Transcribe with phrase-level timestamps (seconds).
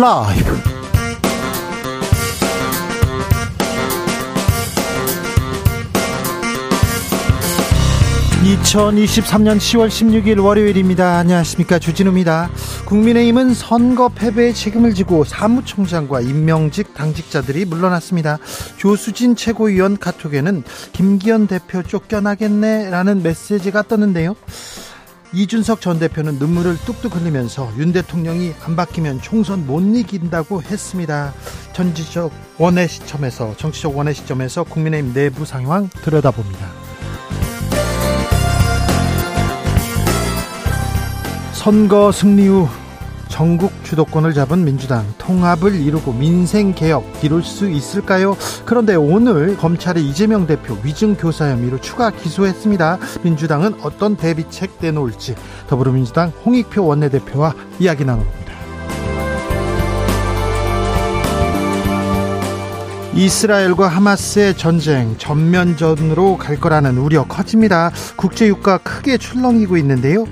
[0.00, 0.56] 라이브.
[8.42, 11.18] 2023년 10월 16일 월요일입니다.
[11.18, 11.78] 안녕하십니까.
[11.78, 12.48] 주진우입니다.
[12.86, 18.38] 국민의힘은 선거 패배의 책임을 지고 사무총장과 임명직 당직자들이 물러났습니다.
[18.78, 24.34] 조수진 최고위원 카톡에는 김기현 대표 쫓겨나겠네라는 메시지가 떴는데요.
[25.32, 31.32] 이준석 전 대표는 눈물을 뚝뚝 흘리면서 윤 대통령이 안 바뀌면 총선 못 이긴다고 했습니다.
[31.72, 36.66] 전지적 원의 시점에서 정치적 원의 시점에서 국민의힘 내부 상황 들여다봅니다.
[41.52, 42.68] 선거 승리 후
[43.30, 48.36] 전국 주도권을 잡은 민주당 통합을 이루고 민생 개혁 이룰 수 있을까요?
[48.66, 52.98] 그런데 오늘 검찰이 이재명 대표 위증 교사 혐의로 추가 기소했습니다.
[53.22, 55.36] 민주당은 어떤 대비책 내놓을지
[55.68, 58.50] 더불어민주당 홍익표 원내대표와 이야기 나눠봅니다.
[63.14, 67.90] 이스라엘과 하마스의 전쟁 전면전으로 갈 거라는 우려 커집니다.
[68.16, 70.26] 국제유가 크게 출렁이고 있는데요.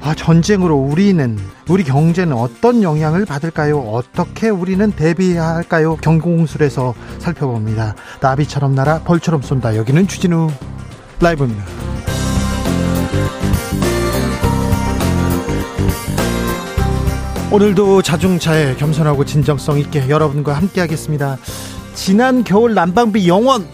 [0.00, 3.80] 아, 전쟁으로 우리는 우리 경제는 어떤 영향을 받을까요?
[3.80, 5.96] 어떻게 우리는 대비해야 할까요?
[5.96, 7.94] 경공술에서 살펴봅니다.
[8.20, 9.76] 나비처럼 날아 벌처럼 쏜다.
[9.76, 10.50] 여기는 주진우
[11.20, 11.64] 라이브입니다.
[17.50, 21.38] 오늘도 자중차에 겸손하고 진정성 있게 여러분과 함께 하겠습니다.
[21.94, 23.66] 지난 겨울 난방비 영원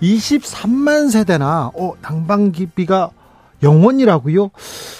[0.00, 3.10] 23만 세대나 어 난방비가
[3.62, 4.50] 영원이라고요?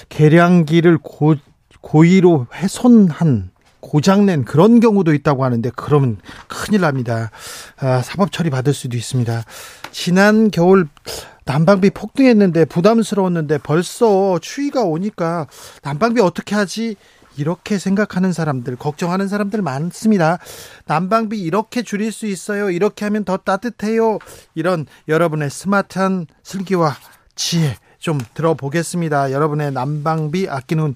[0.09, 1.35] 계량기를 고,
[1.81, 7.31] 고의로 훼손한 고장낸 그런 경우도 있다고 하는데 그러면 큰일 납니다.
[7.79, 9.43] 아, 사법 처리 받을 수도 있습니다.
[9.91, 10.87] 지난 겨울
[11.45, 15.47] 난방비 폭등했는데 부담스러웠는데 벌써 추위가 오니까
[15.83, 16.97] 난방비 어떻게 하지?
[17.37, 20.39] 이렇게 생각하는 사람들, 걱정하는 사람들 많습니다.
[20.85, 22.71] 난방비 이렇게 줄일 수 있어요.
[22.71, 24.17] 이렇게 하면 더 따뜻해요.
[24.55, 26.95] 이런 여러분의 스마트한 슬기와
[27.35, 29.33] 지혜 좀 들어보겠습니다.
[29.33, 30.95] 여러분의 난방비 아끼는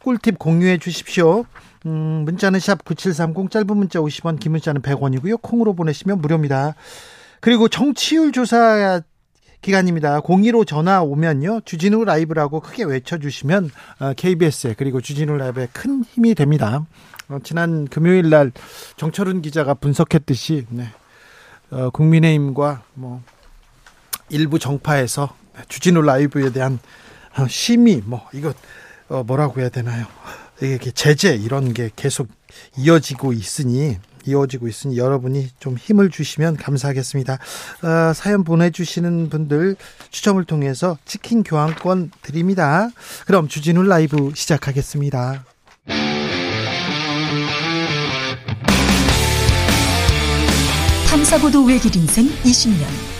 [0.00, 1.46] 꿀팁 공유해 주십시오.
[1.86, 5.40] 음, 문자는 샵 9730 짧은 문자 50원 긴 문자는 100원이고요.
[5.40, 6.74] 콩으로 보내시면 무료입니다.
[7.40, 9.00] 그리고 정치율 조사
[9.62, 10.20] 기간입니다.
[10.20, 11.62] 02로 전화 오면요.
[11.64, 13.70] 주진우 라이브라고 크게 외쳐주시면
[14.18, 16.84] KBS에 어, 그리고 주진우 라이브에 큰 힘이 됩니다.
[17.30, 18.52] 어, 지난 금요일 날
[18.98, 20.88] 정철은 기자가 분석했듯이 네.
[21.70, 23.22] 어, 국민의힘과 뭐
[24.28, 26.78] 일부 정파에서 주진우 라이브에 대한
[27.48, 28.52] 심의 뭐 이거
[29.26, 30.06] 뭐라고 해야 되나요?
[30.62, 32.28] 이게 제재 이런 게 계속
[32.76, 37.34] 이어지고 있으니 이어지고 있으니 여러분이 좀 힘을 주시면 감사하겠습니다.
[37.34, 39.76] 어, 사연 보내주시는 분들
[40.10, 42.90] 추첨을 통해서 치킨 교환권 드립니다.
[43.26, 45.44] 그럼 주진우 라이브 시작하겠습니다.
[51.08, 53.19] 탐사보도 외길 인생 20년.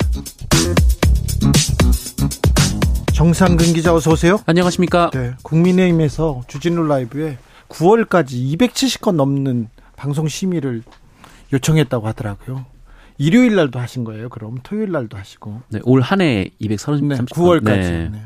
[3.21, 4.39] 정상근 기자 어서 오세요.
[4.47, 5.11] 안녕하십니까.
[5.13, 7.37] 네, 국민의힘에서 주진우 라이브에
[7.69, 10.81] 9월까지 270건 넘는 방송 심의를
[11.53, 12.65] 요청했다고 하더라고요.
[13.19, 14.27] 일요일 날도 하신 거예요.
[14.29, 15.61] 그럼 토요일 날도 하시고.
[15.69, 17.05] 네, 올 한해 230.
[17.05, 17.63] 네, 9월까지.
[17.63, 18.09] 네.
[18.11, 18.21] 네.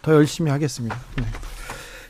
[0.00, 0.98] 더 열심히 하겠습니다.
[1.18, 1.24] 네.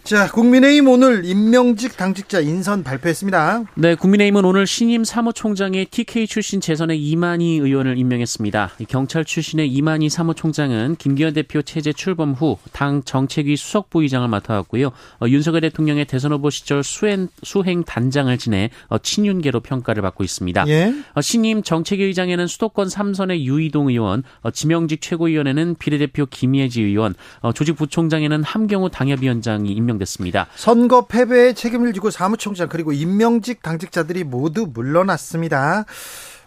[0.05, 3.65] 자, 국민의힘 오늘 임명직 당직자 인선 발표했습니다.
[3.75, 8.73] 네, 국민의힘은 오늘 신임 사무총장에 TK 출신 재선의 이만희 의원을 임명했습니다.
[8.89, 14.89] 경찰 출신의 이만희 사무총장은 김기현 대표 체제 출범 후 당 정책위 수석부의장을 맡아왔고요.
[14.89, 20.67] 어, 윤석열 대통령의 대선 후보 시절 수행, 수행 단장을 지내 어, 친윤계로 평가를 받고 있습니다.
[20.69, 20.93] 예?
[21.15, 27.53] 어, 신임 정책위 의장에는 수도권 3선의 유이동 의원, 어, 지명직 최고위원회는 비례대표 김예지 의원, 어,
[27.53, 30.49] 조직부총장에는 함경호 당협위원장이 임명 임명됐습니다.
[30.55, 35.85] 선거 패배에 책임을 지고 사무총장 그리고 임명직 당직자들이 모두 물러났습니다.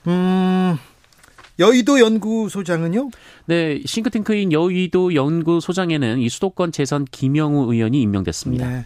[0.08, 0.78] 음.
[1.60, 3.10] 여의도 연구소장은요?
[3.48, 8.70] 네, 싱크탱크인 여의도 연구소장에는 이 수도권 재선 김영우 의원이 임명됐습니다.
[8.70, 8.86] 네.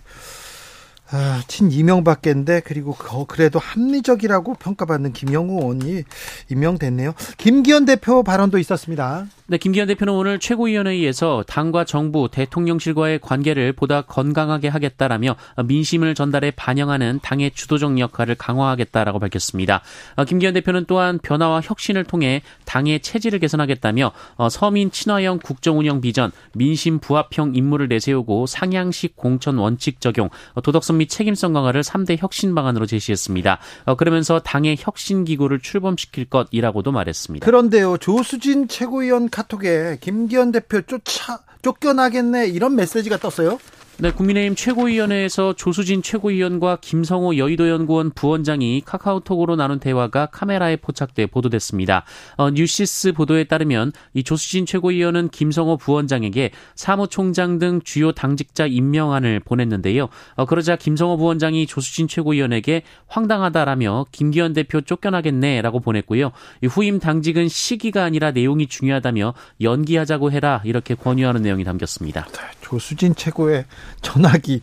[1.13, 2.93] 아, 친 이명박계인데 그리고
[3.27, 6.03] 그래도 합리적이라고 평가받는 김영우 의원이
[6.49, 7.13] 임명됐네요.
[7.37, 9.25] 김기현 대표 발언도 있었습니다.
[9.47, 15.35] 네, 김기현 대표는 오늘 최고위원회의에서 당과 정부, 대통령실과의 관계를 보다 건강하게 하겠다라며
[15.65, 19.81] 민심을 전달해 반영하는 당의 주도적 역할을 강화하겠다라고 밝혔습니다.
[20.15, 26.31] 어, 김기현 대표는 또한 변화와 혁신을 통해 당의 체질을 개선하겠다며 어, 서민 친화형 국정운영 비전,
[26.53, 32.53] 민심 부합형 임무를 내세우고 상향식 공천 원칙 적용, 어, 도덕성 및 책임성 강화를 3대 혁신
[32.53, 33.59] 방안으로 제시했습니다.
[33.98, 37.44] 그러면서 당의 혁신 기구를 출범시킬 것이라고도 말했습니다.
[37.45, 43.59] 그런데요, 조수진 최고위원 카톡에 김기현 대표 쫓아 쫓겨나겠네 이런 메시지가 떴어요.
[43.97, 52.03] 네, 국민의힘 최고위원회에서 조수진 최고위원과 김성호 여의도연구원 부원장이 카카오톡으로 나눈 대화가 카메라에 포착돼 보도됐습니다.
[52.35, 60.09] 어, 뉴시스 보도에 따르면 이 조수진 최고위원은 김성호 부원장에게 사무총장 등 주요 당직자 임명안을 보냈는데요.
[60.33, 66.31] 어, 그러자 김성호 부원장이 조수진 최고위원에게 황당하다라며 김기현 대표 쫓겨나겠네라고 보냈고요.
[66.63, 72.25] 이 후임 당직은 시기가 아니라 내용이 중요하다며 연기하자고 해라 이렇게 권유하는 내용이 담겼습니다.
[72.31, 73.65] 네, 조수진 최고의
[74.01, 74.62] 전화기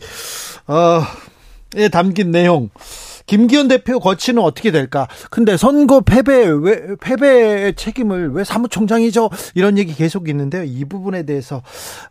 [0.67, 2.69] 어에 담긴 내용
[3.29, 5.07] 김기현 대표 거치는 어떻게 될까?
[5.29, 9.29] 근데 선거 패배 왜 패배의 책임을 왜 사무총장이죠?
[9.53, 10.63] 이런 얘기 계속 있는데요.
[10.63, 11.61] 이 부분에 대해서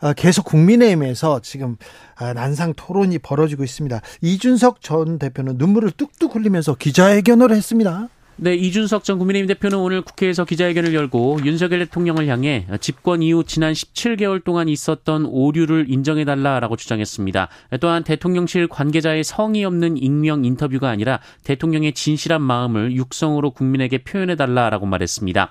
[0.00, 1.76] 어, 계속 국민의힘에서 지금
[2.14, 4.00] 아, 난상 토론이 벌어지고 있습니다.
[4.20, 8.08] 이준석 전 대표는 눈물을 뚝뚝 흘리면서 기자회견을 했습니다.
[8.40, 13.72] 네, 이준석 전 국민의힘 대표는 오늘 국회에서 기자회견을 열고 윤석열 대통령을 향해 집권 이후 지난
[13.72, 17.48] 17개월 동안 있었던 오류를 인정해달라라고 주장했습니다.
[17.80, 25.50] 또한 대통령실 관계자의 성의 없는 익명 인터뷰가 아니라 대통령의 진실한 마음을 육성으로 국민에게 표현해달라라고 말했습니다.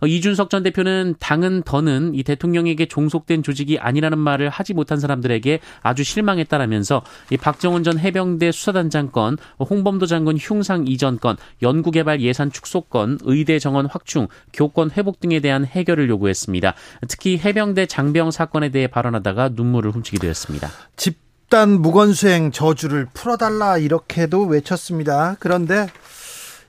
[0.00, 5.60] 어, 이준석 전 대표는 당은 더는 이 대통령에게 종속된 조직이 아니라는 말을 하지 못한 사람들에게
[5.82, 12.50] 아주 실망했다라면서 이 박정원 전 해병대 수사단장 건, 홍범도 장군 흉상 이전 건, 연구개발 예산
[12.50, 16.74] 축소 건, 의대 정원 확충, 교권 회복 등에 대한 해결을 요구했습니다.
[17.08, 20.68] 특히 해병대 장병 사건에 대해 발언하다가 눈물을 훔치기도 했습니다.
[20.96, 25.36] 집단 무건수행 저주를 풀어달라 이렇게도 외쳤습니다.
[25.38, 25.86] 그런데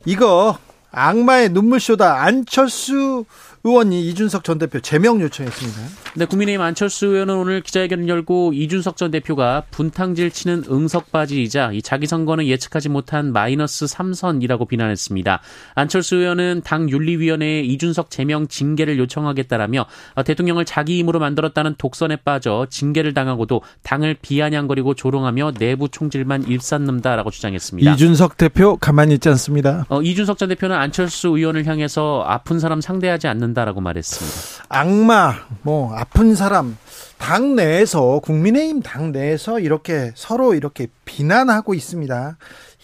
[0.05, 0.57] 이거
[0.97, 2.23] 악마의 눈물쇼다.
[2.23, 3.25] 안철수
[3.63, 5.79] 의원이 이준석 전 대표 제명 요청했습니다.
[6.15, 12.07] 네, 국민의힘 안철수 의원은 오늘 기자회견을 열고 이준석 전 대표가 분탕질 치는 응석바지이자 이 자기
[12.07, 15.41] 선거는 예측하지 못한 마이너스 3선이라고 비난했습니다.
[15.75, 19.85] 안철수 의원은 당 윤리위원회에 이준석 제명 징계를 요청하겠다라며
[20.25, 27.93] 대통령을 자기 힘으로 만들었다는 독선에 빠져 징계를 당하고도 당을 비아냥거리고 조롱하며 내부 총질만 일삼는다라고 주장했습니다.
[27.93, 29.85] 이준석 대표 가만히 있지 않습니다.
[29.89, 33.57] 어, 이준석 전 대표는 안철수 의원을 향해서 아픈 사람 상대하지 않는 다.
[33.57, 34.65] 한다라고 말했습니다.
[34.69, 36.77] 악마, 뭐 아픈 사람
[37.17, 42.37] 당 내에서 국민의힘 당 내에서 이렇게 서로 이렇게 비난하고 있습니다.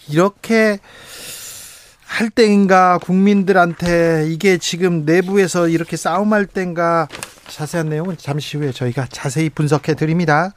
[0.08, 0.78] 이렇게
[2.04, 7.08] 할 때인가 국민들한테 이게 지금 내부에서 이렇게 싸움할 때인가
[7.48, 10.52] 자세한 내용은 잠시 후에 저희가 자세히 분석해 드립니다.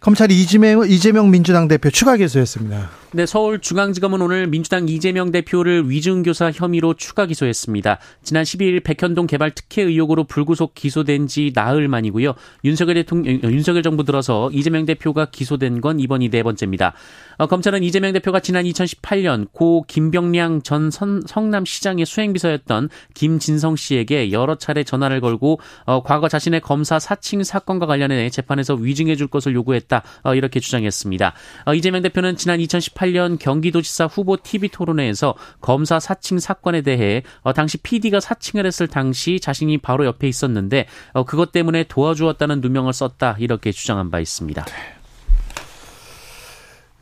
[0.00, 2.90] 검찰이 이재명, 이재명 민주당 대표 추가 기소했습니다.
[3.16, 7.98] 네, 서울중앙지검은 오늘 민주당 이재명 대표를 위증교사 혐의로 추가 기소했습니다.
[8.22, 12.34] 지난 12일 백현동 개발 특혜 의혹으로 불구속 기소된 지 나흘 만이고요.
[12.64, 16.92] 윤석열 대통령, 윤석열 정부 들어서 이재명 대표가 기소된 건 이번이 네 번째입니다.
[17.38, 24.56] 어, 검찰은 이재명 대표가 지난 2018년 고 김병량 전 선, 성남시장의 수행비서였던 김진성 씨에게 여러
[24.56, 30.02] 차례 전화를 걸고 어, 과거 자신의 검사 사칭 사건과 관련해 재판에서 위증해 줄 것을 요구했다.
[30.24, 31.32] 어, 이렇게 주장했습니다.
[31.64, 37.52] 어, 이재명 대표는 지난 2018 2018년 경기도지사 후보 TV 토론회에서 검사 사칭 사건에 대해 어,
[37.52, 43.36] 당시 PD가 사칭을 했을 당시 자신이 바로 옆에 있었는데 어, 그것 때문에 도와주었다는 누명을 썼다
[43.38, 44.64] 이렇게 주장한 바 있습니다.
[44.64, 44.72] 네.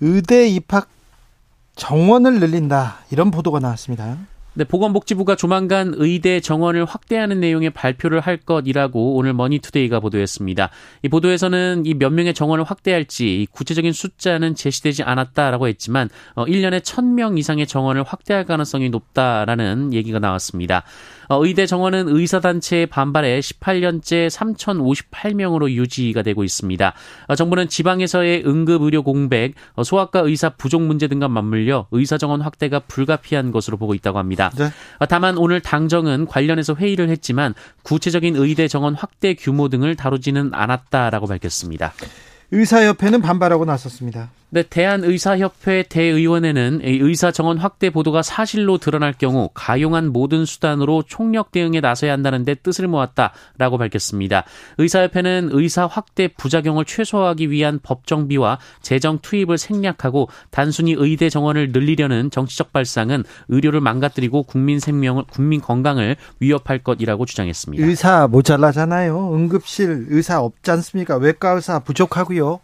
[0.00, 0.88] 의대 입학
[1.76, 4.18] 정원을 늘린다 이런 보도가 나왔습니다.
[4.56, 10.70] 네, 보건복지부가 조만간 의대 정원을 확대하는 내용의 발표를 할 것이라고 오늘 머니투데이가 보도했습니다.
[11.02, 17.38] 이 보도에서는 이 몇 명의 정원을 확대할지 구체적인 숫자는 제시되지 않았다라고 했지만 어 1년에 1000명
[17.38, 20.82] 이상의 정원을 확대할 가능성이 높다라는 얘기가 나왔습니다.
[21.28, 26.92] 어, 의대 정원은 의사단체의 반발에 18년째 3,058명으로 유지가 되고 있습니다.
[27.26, 32.80] 어, 정부는 지방에서의 응급의료 공백, 어, 소아과 의사 부족 문제 등과 맞물려 의사 정원 확대가
[32.80, 34.50] 불가피한 것으로 보고 있다고 합니다.
[34.56, 34.70] 네.
[35.08, 41.92] 다만 오늘 당정은 관련해서 회의를 했지만 구체적인 의대 정원 확대 규모 등을 다루지는 않았다라고 밝혔습니다.
[42.50, 44.30] 의사협회는 반발하고 나섰습니다.
[44.54, 51.80] 네, 대한의사협회 대의원회는 의사 정원 확대 보도가 사실로 드러날 경우 가용한 모든 수단으로 총력 대응에
[51.80, 54.44] 나서야 한다는데 뜻을 모았다라고 밝혔습니다.
[54.78, 62.72] 의사협회는 의사 확대 부작용을 최소화하기 위한 법정비와 재정 투입을 생략하고 단순히 의대 정원을 늘리려는 정치적
[62.72, 67.84] 발상은 의료를 망가뜨리고 국민 생명을 국민 건강을 위협할 것이라고 주장했습니다.
[67.84, 69.34] 의사 모자라잖아요.
[69.34, 71.16] 응급실 의사 없지 않습니까?
[71.16, 72.60] 외과 의사 부족하고요.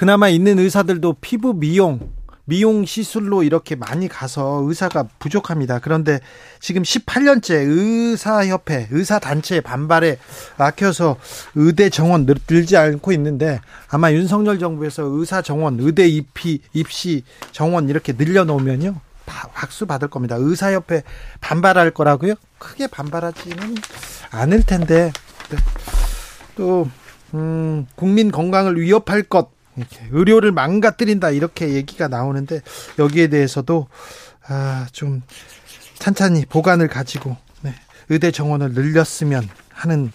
[0.00, 2.00] 그나마 있는 의사들도 피부 미용,
[2.46, 5.78] 미용 시술로 이렇게 많이 가서 의사가 부족합니다.
[5.78, 6.20] 그런데
[6.58, 10.16] 지금 18년째 의사협회, 의사단체 반발에
[10.56, 11.18] 막혀서
[11.54, 18.14] 의대 정원 늘지 않고 있는데 아마 윤석열 정부에서 의사 정원, 의대 입시, 입시 정원 이렇게
[18.14, 18.94] 늘려놓으면요.
[19.26, 20.36] 박수 받을 겁니다.
[20.38, 21.02] 의사협회
[21.42, 22.36] 반발할 거라고요?
[22.56, 23.74] 크게 반발하지는
[24.30, 25.12] 않을 텐데
[25.50, 25.56] 네.
[26.56, 26.88] 또
[27.34, 29.59] 음, 국민 건강을 위협할 것
[30.10, 32.60] 의료를 망가뜨린다 이렇게 얘기가 나오는데
[32.98, 33.88] 여기에 대해서도
[34.48, 35.22] 아, 좀
[35.98, 37.74] 찬찬히 보관을 가지고 네,
[38.08, 40.12] 의대 정원을 늘렸으면 하는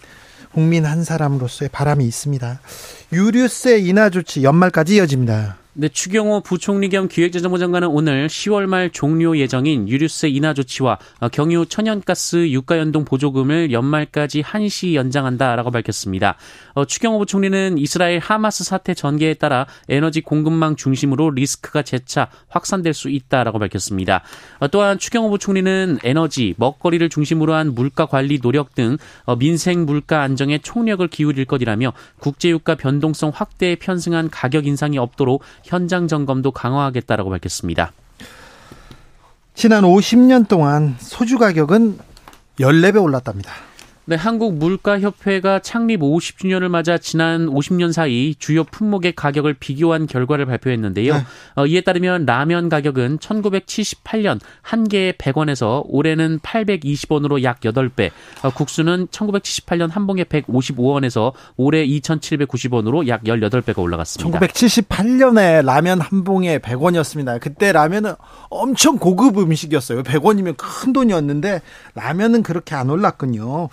[0.54, 2.60] 국민 한 사람으로서의 바람이 있습니다.
[3.12, 5.58] 유류세 인하 조치 연말까지 이어집니다.
[5.78, 11.00] 네, 추경호 부총리 겸 기획재정부 장관은 오늘 10월 말 종료 예정인 유류세 인하 조치와
[11.34, 16.38] 경유 천연가스 유가연동 보조금을 연말까지 한시 연장한다라고 밝혔습니다.
[16.76, 23.10] 어, 추경호 부총리는 이스라엘 하마스 사태 전개에 따라 에너지 공급망 중심으로 리스크가 재차 확산될 수
[23.10, 24.24] 있다라고 밝혔습니다.
[24.60, 30.22] 어, 또한 추경호 부총리는 에너지, 먹거리를 중심으로 한 물가 관리 노력 등 어, 민생 물가
[30.22, 37.92] 안정에 총력을 기울일 것이라며 국제유가 변동성 확대에 편승한 가격 인상이 없도록 현장 점검도 강화하겠다라고 밝혔습니다.
[39.56, 41.98] 지난 50년 동안 소주 가격은
[42.60, 43.52] 14배 올랐답니다.
[44.08, 51.14] 네, 한국물가협회가 창립 50주년을 맞아 지난 50년 사이 주요 품목의 가격을 비교한 결과를 발표했는데요.
[51.16, 51.24] 네.
[51.56, 58.12] 어, 이에 따르면 라면 가격은 1978년 한 개에 100원에서 올해는 820원으로 약 8배,
[58.44, 64.40] 어, 국수는 1978년 한 봉에 155원에서 올해 2,790원으로 약 18배가 올라갔습니다.
[64.40, 67.40] 1978년에 라면 한 봉에 100원이었습니다.
[67.40, 68.14] 그때 라면은
[68.52, 70.04] 엄청 고급 음식이었어요.
[70.04, 71.64] 100원이면 큰 돈이었는데
[71.96, 73.70] 라면은 그렇게 안 올랐군요.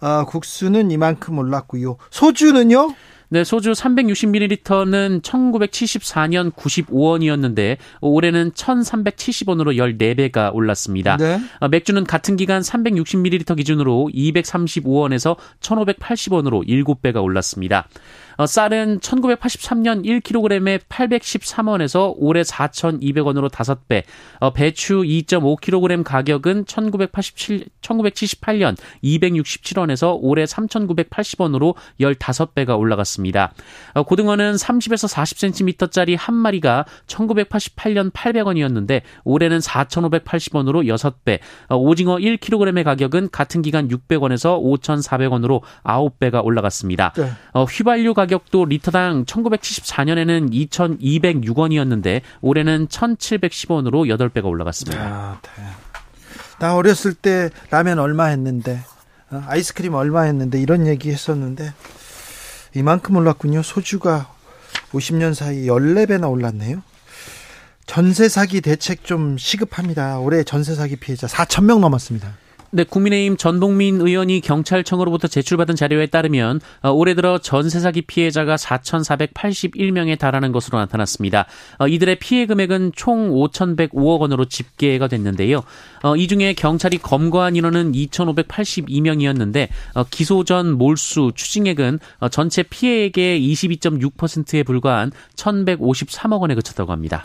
[0.00, 1.96] 아, 국수는 이만큼 올랐고요.
[2.10, 2.94] 소주는요?
[3.32, 11.16] 네, 소주 360ml는 1974년 95원이었는데 올해는 1,370원으로 14배가 올랐습니다.
[11.16, 11.40] 네.
[11.60, 17.88] 어, 맥주는 같은 기간 360ml 기준으로 235원에서 1,580원으로 7배가 올랐습니다.
[18.36, 24.02] 어, 쌀은 1983년 1kg에 813원에서 올해 4,200원으로 5배,
[24.40, 33.52] 어, 배추 2.5kg 가격은 1987, 1978년 267원에서 올해 3,980원으로 15배가 올라갔습니다.
[33.94, 41.38] 어, 고등어는 30에서 40cm짜리 한 마리가 1988년 800원이었는데 올해는 4,580원으로 6배,
[41.70, 47.12] 오징어 1kg의 가격은 같은 기간 600원에서 5,400원으로 9배가 올라갔습니다.
[47.16, 47.30] 네.
[47.54, 55.02] 휘발유 가 격도 리터당 1974년에는 2,206원이었는데 올해는 1,710원으로 8배가 올라갔습니다.
[55.02, 55.64] 아, 네.
[56.58, 58.80] 나 어렸을 때 라면 얼마 했는데
[59.30, 61.72] 어, 아이스크림 얼마 했는데 이런 얘기 했었는데
[62.74, 63.62] 이만큼 올랐군요.
[63.62, 64.32] 소주가
[64.92, 66.82] 50년 사이 14배나 올랐네요.
[67.86, 70.18] 전세 사기 대책 좀 시급합니다.
[70.18, 72.36] 올해 전세 사기 피해자 4천 명 넘었습니다.
[72.74, 80.18] 네, 국민의힘 전동민 의원이 경찰청으로부터 제출받은 자료에 따르면 어, 올해 들어 전세 사기 피해자가 4,481명에
[80.18, 81.44] 달하는 것으로 나타났습니다.
[81.78, 85.64] 어, 이들의 피해 금액은 총 5,105억 원으로 집계가 됐는데요.
[86.02, 89.68] 어, 이 중에 경찰이 검거한 인원은 2,582명이었는데
[90.08, 91.98] 기소 전 몰수 추징액은
[92.30, 97.22] 전체 피해액의 22.6%에 불과한 1,153억 원에 그쳤다고 합니다.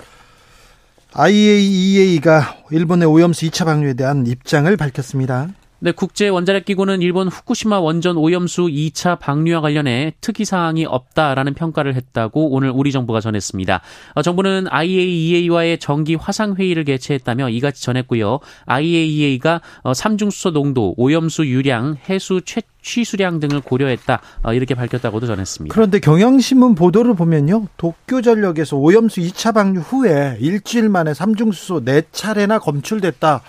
[1.19, 5.47] IAEA가 일본의 오염수 2차 방류에 대한 입장을 밝혔습니다.
[5.79, 11.93] 네, 국제 원자력 기구는 일본 후쿠시마 원전 오염수 2차 방류와 관련해 특이 사항이 없다라는 평가를
[11.93, 13.81] 했다고 오늘 우리 정부가 전했습니다.
[14.15, 18.39] 어, 정부는 IAEA와의 정기 화상 회의를 개최했다며 이같이 전했고요.
[18.65, 25.73] IAEA가 어, 삼중수소 농도, 오염수 유량, 해수 최 취수량 등을 고려했다 어, 이렇게 밝혔다고도 전했습니다.
[25.73, 27.67] 그런데 경향신문 보도를 보면요.
[27.77, 33.43] 도쿄 전력에서 오염수 2차 방류 후에 일주일 만에 삼중수소 4 차례나 검출됐다.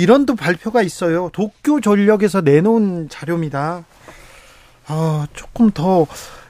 [0.00, 1.28] 이런 또 발표가 있어요.
[1.30, 3.84] 도쿄 전력에서 내놓은 자료입니다.
[4.86, 6.06] 아, 조금 더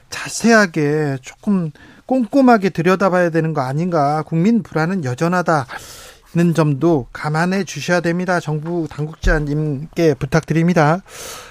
[0.09, 1.71] 자세하게 조금
[2.05, 4.23] 꼼꼼하게 들여다봐야 되는 거 아닌가.
[4.23, 5.67] 국민 불안은 여전하다.
[6.33, 8.39] 는 점도 감안해 주셔야 됩니다.
[8.39, 11.03] 정부 당국자님께 부탁드립니다.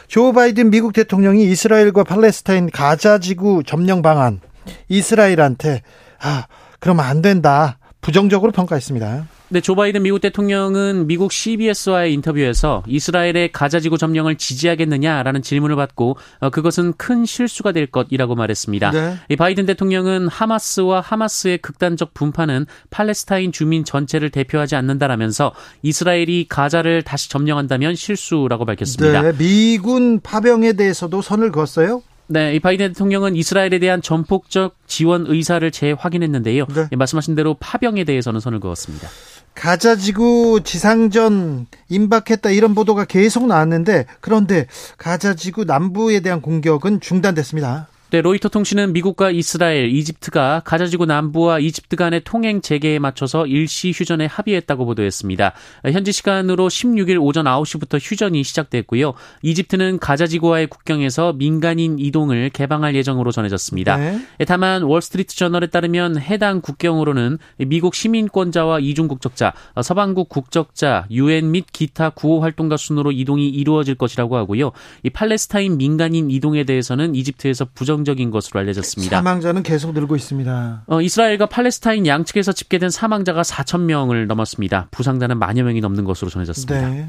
[0.09, 4.40] 조 바이든 미국 대통령이 이스라엘과 팔레스타인 가자 지구 점령 방안
[4.88, 5.83] 이스라엘한테
[6.19, 6.47] 아
[6.78, 7.76] 그러면 안 된다.
[8.00, 9.26] 부정적으로 평가했습니다.
[9.52, 16.50] 네, 조 바이든 미국 대통령은 미국 CBS와의 인터뷰에서 이스라엘의 가자지구 점령을 지지하겠느냐라는 질문을 받고 어,
[16.50, 18.90] 그것은 큰 실수가 될 것이라고 말했습니다.
[18.92, 19.16] 네.
[19.28, 25.52] 이 바이든 대통령은 하마스와 하마스의 극단적 분파는 팔레스타인 주민 전체를 대표하지 않는다라면서
[25.83, 29.21] 이스라엘이 가자를 다시 점령한다면 실수라고 밝혔습니다.
[29.21, 32.02] 네, 미군 파병에 대해서도 선을 그었어요?
[32.28, 36.66] 네, 이 바이든 대통령은 이스라엘에 대한 전폭적 지원 의사를 재확인했는데요.
[36.73, 36.87] 네.
[36.92, 39.09] 예, 말씀하신 대로 파병에 대해서는 선을 그었습니다.
[39.54, 44.66] 가자지구 지상전 임박했다 이런 보도가 계속 나왔는데 그런데
[44.97, 47.89] 가자지구 남부에 대한 공격은 중단됐습니다.
[48.12, 54.26] 네, 로이터 통신은 미국과 이스라엘, 이집트가 가자지구 남부와 이집트 간의 통행 재개에 맞춰서 일시 휴전에
[54.26, 55.52] 합의했다고 보도했습니다.
[55.92, 59.14] 현지 시간으로 16일 오전 9시부터 휴전이 시작됐고요.
[59.42, 63.96] 이집트는 가자지구와의 국경에서 민간인 이동을 개방할 예정으로 전해졌습니다.
[63.96, 64.20] 네.
[64.44, 69.52] 다만 월스트리트 저널에 따르면 해당 국경으로는 미국 시민권자와 이중 국적자,
[69.84, 74.72] 서방국 국적자, 유엔 및 기타 구호 활동가 순으로 이동이 이루어질 것이라고 하고요.
[75.04, 79.16] 이 팔레스타인 민간인 이동에 대해서는 이집트에서 부정 긍정적인 것으로 알려졌습니다.
[79.16, 80.85] 사망자는 계속 늘고 있습니다.
[80.87, 84.88] 어, 이스라엘과 팔레스타인 양측에서 집계된 사망자가 4천 명을 넘었습니다.
[84.90, 86.88] 부상자는 만여 명이 넘는 것으로 전해졌습니다.
[86.88, 87.09] 네.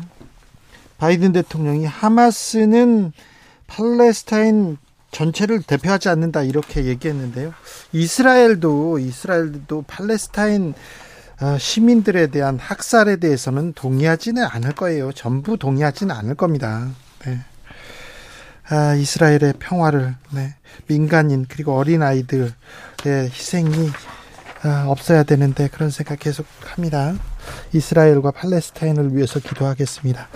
[0.98, 3.12] 바이든 대통령이 하마스는
[3.68, 4.78] 팔레스타인
[5.12, 7.54] 전체를 대표하지 않는다 이렇게 얘기했는데요.
[7.92, 10.74] 이스라엘도 이스라엘도 팔레스타인
[11.42, 15.12] 어, 시민들에 대한 학살에 대해서는 동의하지는 않을 거예요.
[15.12, 16.88] 전부 동의하지는 않을 겁니다.
[17.26, 17.40] 네.
[18.72, 20.56] 아, 이스라엘의 평화를 네,
[20.88, 22.52] 민간인 그리고 어린 아이들의
[23.06, 23.90] 희생이
[24.64, 27.14] 아, 없어야 되는데 그런 생각 계속 합니다.
[27.74, 30.30] 이스라엘과 팔레스타인을 위해서 기도하겠습니다.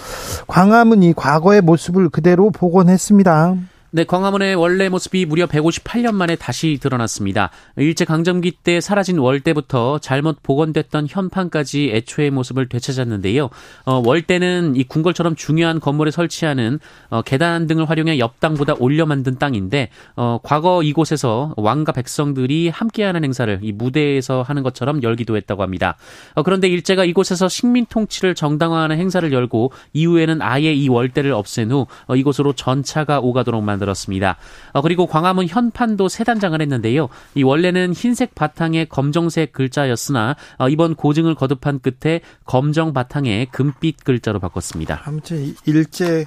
[0.48, 3.56] 광화문이 과거의 모습을 그대로 복원했습니다.
[3.92, 7.50] 네, 광화문의 원래 모습이 무려 158년 만에 다시 드러났습니다.
[7.78, 13.50] 일제 강점기 때 사라진 월대부터 잘못 복원됐던 현판까지 애초의 모습을 되찾았는데요.
[13.86, 19.90] 어, 월대는 이 궁궐처럼 중요한 건물에 설치하는 어, 계단 등을 활용해 옆당보다 올려 만든 땅인데
[20.18, 25.96] 어, 과거 이곳에서 왕과 백성들이 함께하는 행사를 이 무대에서 하는 것처럼 열기도 했다고 합니다.
[26.34, 31.88] 어, 그런데 일제가 이곳에서 식민 통치를 정당화하는 행사를 열고 이후에는 아예 이 월대를 없앤 후
[32.08, 34.38] 어, 이곳으로 전차가 오가도록 만들 만들었습니다.
[34.74, 37.10] 어, 그리고 광화문 현판도 세 단장을 했는데요.
[37.36, 44.40] 이 원래는 흰색 바탕에 검정색 글자였으나 어, 이번 고증을 거듭한 끝에 검정 바탕에 금빛 글자로
[44.40, 45.02] 바꿨습니다.
[45.06, 46.26] 아무튼 일제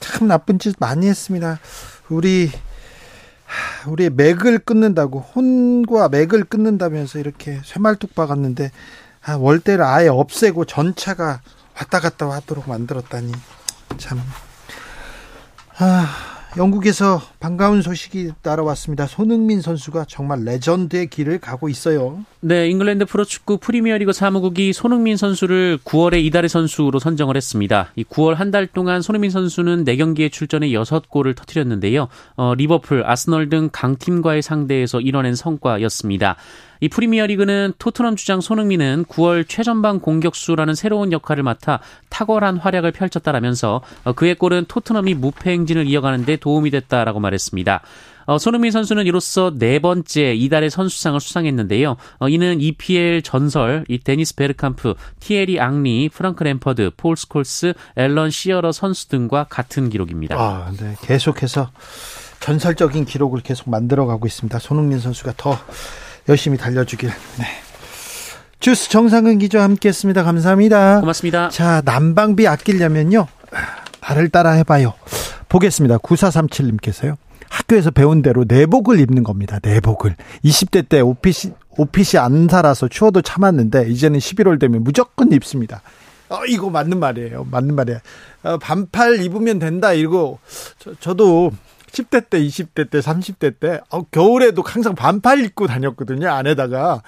[0.00, 1.58] 참 나쁜 짓 많이 했습니다.
[2.08, 2.50] 우리
[3.86, 8.70] 우리 맥을 끊는다고 혼과 맥을 끊는다면서 이렇게 쇠말뚝 박았는데
[9.26, 11.40] 아, 월대를 아예 없애고 전차가
[11.76, 13.32] 왔다 갔다 하도록 만들었다니
[13.98, 14.20] 참
[15.78, 19.06] 아, 영국에서 반가운 소식이 따라왔습니다.
[19.06, 22.24] 손흥민 선수가 정말 레전드의 길을 가고 있어요.
[22.40, 27.90] 네, 잉글랜드 프로축구 프리미어리그 사무국이 손흥민 선수를 9월에 이달의 선수로 선정을 했습니다.
[27.96, 32.06] 이 9월 한 달 동안 손흥민 선수는 4경기에 출전해 6골을 터뜨렸는데요.
[32.36, 36.36] 어, 리버풀, 아스널 등 강팀과의 상대에서 이뤄낸 성과였습니다.
[36.84, 44.12] 이 프리미어리그는 토트넘 주장 손흥민은 9월 최전방 공격수라는 새로운 역할을 맡아 탁월한 활약을 펼쳤다라면서 어,
[44.12, 47.80] 그의 골은 토트넘이 무패 행진을 이어가는 데 도움이 됐다라고 말했습니다.
[48.26, 51.96] 어, 손흥민 선수는 이로써 네 번째 이달의 선수상을 수상했는데요.
[52.18, 58.72] 어, 이는 EPL 전설 이 데니스 베르캄프, 티에리 앙리, 프랑크 램퍼드, 폴 스콜스, 앨런 시어러
[58.72, 60.36] 선수 등과 같은 기록입니다.
[60.38, 60.96] 아, 네.
[61.00, 61.70] 계속해서
[62.40, 64.58] 전설적인 기록을 계속 만들어가고 있습니다.
[64.58, 65.58] 손흥민 선수가 더
[66.28, 67.10] 열심히 달려주길.
[67.38, 67.46] 네.
[68.60, 70.22] 주스 정상근 기자와 함께했습니다.
[70.22, 71.00] 감사합니다.
[71.00, 71.50] 고맙습니다.
[71.50, 73.26] 자 난방비 아끼려면요
[74.00, 74.94] 나를 따라 해봐요.
[75.48, 75.98] 보겠습니다.
[75.98, 77.16] 9437님께서요.
[77.50, 79.58] 학교에서 배운 대로 내복을 입는 겁니다.
[79.62, 80.16] 내복을.
[80.44, 85.82] 20대 때 오피시, 오피시 안 살아서 추워도 참았는데 이제는 11월 되면 무조건 입습니다.
[86.30, 87.46] 어, 이거 맞는 말이에요.
[87.50, 88.00] 맞는 말이에요.
[88.42, 89.92] 어, 반팔 입으면 된다.
[89.92, 90.38] 이거
[90.78, 91.52] 저, 저도
[91.94, 96.28] 10대 때, 20대 때, 30대 때, 어, 겨울에도 항상 반팔 입고 다녔거든요.
[96.28, 97.02] 안에다가.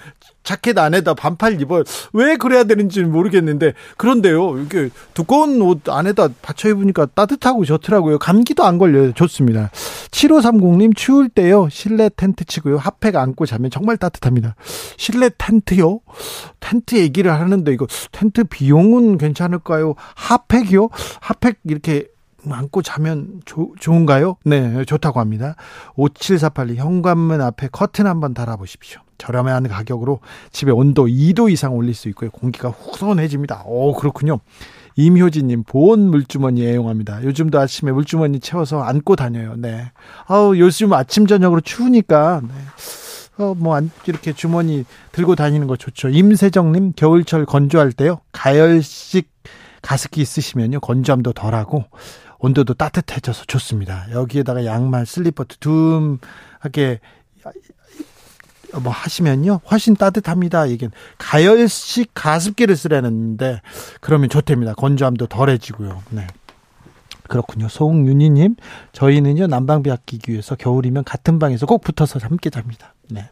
[0.44, 1.82] 자켓 안에다 반팔 입어.
[2.12, 3.72] 왜 그래야 되는지는 모르겠는데.
[3.96, 4.60] 그런데요.
[4.60, 8.18] 이게 두꺼운 옷 안에다 받쳐 입으니까 따뜻하고 좋더라고요.
[8.20, 9.12] 감기도 안 걸려요.
[9.12, 9.70] 좋습니다.
[10.12, 11.68] 7530님, 추울 때요.
[11.68, 12.76] 실내 텐트 치고요.
[12.76, 14.54] 핫팩 안고 자면 정말 따뜻합니다.
[14.96, 15.98] 실내 텐트요?
[16.60, 19.94] 텐트 얘기를 하는데 이거 텐트 비용은 괜찮을까요?
[20.14, 20.90] 핫팩이요?
[21.20, 22.06] 핫팩 이렇게
[22.52, 24.36] 안고 자면 조, 좋은가요?
[24.44, 25.56] 네, 좋다고 합니다.
[25.96, 29.00] 5748 현관문 앞에 커튼 한번 달아보십시오.
[29.18, 30.20] 저렴한 가격으로
[30.52, 32.30] 집에 온도 2도 이상 올릴 수 있고요.
[32.30, 33.64] 공기가 후선해집니다.
[33.66, 34.40] 오, 그렇군요.
[34.96, 37.22] 임효진님, 보온 물주머니 애용합니다.
[37.22, 39.54] 요즘도 아침에 물주머니 채워서 안고 다녀요.
[39.56, 39.92] 네.
[40.26, 42.54] 아우, 요즘 아침, 저녁으로 추우니까, 네.
[43.38, 46.08] 어, 뭐, 이렇게 주머니 들고 다니는 거 좋죠.
[46.08, 48.20] 임세정님, 겨울철 건조할 때요.
[48.32, 49.30] 가열식
[49.82, 50.80] 가습기 쓰시면요.
[50.80, 51.84] 건조함도 덜하고,
[52.38, 54.06] 온도도 따뜻해져서 좋습니다.
[54.12, 57.00] 여기에다가 양말, 슬리퍼 두툼하게
[58.82, 59.60] 뭐 하시면요.
[59.70, 60.66] 훨씬 따뜻합니다.
[60.66, 63.60] 이게 가열식 가습기를 쓰라는데,
[64.00, 64.74] 그러면 좋답니다.
[64.74, 66.02] 건조함도 덜해지고요.
[66.10, 66.26] 네.
[67.28, 67.68] 그렇군요.
[67.68, 68.56] 송윤희님,
[68.92, 72.94] 저희는요, 난방비 아끼기 위해서 겨울이면 같은 방에서 꼭 붙어서 함께 잡니다.
[73.08, 73.28] 네.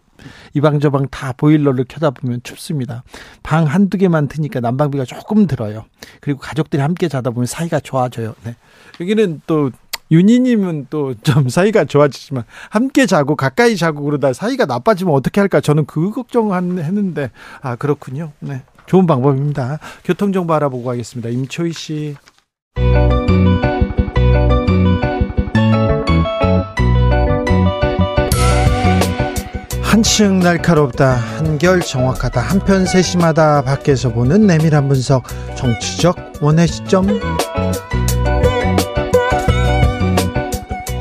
[0.55, 3.03] 이방저방 다 보일러를 켜다 보면 춥습니다.
[3.43, 5.85] 방 한두 개만 트니까 난방비가 조금 들어요.
[6.21, 8.35] 그리고 가족들이 함께 자다 보면 사이가 좋아져요.
[8.45, 8.57] 네.
[9.01, 9.71] 여기는 또
[10.11, 15.87] 윤희님은 또 좀 사이가 좋아지지만 함께 자고 가까이 자고 그러다 사이가 나빠지면 어떻게 할까 저는
[15.87, 17.31] 그 걱정했는데
[17.63, 18.33] 아 그렇군요.
[18.41, 18.63] 네.
[18.87, 19.79] 좋은 방법입니다.
[20.05, 21.31] 교통 정보 알아보고 가겠습니다.
[21.31, 22.17] 임초희 씨.
[29.95, 35.23] 한층 날카롭다 한결 정확하다 한편 세심하다 밖에서 보는 내밀한 분석
[35.57, 37.07] 정치적 원의 시점.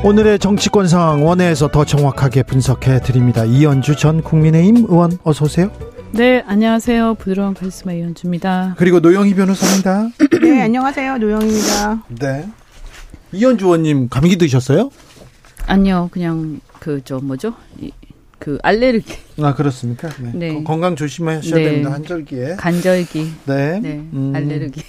[0.04, 3.44] 오늘의 정치권 상황 원회에서 더 정확하게 분석해 드립니다.
[3.44, 5.72] 이연주 전 국민의힘 의원 어서 오세요.
[6.12, 7.14] 네 안녕하세요.
[7.14, 8.76] 부드러운 카리스마 이연주입니다.
[8.78, 10.10] 그리고 노영희 변호사입니다.
[10.40, 11.18] 네 안녕하세요.
[11.18, 12.04] 노영입니다.
[12.20, 12.48] 네.
[13.32, 14.90] 이연주 의원님 감기 드셨어요?
[15.66, 17.54] 아니요 그냥 그 저 뭐죠
[18.44, 19.16] 그 알레르기.
[19.40, 20.10] 아 그렇습니까?
[20.20, 20.32] 네.
[20.34, 20.64] 네.
[20.64, 21.64] 건강 조심하셔야 네.
[21.64, 21.92] 됩니다.
[21.92, 22.56] 한절기에.
[22.56, 23.32] 간절기.
[23.46, 23.80] 네.
[23.80, 24.06] 네.
[24.12, 24.34] 음.
[24.36, 24.82] 알레르기.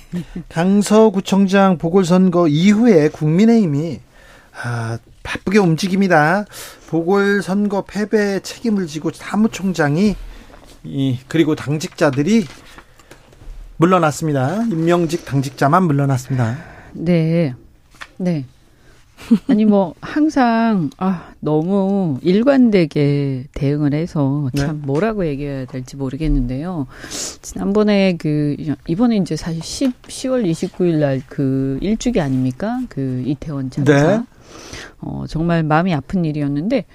[0.49, 4.01] 강서구청장 보궐선거 이후에 국민의힘이
[4.61, 6.43] 아, 바쁘게 움직입니다.
[6.89, 10.17] 보궐선거 패배 책임을 지고 사무총장이
[10.83, 12.47] 이 그리고 당직자들이
[13.77, 14.63] 물러났습니다.
[14.63, 16.57] 임명직 당직자만 물러났습니다.
[16.91, 17.53] 네.
[18.17, 18.43] 네.
[19.47, 24.61] 아니 뭐 항상 아 너무 일관되게 대응을 해서 네.
[24.61, 24.85] 참 네.
[24.87, 26.87] 뭐라고 얘기해야 될지 모르겠는데요.
[27.41, 28.55] 지난번에 그
[28.87, 32.81] 이번에 이제 사실 10 10월 29일 날 그 일주기 아닙니까?
[32.89, 34.17] 그 이태원 참사.
[34.17, 34.23] 네.
[34.99, 36.85] 어 정말 마음이 아픈 일이었는데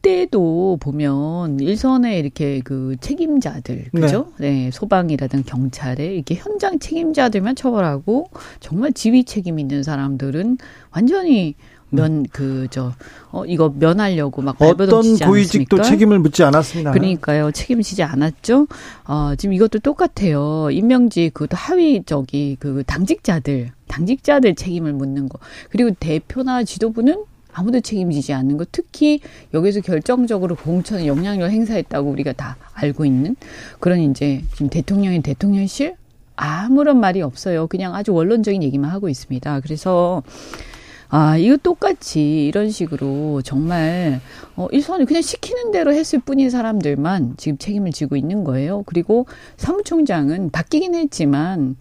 [0.00, 4.32] 그때도 보면 일선에 이렇게 그 책임자들 그죠?
[4.38, 4.50] 네.
[4.50, 8.30] 네, 소방이라든 경찰에 이렇게 현장 책임자들만 처벌하고
[8.60, 10.58] 정말 지휘 책임 있는 사람들은
[10.92, 11.54] 완전히
[11.90, 12.92] 면 그 저
[13.32, 16.92] 어 이거 면하려고 막 어떤 고위직도 책임을 묻지 않았습니다.
[16.92, 18.66] 그러니까요 책임지지 않았죠.
[19.06, 20.68] 어 지금 이것도 똑같아요.
[20.70, 25.38] 임명직 그것도 하위 저기 그 당직자들 당직자들 책임을 묻는 거
[25.70, 27.24] 그리고 대표나 지도부는
[27.58, 29.20] 아무도 책임지지 않는 것 특히
[29.52, 33.34] 여기서 결정적으로 공천에 영향력을 행사했다고 우리가 다 알고 있는
[33.80, 35.96] 그런 이제 지금 대통령인 대통령실
[36.36, 37.66] 아무런 말이 없어요.
[37.66, 39.60] 그냥 아주 원론적인 얘기만 하고 있습니다.
[39.60, 40.22] 그래서
[41.10, 44.20] 아, 이거 똑같이 이런 식으로 정말,
[44.56, 48.82] 어, 일선을 그냥 시키는 대로 했을 뿐인 사람들만 지금 책임을 지고 있는 거예요.
[48.84, 51.76] 그리고 사무총장은 바뀌긴 했지만,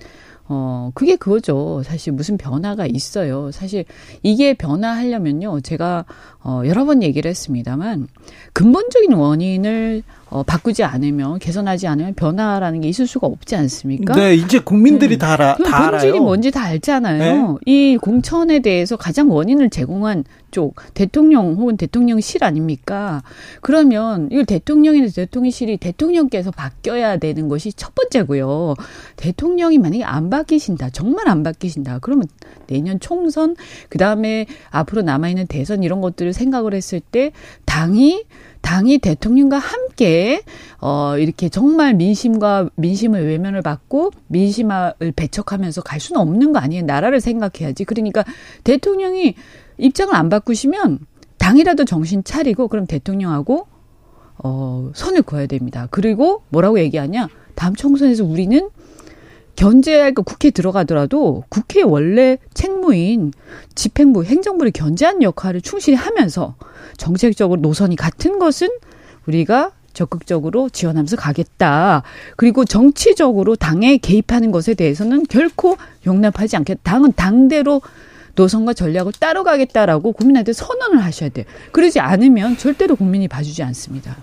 [0.50, 1.82] 어, 그게 그거죠.
[1.84, 3.52] 사실 무슨 변화가 있어요.
[3.52, 3.86] 사실
[4.24, 5.60] 이게 변화하려면요.
[5.62, 6.06] 제가,
[6.44, 8.08] 어, 여러 번 얘기를 했습니다만,
[8.54, 14.14] 근본적인 원인을 어, 바꾸지 않으면 개선하지 않으면 변화라는 게 있을 수가 없지 않습니까?
[14.14, 15.18] 네, 이제 국민들이 네.
[15.18, 15.56] 다 알아.
[15.56, 16.24] 다 본질이 알아요.
[16.24, 17.20] 뭔지 다 알잖아요.
[17.54, 17.58] 네.
[17.66, 23.24] 이 공천에 대해서 가장 원인을 제공한 쪽 대통령 혹은 대통령실 아닙니까?
[23.62, 28.76] 그러면 이걸 대통령이나 대통령실이 대통령께서 바뀌어야 되는 것이 첫 번째고요.
[29.16, 32.00] 대통령이 만약에 안 바뀌신다, 정말 안 바뀌신다.
[32.00, 32.28] 그러면
[32.68, 33.56] 내년 총선
[33.90, 37.32] 그 다음에 앞으로 남아 있는 대선 이런 것들을 생각을 했을 때
[37.66, 38.26] 당이
[38.62, 40.42] 당이 대통령과 함께
[40.80, 46.84] 어 이렇게 정말 민심과 민심의 외면을 받고 민심을 배척하면서 갈 수는 없는 거 아니에요.
[46.86, 47.86] 나라를 생각해야지.
[47.86, 48.24] 그러니까
[48.64, 49.36] 대통령이
[49.78, 51.00] 입장을 안 바꾸시면
[51.38, 53.68] 당이라도 정신 차리고 그럼 대통령하고
[54.44, 55.88] 어 선을 그어야 됩니다.
[55.92, 57.30] 그리고 뭐라고 얘기하냐?
[57.56, 58.70] 다음 총선에서 우리는
[59.58, 63.34] 견제할 거 국회 들어가더라도 국회 원래 책무인
[63.76, 66.56] 집행부 행정부를 견제하는 역할을 충실히 하면서
[66.96, 68.70] 정책적으로 노선이 같은 것은
[69.26, 72.04] 우리가 적극적으로 지원하면서 가겠다.
[72.36, 76.80] 그리고 정치적으로 당에 개입하는 것에 대해서는 결코 용납하지 않겠다.
[76.84, 77.82] 당은 당대로
[78.36, 81.46] 노선과 전략을 따로 가겠다라고 국민한테 선언을 하셔야 돼요.
[81.72, 84.18] 그러지 않으면 절대로 국민이 봐주지 않습니다.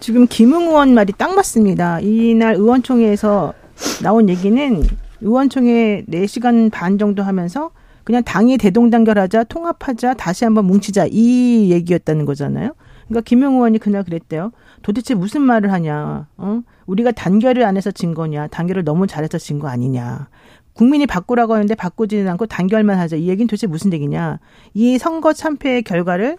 [0.00, 2.00] 지금 김웅 의원 말이 딱 맞습니다.
[2.00, 3.54] 이날 의원총회에서
[4.02, 4.82] 나온 얘기는
[5.20, 7.70] 의원총회 4시간 반 정도 하면서
[8.04, 12.72] 그냥 당이 대동단결하자, 통합하자, 다시 한번 뭉치자 이 얘기였다는 거잖아요.
[13.06, 14.52] 그러니까 김영 의원이 그날 그랬대요.
[14.82, 16.26] 도대체 무슨 말을 하냐?
[16.36, 16.60] 어?
[16.86, 18.46] 우리가 단결을 안 해서 진 거냐?
[18.48, 20.28] 단결을 너무 잘해서 진 거 아니냐?
[20.72, 23.16] 국민이 바꾸라고 하는데 바꾸지는 않고 단결만 하자.
[23.16, 24.38] 이 얘기는 도대체 무슨 얘기냐?
[24.74, 26.38] 이 선거 참패의 결과를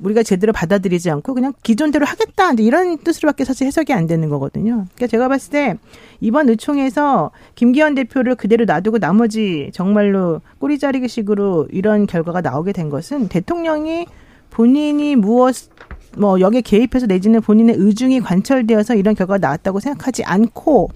[0.00, 4.86] 우리가 제대로 받아들이지 않고 그냥 기존대로 하겠다 이런 뜻으로밖에 사실 해석이 안 되는 거거든요.
[4.94, 5.76] 그러니까 제가 봤을 때
[6.20, 13.28] 이번 의총에서 김기현 대표를 그대로 놔두고 나머지 정말로 꼬리 자르기식으로 이런 결과가 나오게 된 것은
[13.28, 14.06] 대통령이
[14.50, 15.54] 본인이 무엇
[16.16, 20.90] 뭐 여기에 개입해서 내지는 본인의 의중이 관철되어서 이런 결과가 나왔다고 생각하지 않고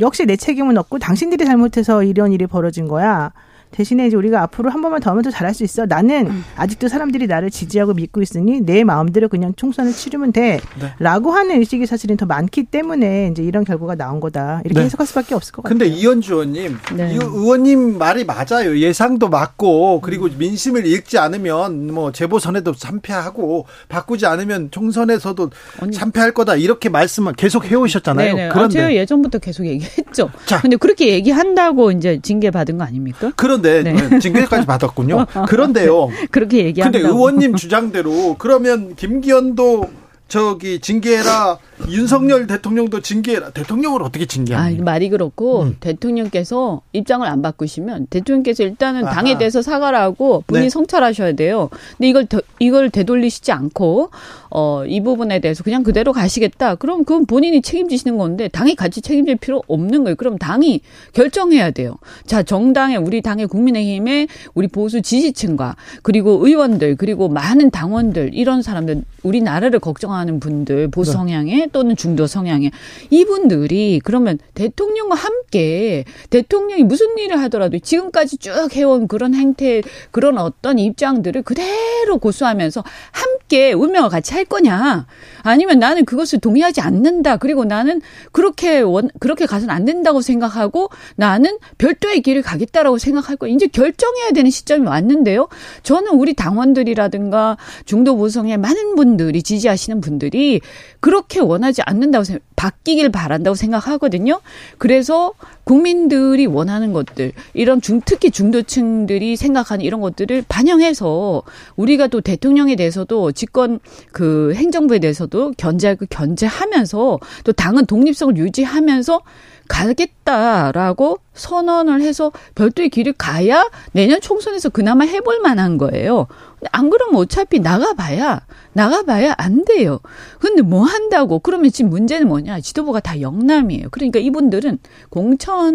[0.00, 3.32] 역시 내 책임은 없고 당신들이 잘못해서 이런 일이 벌어진 거야.
[3.70, 5.86] 대신에 이제 우리가 앞으로 한 번만 더 하면 더 잘할 수 있어.
[5.86, 10.60] 나는 아직도 사람들이 나를 지지하고 믿고 있으니 내 마음대로 그냥 총선을 치르면 돼.
[10.80, 10.92] 네.
[10.98, 14.62] 라고 하는 의식이 사실은 더 많기 때문에 이제 이런 결과가 나온 거다.
[14.64, 14.86] 이렇게 네.
[14.86, 15.78] 해석할 수밖에 없을 것 같아요.
[15.78, 17.12] 근데 이현주 의원님, 네.
[17.12, 18.78] 이 의원님 말이 맞아요.
[18.78, 25.50] 예상도 맞고 그리고 민심을 읽지 않으면 뭐 재보선에도 참패하고 바꾸지 않으면 총선에서도
[25.80, 25.96] 언니.
[25.96, 28.34] 참패할 거다 이렇게 말씀을 계속 해 오셨잖아요.
[28.34, 28.48] 네네.
[28.48, 30.30] 아, 그런데 제가 예전부터 계속 얘기했죠.
[30.46, 30.60] 자.
[30.60, 33.32] 근데 그렇게 얘기한다고 이제 징계 받은 거 아닙니까?
[33.36, 33.94] 그런 데 네.
[34.18, 35.26] 징계까지 받았군요.
[35.48, 36.08] 그런데요.
[36.30, 37.06] 그렇게 근데 얘기한다고.
[37.06, 39.84] 의원님 주장대로 그러면 김기현도
[40.28, 44.84] 저기 징계해라 윤석열 대통령도 징계해라 대통령을 어떻게 아, 징계합니까?
[44.84, 45.76] 말이 그렇고 음.
[45.80, 49.14] 대통령께서 입장을 안 바꾸시면 대통령께서 일단은 아하.
[49.14, 50.68] 당에 대해서 사과를 하고 본인 네.
[50.68, 51.70] 성찰하셔야 돼요.
[51.96, 54.10] 근데 이걸 더, 이걸 되돌리시지 않고
[54.50, 56.74] 어, 이 부분에 대해서 그냥 그대로 가시겠다.
[56.74, 60.16] 그럼 그건 본인이 책임지시는 건데 당이 같이 책임질 필요 없는 거예요.
[60.16, 60.80] 그럼 당이
[61.12, 61.96] 결정해야 돼요.
[62.26, 69.04] 자, 정당의 우리 당의 국민의힘의 우리 보수 지지층과 그리고 의원들 그리고 많은 당원들 이런 사람들
[69.22, 71.68] 우리 나라를 걱정하는 분들 보수 네.
[71.72, 72.70] 또는 중도 성향의
[73.10, 80.78] 이분들이 그러면 대통령과 함께 대통령이 무슨 일을 하더라도 지금까지 쭉 해온 그런 행태 그런 어떤
[80.78, 85.06] 입장들을 그대로 고수하면서 함께 운명을 같이 할 거냐?
[85.42, 87.36] 아니면 나는 그것을 동의하지 않는다.
[87.36, 88.00] 그리고 나는
[88.32, 94.30] 그렇게 원 그렇게 가서는 안 된다고 생각하고 나는 별도의 길을 가겠다라고 생각할 거 이제 결정해야
[94.32, 95.48] 되는 시점이 왔는데요.
[95.82, 100.60] 저는 우리 당원들이라든가 중도 보성의 많은 분들이 지지하시는 분 들이
[101.00, 104.40] 그렇게 원하지 않는다고 생각, 바뀌길 바란다고 생각하거든요.
[104.78, 105.32] 그래서
[105.64, 111.42] 국민들이 원하는 것들, 이런 중, 특히 중도층들이 생각하는 이런 것들을 반영해서
[111.76, 113.80] 우리가 또 대통령에 대해서도 집권
[114.12, 119.20] 그 행정부에 대해서도 견제하고 견제하면서 또 당은 독립성을 유지하면서
[119.68, 126.26] 가겠다라고 선언을 해서 별도의 길을 가야 내년 총선에서 그나마 해볼 만한 거예요.
[126.72, 130.00] 안 그러면 어차피 나가봐야 나가봐야 안 돼요.
[130.40, 131.38] 근데 뭐 한다고?
[131.38, 132.60] 그러면 지금 문제는 뭐냐?
[132.60, 133.88] 지도부가 다 영남이에요.
[133.90, 135.74] 그러니까 이분들은 공천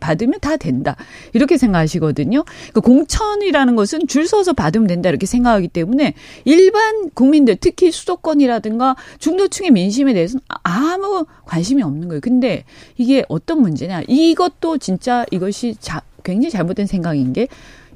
[0.00, 0.96] 받으면 다 된다
[1.32, 2.44] 이렇게 생각하시거든요.
[2.72, 9.70] 그 공천이라는 것은 줄 서서 받으면 된다 이렇게 생각하기 때문에 일반 국민들 특히 수도권이라든가 중도층의
[9.72, 12.20] 민심에 대해서는 아무 관심이 없는 거예요.
[12.20, 12.64] 근데
[12.96, 14.02] 이게 어떤 문제냐?
[14.08, 17.48] 이것도 진짜 이것이 자, 굉장히 잘못된 생각인 게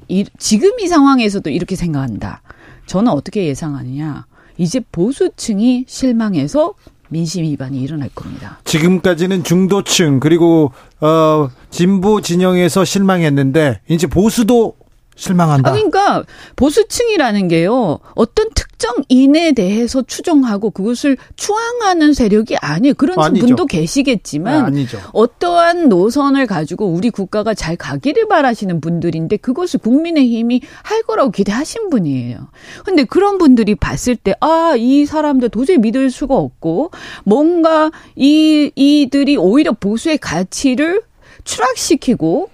[0.07, 2.41] 이, 지금 이 상황에서도 이렇게 생각한다.
[2.87, 4.25] 저는 어떻게 예상하느냐?
[4.57, 6.73] 이제 보수층이 실망해서
[7.09, 8.59] 민심 위반이 일어날 겁니다.
[8.63, 14.75] 지금까지는 중도층 그리고 어 진보 진영에서 실망했는데 이제 보수도
[15.19, 15.69] 실망한다.
[15.69, 16.23] 아, 그러니까
[16.55, 17.99] 보수층이라는 게요.
[18.15, 22.93] 어떤 특정 인에 대해서 추종하고 그것을 추앙하는 세력이 아니에요.
[22.93, 23.45] 그런 아니죠.
[23.45, 24.97] 분도 네, 계시겠지만 아니죠.
[25.11, 32.47] 어떠한 노선을 가지고 우리 국가가 잘 가기를 바라시는 분들인데 그것을 국민의힘이 할 거라고 기대하신 분이에요.
[32.85, 36.91] 근데 그런 분들이 봤을 때, 아, 이 사람들 도저히 믿을 수가 없고,
[37.25, 41.01] 뭔가 이, 이들이 오히려 보수의 가치를
[41.43, 42.49] 추락시키고,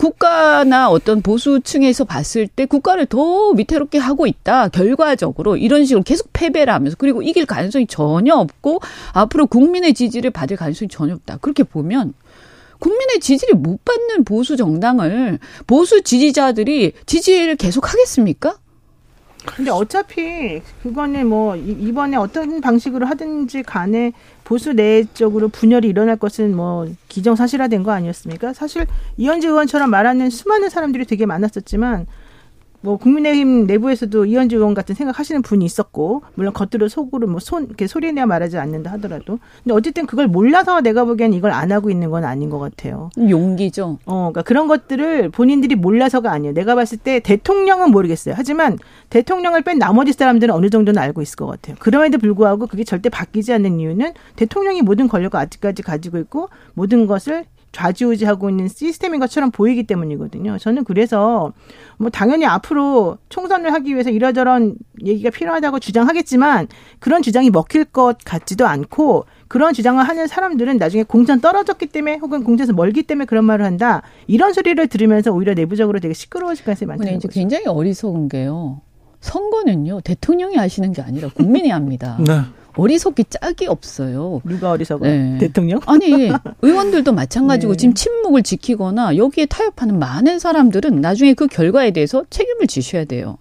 [0.00, 4.68] 국가나 어떤 보수층에서 봤을 때 국가를 더 위태롭게 하고 있다.
[4.68, 8.80] 결과적으로 이런 식으로 계속 패배를 하면서 그리고 이길 가능성이 전혀 없고
[9.12, 11.36] 앞으로 국민의 지지를 받을 가능성이 전혀 없다.
[11.42, 12.14] 그렇게 보면
[12.78, 18.56] 국민의 지지를 못 받는 보수 정당을 보수 지지자들이 지지를 계속 하겠습니까?
[19.46, 24.12] 근데 어차피 그거는 뭐 이- 이번에 어떤 방식으로 하든지 간에
[24.44, 28.52] 보수 내적으로 분열이 일어날 것은 뭐 기정사실화된 거 아니었습니까?
[28.52, 32.06] 사실 이현주 의원처럼 말하는 수많은 사람들이 되게 많았었지만
[32.82, 38.26] 뭐 국민의힘 내부에서도 이현주 의원 같은 생각하시는 분이 있었고 물론 겉으로 속으로 뭐손 이렇게 소리내어
[38.26, 42.48] 말하지 않는다 하더라도 근데 어쨌든 그걸 몰라서 내가 보기엔 이걸 안 하고 있는 건 아닌
[42.48, 43.10] 것 같아요.
[43.18, 43.98] 용기죠.
[44.06, 46.54] 어, 그러니까 그런 것들을 본인들이 몰라서가 아니에요.
[46.54, 48.34] 내가 봤을 때 대통령은 모르겠어요.
[48.36, 48.78] 하지만
[49.10, 51.76] 대통령을 뺀 나머지 사람들은 어느 정도는 알고 있을 것 같아요.
[51.78, 57.44] 그럼에도 불구하고 그게 절대 바뀌지 않는 이유는 대통령이 모든 권력을 아직까지 가지고 있고 모든 것을
[57.72, 60.58] 좌지우지하고 있는 시스템인 것처럼 보이기 때문이거든요.
[60.58, 61.52] 저는 그래서
[61.98, 68.66] 뭐 당연히 앞으로 총선을 하기 위해서 이러저런 얘기가 필요하다고 주장하겠지만 그런 주장이 먹힐 것 같지도
[68.66, 73.64] 않고 그런 주장을 하는 사람들은 나중에 공천 떨어졌기 때문에 혹은 공천에서 멀기 때문에 그런 말을
[73.64, 74.02] 한다.
[74.26, 77.38] 이런 소리를 들으면서 오히려 내부적으로 되게 시끄러워질 가능성이 많다는 이제 거죠.
[77.38, 78.80] 굉장히 어리석은 게요.
[79.20, 82.16] 선거는요 대통령이 하시는 게 아니라 국민이 합니다.
[82.20, 82.40] 네.
[82.76, 84.40] 어리석기 짝이 없어요.
[84.44, 85.06] 누가 어리석어?
[85.06, 85.38] 네.
[85.38, 85.80] 대통령?
[85.86, 86.30] 아니
[86.62, 87.76] 의원들도 마찬가지고 네.
[87.76, 93.38] 지금 침묵을 지키거나 여기에 타협하는 많은 사람들은 나중에 그 결과에 대해서 책임을 지셔야 돼요.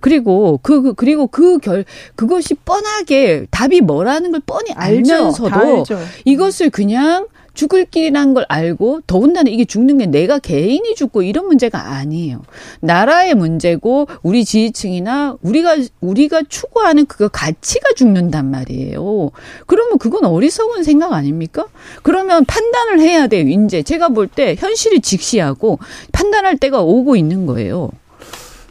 [0.00, 1.84] 그리고 그, 그 그리고 그 결
[2.16, 5.08] 그것이 뻔하게 답이 뭐라는 걸 뻔히 알죠.
[5.08, 5.98] 다 알면서도 알죠.
[6.24, 11.92] 이것을 그냥 죽을 길이란 걸 알고 더군다나 이게 죽는 게 내가 개인이 죽고 이런 문제가
[11.92, 12.42] 아니에요.
[12.80, 19.30] 나라의 문제고 우리 지지층이나 우리가 우리가 추구하는 그 가치가 죽는단 말이에요.
[19.66, 21.66] 그러면 그건 어리석은 생각 아닙니까?
[22.02, 23.46] 그러면 판단을 해야 돼요.
[23.48, 25.78] 이제 제가 볼 때 현실을 직시하고
[26.12, 27.90] 판단할 때가 오고 있는 거예요.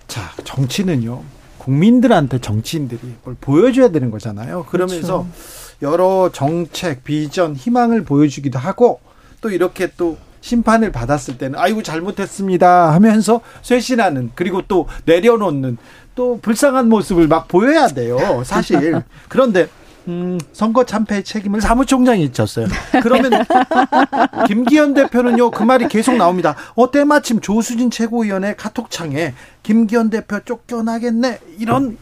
[0.08, 1.22] 자, 정치는요.
[1.60, 4.65] 국민들한테 정치인들이 뭘 보여줘야 되는 거잖아요.
[4.70, 5.28] 그러면서
[5.82, 9.00] 여러 정책, 비전, 희망을 보여주기도 하고
[9.41, 15.78] 또 이렇게 또 심판을 받았을 때는 아이고 잘못했습니다 하면서 쇄신하는 그리고 또 내려놓는
[16.15, 18.44] 또 불쌍한 모습을 막 보여야 돼요.
[18.44, 19.02] 사실.
[19.30, 19.67] 그런데
[20.08, 22.67] 음, 선거 참패의 책임을 사무총장이 졌어요.
[23.04, 23.32] 그러면
[24.48, 26.56] 김기현 대표는요 그 말이 계속 나옵니다.
[26.76, 31.98] 어 때마침 조수진 최고위원의 카톡창에 김기현 대표 쫓겨나겠네 이런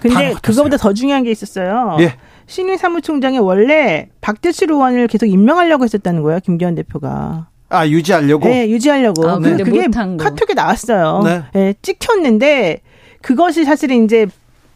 [0.00, 1.96] 근데 다 그거보다 더 중요한 게 있었어요.
[2.00, 2.16] 예.
[2.46, 6.40] 신임 사무총장이 원래 박대출 의원을 계속 임명하려고 했었다는 거예요.
[6.40, 7.48] 김기현 대표가.
[7.70, 9.28] 아 유지하려고 네, 유지하려고.
[9.28, 10.24] 아, 근데 그게 못한 거.
[10.24, 11.22] 카톡에 나왔어요.
[11.24, 11.42] 네.
[11.52, 12.80] 네, 찍혔는데
[13.22, 14.26] 그것이 사실은 이제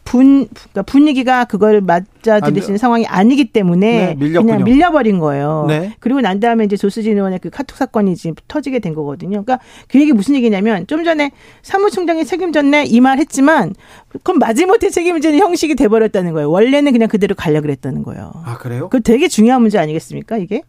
[0.09, 2.77] 분 그러니까 분위기가 그걸 맞아들이시는 안 돼.
[2.77, 4.29] 상황이 아니기 때문에 네.
[4.31, 5.65] 그냥 밀려버린 거예요.
[5.67, 5.93] 네.
[5.99, 9.43] 그리고 난 다음에 이제 조수진 의원의 그 카톡 사건이 지금 터지게 된 거거든요.
[9.43, 13.75] 그러니까 그 얘기 무슨 얘기냐면 좀 전에 사무총장이 책임졌네 이 말 했지만
[14.09, 16.49] 그건 마지못해 책임지는 형식이 돼버렸다는 거예요.
[16.49, 18.31] 원래는 그냥 그대로 가려 그랬다는 거예요.
[18.45, 18.89] 아 그래요?
[18.89, 20.63] 그 되게 중요한 문제 아니겠습니까 이게?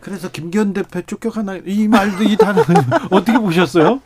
[0.00, 2.62] 그래서 김기현 대표 쫓겨가나 이 말도 이 단어
[3.10, 4.00] 어떻게 보셨어요?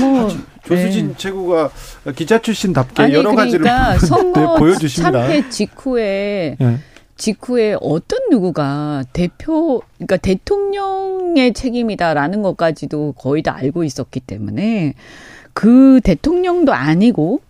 [0.00, 0.28] 뭐
[0.64, 1.70] 조수진 최고가
[2.14, 5.22] 기자 출신답게 아니 여러 가지를 그러니까 네, 선거 보여주십니다.
[5.22, 6.78] 참패 직후에 예.
[7.16, 14.94] 직후에 어떤 누구가 대표 그러니까 대통령의 책임이다라는 것까지도 거의 다 알고 있었기 때문에
[15.52, 17.40] 그 대통령도 아니고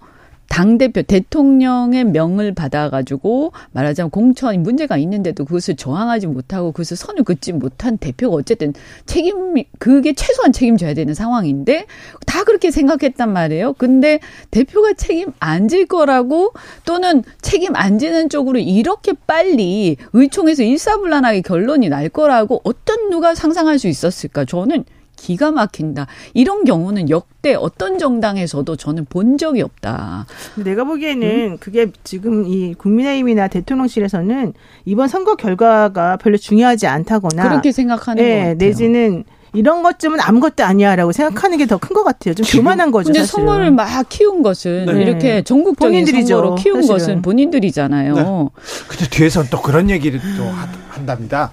[0.48, 7.52] 당 대표 대통령의 명을 받아가지고 말하자면 공천이 문제가 있는데도 그것을 저항하지 못하고 그것을 선을 긋지
[7.52, 8.74] 못한 대표가 어쨌든
[9.06, 11.86] 책임 그게 최소한 책임져야 되는 상황인데
[12.26, 13.74] 다 그렇게 생각했단 말이에요.
[13.74, 14.18] 근데
[14.50, 16.52] 대표가 책임 안 질 거라고
[16.84, 23.78] 또는 책임 안 지는 쪽으로 이렇게 빨리 의총에서 일사불란하게 결론이 날 거라고 어떤 누가 상상할
[23.78, 24.46] 수 있었을까?
[24.46, 24.84] 저는
[25.18, 26.06] 기가 막힌다.
[26.32, 30.26] 이런 경우는 역대 어떤 정당에서도 저는 본 적이 없다.
[30.56, 34.54] 내가 보기에는 그게 지금 이 국민의힘이나 대통령실에서는
[34.84, 38.54] 이번 선거 결과가 별로 중요하지 않다거나 그렇게 생각하는 것 예, 같아요.
[38.54, 42.34] 내지는 이런 것쯤은 아무것도 아니야라고 생각하는 게 더 큰 것 같아요.
[42.34, 43.06] 좀 교만한 거죠.
[43.06, 43.46] 근데 사실은.
[43.46, 45.02] 선거를 막 키운 것은 네.
[45.02, 46.98] 이렇게 전국적인 본인들이죠, 선거로 키운 사실은.
[46.98, 48.14] 것은 본인들이잖아요.
[48.14, 48.22] 네.
[48.88, 51.50] 근데 뒤에서는 또 그런 얘기를 또 하- 한답니다.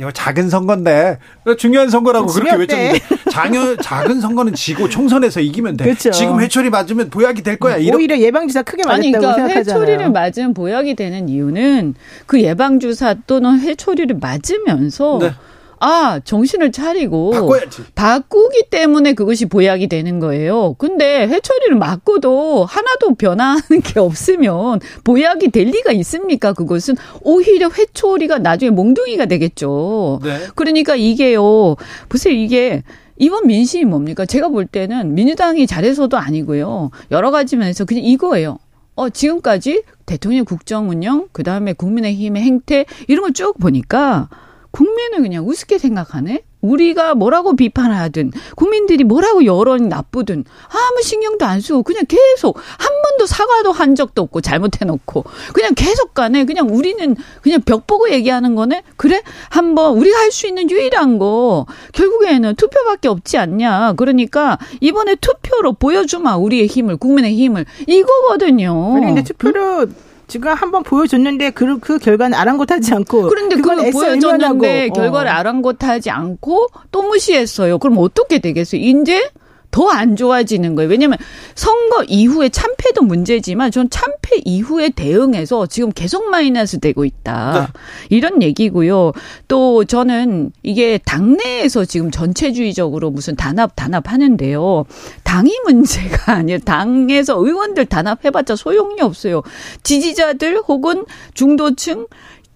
[0.00, 1.18] 이거 작은 선거인데
[1.58, 2.56] 중요한 선거라고 그렇게.
[2.56, 5.84] 외쳤는데 작은 작은 선거는 지고 총선에서 이기면 돼.
[5.84, 6.10] 그렇죠.
[6.10, 7.76] 지금 회초리 맞으면 보약이 될 거야.
[7.76, 9.82] 이런 오히려 예방주사 크게 맞았다고 아니, 그러니까 생각하잖아요.
[9.82, 15.32] 회초리를 맞으면 보약이 되는 이유는 그 예방주사 또는 회초리를 맞으면서 네.
[15.80, 17.82] 아, 정신을 차리고 바꿔야지.
[17.94, 20.74] 바꾸기 때문에 그것이 보약이 되는 거예요.
[20.78, 26.52] 근데 회초리를 맞고도 하나도 변화하는 게 없으면 보약이 될 리가 있습니까?
[26.52, 30.20] 그것은 오히려 회초리가 나중에 몽둥이가 되겠죠.
[30.22, 30.38] 네.
[30.54, 31.76] 그러니까 이게요.
[32.08, 32.34] 보세요.
[32.34, 32.82] 이게
[33.16, 34.26] 이번 민심이 뭡니까?
[34.26, 36.90] 제가 볼 때는 민주당이 잘해서도 아니고요.
[37.10, 38.58] 여러 가지 면에서 그냥 이거예요.
[38.96, 44.28] 어, 지금까지 대통령 국정 운영, 그 다음에 국민의힘의 행태, 이런 걸 쭉 보니까
[44.70, 46.44] 국민을 그냥 우습게 생각하네?
[46.60, 53.26] 우리가 뭐라고 비판하든, 국민들이 뭐라고 여론이 나쁘든, 아무 신경도 안 쓰고, 그냥 계속, 한 번도
[53.26, 56.44] 사과도 한 적도 없고, 잘못해놓고, 그냥 계속 가네.
[56.44, 58.82] 그냥 우리는 그냥 벽 보고 얘기하는 거네?
[58.96, 59.22] 그래?
[59.48, 63.94] 한번, 우리가 할 수 있는 유일한 거, 결국에는 투표밖에 없지 않냐.
[63.96, 67.64] 그러니까, 이번에 투표로 보여주마, 우리의 힘을, 국민의 힘을.
[67.86, 68.96] 이거거든요.
[68.96, 69.86] 아니 근데 투표로
[70.30, 74.94] 지금 한번 보여줬는데 그, 그 결과는 아랑곳하지 않고 그런데 그걸 보여줬는데 외면하고.
[74.94, 75.34] 결과를 어.
[75.34, 77.78] 아랑곳하지 않고 또 무시했어요.
[77.78, 78.80] 그럼 어떻게 되겠어요?
[78.80, 79.28] 이제
[79.70, 80.88] 더 안 좋아지는 거예요.
[80.90, 81.18] 왜냐하면
[81.54, 87.72] 선거 이후에 참패도 문제지만 전 참패 이후에 대응해서 지금 계속 마이너스 되고 있다.
[88.08, 89.12] 이런 얘기고요.
[89.48, 94.84] 또 저는 이게 당내에서 지금 전체주의적으로 무슨 단합 단합 하는데요.
[95.24, 96.58] 당이 문제가 아니에요.
[96.60, 99.42] 당에서 의원들 단합해봤자 소용이 없어요.
[99.82, 102.06] 지지자들 혹은 중도층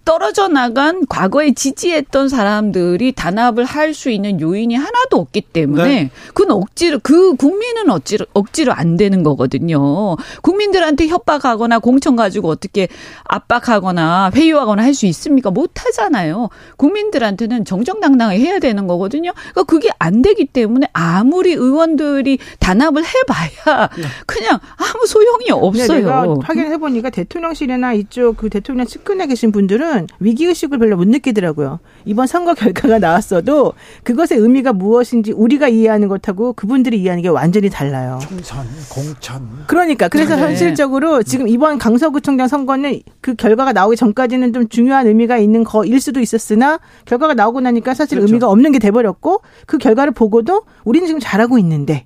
[0.05, 6.11] 떨어져 나간 과거에 지지했던 사람들이 단합을 할 수 있는 요인이 하나도 없기 때문에 네.
[6.33, 10.17] 그건 억지로 그 국민은 억지로 억지로 안 되는 거거든요.
[10.41, 12.87] 국민들한테 협박하거나 공천 가지고 어떻게
[13.23, 15.51] 압박하거나 회유하거나 할 수 있습니까?
[15.51, 16.49] 못 하잖아요.
[16.77, 19.31] 국민들한테는 정정당당하게 해야 되는 거거든요.
[19.33, 23.89] 그러니까 그게 안 되기 때문에 아무리 의원들이 단합을 해봐야
[24.25, 25.97] 그냥 아무 소용이 없어요.
[25.99, 31.79] 내가 확인해 보니까 대통령실이나 이쪽 그 대통령 측근에 계신 분들은 위기 의식을 별로 못 느끼더라고요.
[32.05, 33.73] 이번 선거 결과가 나왔어도
[34.03, 38.19] 그것의 의미가 무엇인지 우리가 이해하는 것하고 그분들이 이해하는 게 완전히 달라요.
[38.21, 39.47] 총선, 공천.
[39.67, 40.41] 그러니까 그래서 네.
[40.41, 46.19] 현실적으로 지금 이번 강서구청장 선거는 그 결과가 나오기 전까지는 좀 중요한 의미가 있는 거일 수도
[46.19, 48.31] 있었으나 결과가 나오고 나니까 사실 그렇죠.
[48.31, 52.05] 의미가 없는 게 돼버렸고 그 결과를 보고도 우리는 지금 잘하고 있는데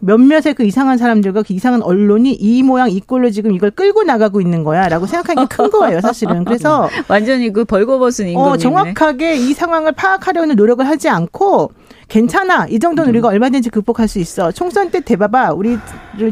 [0.00, 4.40] 몇몇의 그 이상한 사람들과 그 이상한 언론이 이 모양 이 꼴로 지금 이걸 끌고 나가고
[4.40, 8.50] 있는 거야라고 생각하는 게 큰 거예요 사실은 그래서 완전히 그 벌거벗은 임금이네.
[8.50, 11.72] 어, 정확하게 이 상황을 파악하려는 노력을 하지 않고
[12.08, 12.66] 괜찮아.
[12.68, 14.50] 이 정도는 우리가 얼마든지 극복할 수 있어.
[14.52, 15.52] 총선 때 대봐봐.
[15.52, 15.78] 우리를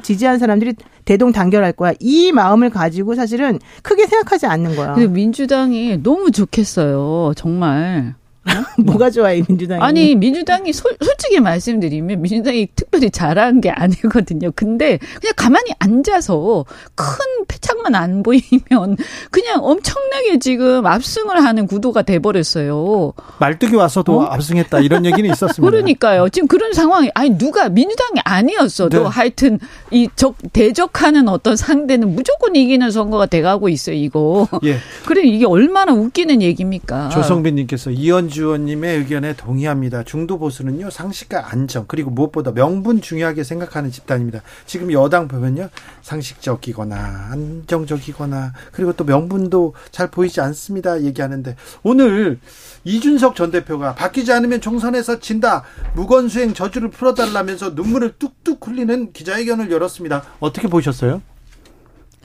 [0.02, 0.72] 지지한 사람들이
[1.04, 1.92] 대동 단결할 거야.
[2.00, 4.94] 이 마음을 가지고 사실은 크게 생각하지 않는 거야.
[4.94, 7.32] 근데 민주당이 너무 좋겠어요.
[7.36, 8.14] 정말.
[8.84, 9.82] 뭐가 좋아요, 민주당이.
[9.82, 14.50] 아니 민주당이 솔, 솔직히 말씀드리면 민주당이 특별히 잘한 게 아니거든요.
[14.54, 17.06] 근데 그냥 가만히 앉아서 큰
[17.48, 18.96] 패착만 안 보이면
[19.30, 23.12] 그냥 엄청나게 지금 압승을 하는 구도가 돼버렸어요.
[23.38, 25.60] 말뚝이 와서도 압승했다 이런 얘기는 있었습니다.
[25.70, 26.28] 그러니까요.
[26.28, 29.08] 지금 그런 상황이 아니 누가 민주당이 아니었어도 네.
[29.08, 29.58] 하여튼
[29.90, 33.96] 이 적 대적하는 어떤 상대는 무조건 이기는 선거가 돼가고 있어요.
[33.96, 34.48] 이거.
[34.64, 34.76] 예.
[35.04, 37.10] 그래 이게 얼마나 웃기는 얘기입니까?
[37.10, 40.02] 조성빈님께서 이현주 의원님의 의견에 동의합니다.
[40.02, 44.42] 중도 보수는요 상식과 안정 그리고 무엇보다 명분 중요하게 생각하는 집단입니다.
[44.66, 45.68] 지금 여당 보면요
[46.02, 51.02] 상식적이거나 안정적이거나 그리고 또 명분도 잘 보이지 않습니다.
[51.02, 52.38] 얘기하는데 오늘
[52.84, 55.64] 이준석 전 대표가 바뀌지 않으면 총선에서 진다
[55.94, 60.22] 무건수행 저주를 풀어달라면서 눈물을 뚝뚝 흘리는 기자회견을 열었습니다.
[60.40, 61.22] 어떻게 보셨어요?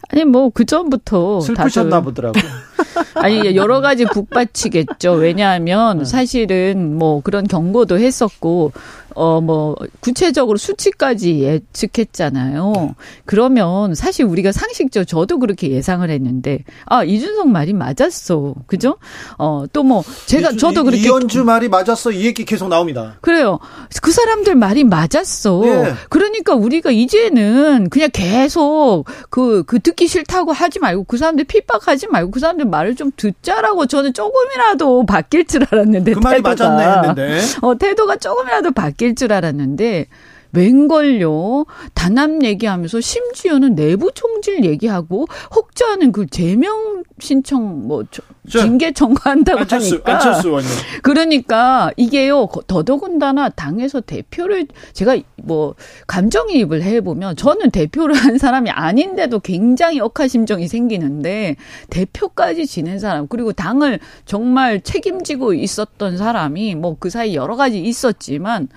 [0.09, 2.43] 아니 뭐 그 전부터 슬프셨나 보더라고요.
[3.15, 5.13] 아니 여러 가지 북받치겠죠.
[5.13, 8.71] 왜냐하면 사실은 뭐 그런 경고도 했었고
[9.15, 12.95] 어 뭐 구체적으로 수치까지 예측했잖아요.
[13.25, 18.53] 그러면 사실 우리가 상식적 저도 그렇게 예상을 했는데 아 이준석 말이 맞았어.
[18.67, 18.97] 그죠?
[19.37, 23.15] 어 또 뭐 제가 저도 그렇게 이현주 말이 맞았어 이 얘기 계속 나옵니다.
[23.21, 23.57] 그래요.
[24.01, 25.61] 그 사람들 말이 맞았어.
[25.65, 25.93] 예.
[26.09, 32.29] 그러니까 우리가 이제는 그냥 계속 그, 그 듣기 싫다고 하지 말고 그 사람들 핍박하지 말고
[32.31, 36.13] 그 사람들 말을 좀 듣자라고 저는 조금이라도 바뀔 줄 알았는데.
[36.13, 36.69] 그 말이 태도가.
[36.69, 37.41] 맞았네 했는데.
[37.61, 40.05] 어, 태도가 조금이라도 바뀔 줄 알았는데.
[40.53, 41.65] 웬걸요?
[41.93, 48.03] 단합 얘기하면서 심지어는 내부 총질 얘기하고 혹자는 그 제명 신청 뭐
[48.49, 50.69] 징계 청구한다고 안철수 하니까 안철수 의원님.
[51.03, 55.75] 그러니까 이게요 거- 더더군다나 당에서 대표를 제가 뭐
[56.07, 61.55] 감정이입을 해보면 저는 대표를 한 사람이 아닌데도 굉장히 억하심정이 생기는데
[61.91, 68.67] 대표까지 지낸 사람 그리고 당을 정말 책임지고 있었던 사람이 뭐 그 사이 여러 가지 있었지만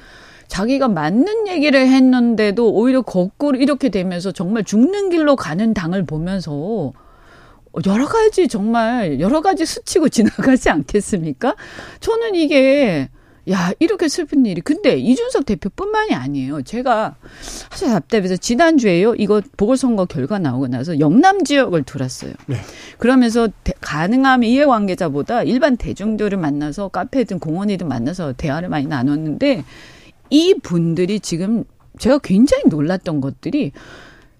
[0.48, 6.92] 자기가 맞는 얘기를 했는데도 오히려 거꾸로 이렇게 되면서 정말 죽는 길로 가는 당을 보면서
[7.86, 11.56] 여러 가지 정말 여러 가지 스치고 지나가지 않겠습니까?
[12.00, 13.08] 저는 이게
[13.50, 16.62] 야 이렇게 슬픈 일이 근데 이준석 대표뿐만이 아니에요.
[16.62, 17.16] 제가
[17.70, 19.16] 아주 답답해서 지난주에요.
[19.16, 22.32] 이거 보궐선거 결과 나오고 나서 영남 지역을 돌았어요.
[22.46, 22.56] 네.
[22.96, 29.62] 그러면서 대- 가능하면 이해관계자보다 일반 대중들을 만나서 카페든 공원이든 만나서 대화를 많이 나눴는데
[30.34, 31.62] 이 분들이 지금
[32.00, 33.70] 제가 굉장히 놀랐던 것들이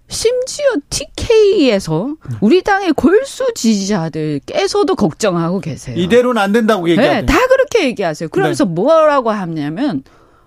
[0.09, 5.95] 심지어 TK에서 우리 당의 골수 지지자들께서도 걱정하고 계세요.
[5.97, 7.11] 이대로는 안 된다고 얘기하죠.
[7.21, 8.27] 네, 다 그렇게 얘기하세요.
[8.27, 10.03] 그러면서 뭐라고 하냐면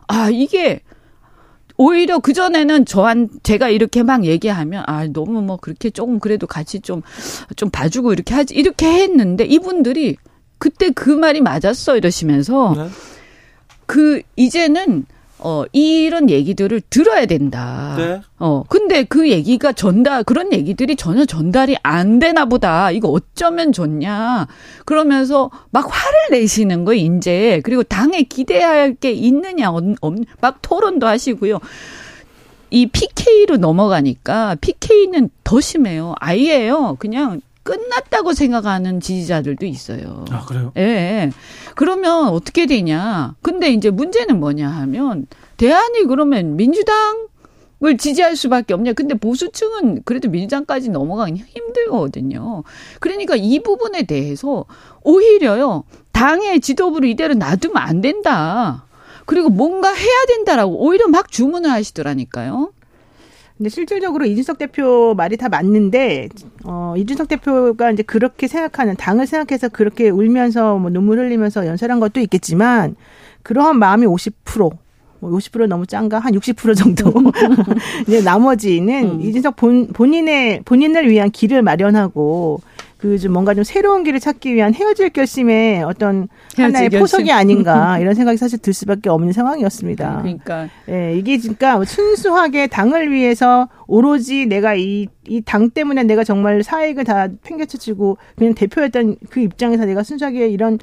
[0.06, 0.82] 아 이게
[1.78, 6.80] 오히려 그 전에는 저한 제가 이렇게 막 얘기하면 아 너무 뭐 그렇게 조금 그래도 같이
[6.80, 10.18] 좀좀 봐주고 이렇게 하지 이렇게 했는데 이분들이
[10.58, 12.88] 그때 그 말이 맞았어 이러시면서 네.
[13.86, 15.06] 그 이제는
[15.40, 17.94] 어 이런 얘기들을 들어야 된다.
[17.96, 18.20] 네.
[18.38, 22.90] 어 근데 그 얘기가 전달 그런 얘기들이 전혀 전달이 안 되나 보다.
[22.90, 24.48] 이거 어쩌면 좋냐.
[24.84, 29.72] 그러면서 막 화를 내시는 거 이제 그리고 당에 기대할 게 있느냐
[30.40, 31.60] 막 토론도 하시고요.
[32.70, 36.14] 이 PK로 넘어가니까 PK는 더 심해요.
[36.20, 36.96] 아예요.
[36.98, 40.24] 그냥 끝났다고 생각하는 지지자들도 있어요.
[40.30, 40.72] 아 그래요?
[40.78, 41.30] 예.
[41.74, 43.34] 그러면 어떻게 되냐.
[43.42, 45.26] 근데 이제 문제는 뭐냐 하면,
[45.58, 47.28] 대안이 그러면 민주당
[47.84, 48.92] 을 지지할 수밖에 없냐.
[48.94, 52.64] 근데 보수층은 그래도 민주당까지 넘어가기 힘들거든요.
[52.98, 54.64] 그러니까 이 부분에 대해서
[55.04, 55.84] 오히려요.
[56.10, 58.84] 당의 지도부를 이대로 놔두면 안 된다.
[59.26, 62.72] 그리고 뭔가 해야 된다라고 오히려 막 주문을 하시더라니까요.
[63.58, 66.28] 근데 실질적으로 이준석 대표 말이 다 맞는데
[66.64, 72.20] 어 이준석 대표가 이제 그렇게 생각하는 당을 생각해서 그렇게 울면서 뭐 눈물 흘리면서 연설한 것도
[72.20, 72.94] 있겠지만
[73.42, 74.70] 그러한 마음이 50%뭐
[75.20, 77.12] 50% 너무 짠가 한 60% 정도
[78.06, 79.20] 이제 나머지는 음.
[79.22, 82.60] 이준석 본 본인의 본인을 위한 길을 마련하고
[82.98, 86.98] 그 좀 뭔가 좀 새로운 길을 찾기 위한 헤어질 결심의 어떤 하나의 결심.
[87.00, 90.18] 포석이 아닌가 이런 생각이 사실 들 수밖에 없는 상황이었습니다.
[90.22, 96.62] 그러니까 예, 이게 그러니까 순수하게 당을 위해서 오로지 내가 이 이 당 때문에 내가 정말
[96.62, 100.78] 사익을 다 팽개쳐치고 그냥 대표였던 그 입장에서 내가 순수하게 이런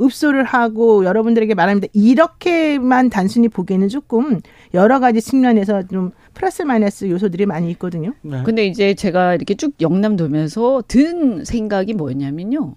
[0.00, 1.88] 읍소를 하고 여러분들에게 말합니다.
[1.92, 4.40] 이렇게만 단순히 보기에는 조금
[4.74, 8.12] 여러 가지 측면에서 좀 플러스 마이너스 요소들이 많이 있거든요.
[8.22, 8.42] 네.
[8.44, 12.74] 근데 이제 제가 이렇게 쭉 영남 돌면서 든 생각이 뭐냐면요.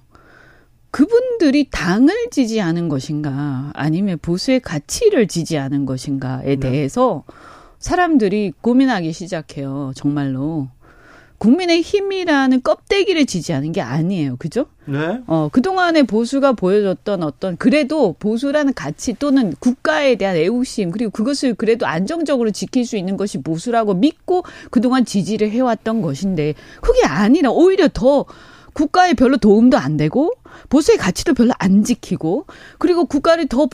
[0.91, 6.59] 그분들이 당을 지지하는 것인가 아니면 보수의 가치를 지지하는 것인가에 네.
[6.59, 7.24] 대해서
[7.78, 9.91] 사람들이 고민하기 시작해요.
[9.95, 10.67] 정말로.
[11.40, 14.36] 국민의 힘이라는 껍데기를 지지하는 게 아니에요.
[14.38, 14.66] 그죠?
[14.86, 15.22] 네.
[15.26, 21.88] 어, 그동안의 보수가 보여줬던 어떤 그래도 보수라는 가치 또는 국가에 대한 애국심 그리고 그것을 그래도
[21.88, 28.26] 안정적으로 지킬 수 있는 것이 보수라고 믿고 그동안 지지를 해왔던 것인데 그게 아니라 오히려 더
[28.74, 30.32] 국가에 별로 도움도 안 되고
[30.70, 32.46] 보수의 가치도 별로 안 지키고
[32.78, 33.68] 그리고 국가를 더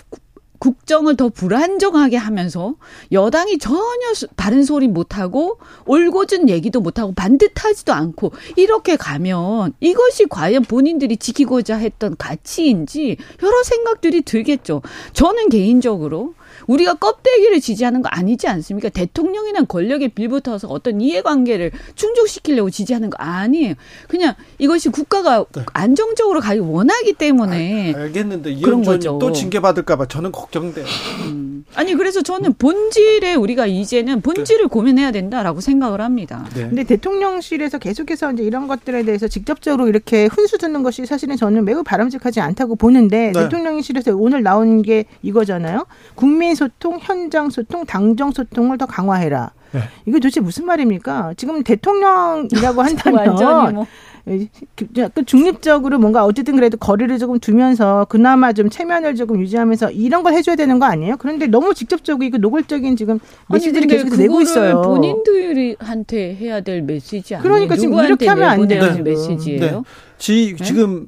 [0.60, 2.76] 국정을 더 불안정하게 하면서
[3.12, 11.18] 여당이 전혀 다른 소리 못하고 올곧은 얘기도 못하고 반듯하지도 않고 이렇게 가면 이것이 과연 본인들이
[11.18, 14.82] 지키고자 했던 가치인지 여러 생각들이 들겠죠.
[15.14, 16.34] 저는 개인적으로
[16.68, 18.90] 우리가 껍데기를 지지하는 거 아니지 않습니까?
[18.90, 23.76] 대통령이나 권력에 빌붙어서 어떤 이해관계를 충족시키려고 지지하는 거 아니에요.
[24.08, 25.64] 그냥 이것이 국가가 네.
[25.74, 30.86] 안정적으로 가기 원하기 때문에 아, 알겠는데 이현준 또 징계 받을까봐 저는 걱정돼요.
[31.26, 31.66] 음.
[31.76, 34.68] 아니 그래서 저는 본질에 우리가 이제는 본질을 네.
[34.68, 36.46] 고민해야 된다라고 생각을 합니다.
[36.56, 36.62] 네.
[36.68, 41.84] 근데 대통령실에서 계속해서 이제 이런 것들에 대해서 직접적으로 이렇게 훈수 두는 것이 사실은 저는 매우
[41.84, 43.44] 바람직하지 않다고 보는데 네.
[43.44, 45.86] 대통령실에서 오늘 나온 게 이거잖아요.
[46.16, 49.52] 국민 소통, 현장 소통, 당정 소통을 더 강화해라.
[49.72, 49.82] 네.
[50.06, 51.34] 이게 도대체 무슨 말입니까?
[51.38, 53.86] 지금 대통령이라고 한다면 뭐.
[54.98, 60.34] 약간 중립적으로 뭔가 어쨌든 그래도 거리를 조금 두면서 그나마 좀 체면을 조금 유지하면서 이런 걸
[60.34, 61.18] 해줘야 되는 거 아니에요?
[61.18, 64.82] 그런데 너무 직접적이고 노골적인 지금 메시지를 계속 내고 있어요.
[64.82, 67.44] 본인들한테 해야 될 메시지 아니에요?
[67.44, 69.04] 그러니까 지금 이렇게 하면 안 돼요.
[69.04, 69.60] 메시지예요.
[69.60, 69.82] 네.
[70.18, 70.64] 지, 네?
[70.64, 71.08] 지금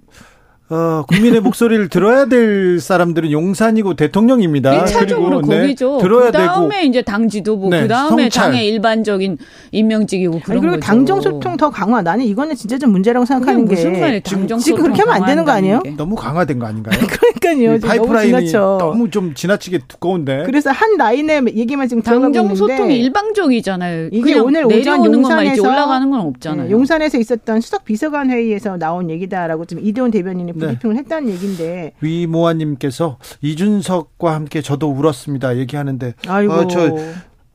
[0.69, 4.83] 어, 국민의 목소리를 들어야 될 사람들은 용산이고 대통령입니다.
[4.85, 5.97] 1차적으로 그리고, 거기죠.
[5.97, 6.89] 네, 들어야 그 다음에 되고.
[6.89, 9.37] 이제 당 지도부, 네, 그 다음에 당의 일반적인
[9.71, 10.85] 임명직이고 그런 아니, 그리고 거죠.
[10.85, 12.01] 당정 소통 더 강화.
[12.01, 14.19] 나는 이거는 진짜 좀 문제라고 생각하는 게 무슨 말이에요?
[14.21, 15.79] 당정 지금 그렇게 하면 안 되는 거 아니에요?
[15.81, 15.91] 게.
[15.91, 16.99] 너무 강화된 거 아닌가요?
[17.39, 17.79] 그러니까요.
[17.79, 20.43] 파이프라인이 너무, 너무, 좀 지나치게 두꺼운데.
[20.45, 24.09] 그래서 한 라인의 얘기만 지금 당정 소통이 일방적이잖아요.
[24.11, 26.65] 이게 오늘 오전 용산에서 올라가는 건 없잖아요.
[26.65, 30.56] 네, 용산에서 있었던 수석 비서관 회의에서 나온 얘기다라고 지금 이대원 대변인이 네.
[30.59, 30.99] 브리핑을 네.
[31.01, 31.37] 했다는 얘기.
[31.37, 31.93] 얘기인데.
[32.01, 35.57] 위모아님께서 이준석과 함께 저도 울었습니다.
[35.57, 36.13] 얘기하는데.
[36.27, 36.53] 아이고.
[36.53, 36.95] 어, 저,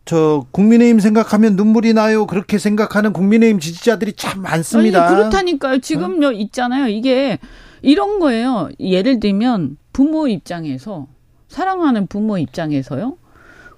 [0.05, 2.27] 저 국민의힘 생각하면 눈물이 나요.
[2.27, 5.07] 그렇게 생각하는 국민의힘 지지자들이 참 많습니다.
[5.07, 5.79] 아니, 그렇다니까요.
[5.79, 6.33] 지금 어?
[6.33, 6.89] 있잖아요.
[6.89, 7.39] 이게
[7.83, 8.69] 이런 거예요.
[8.81, 11.07] 예를 들면 부모 입장에서
[11.49, 13.19] 사랑하는 부모 입장에서요.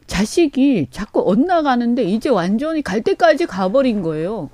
[0.06, 4.50] 자식이 자꾸 엇나가는데 이제 완전히 갈 때까지 가버린 거예요.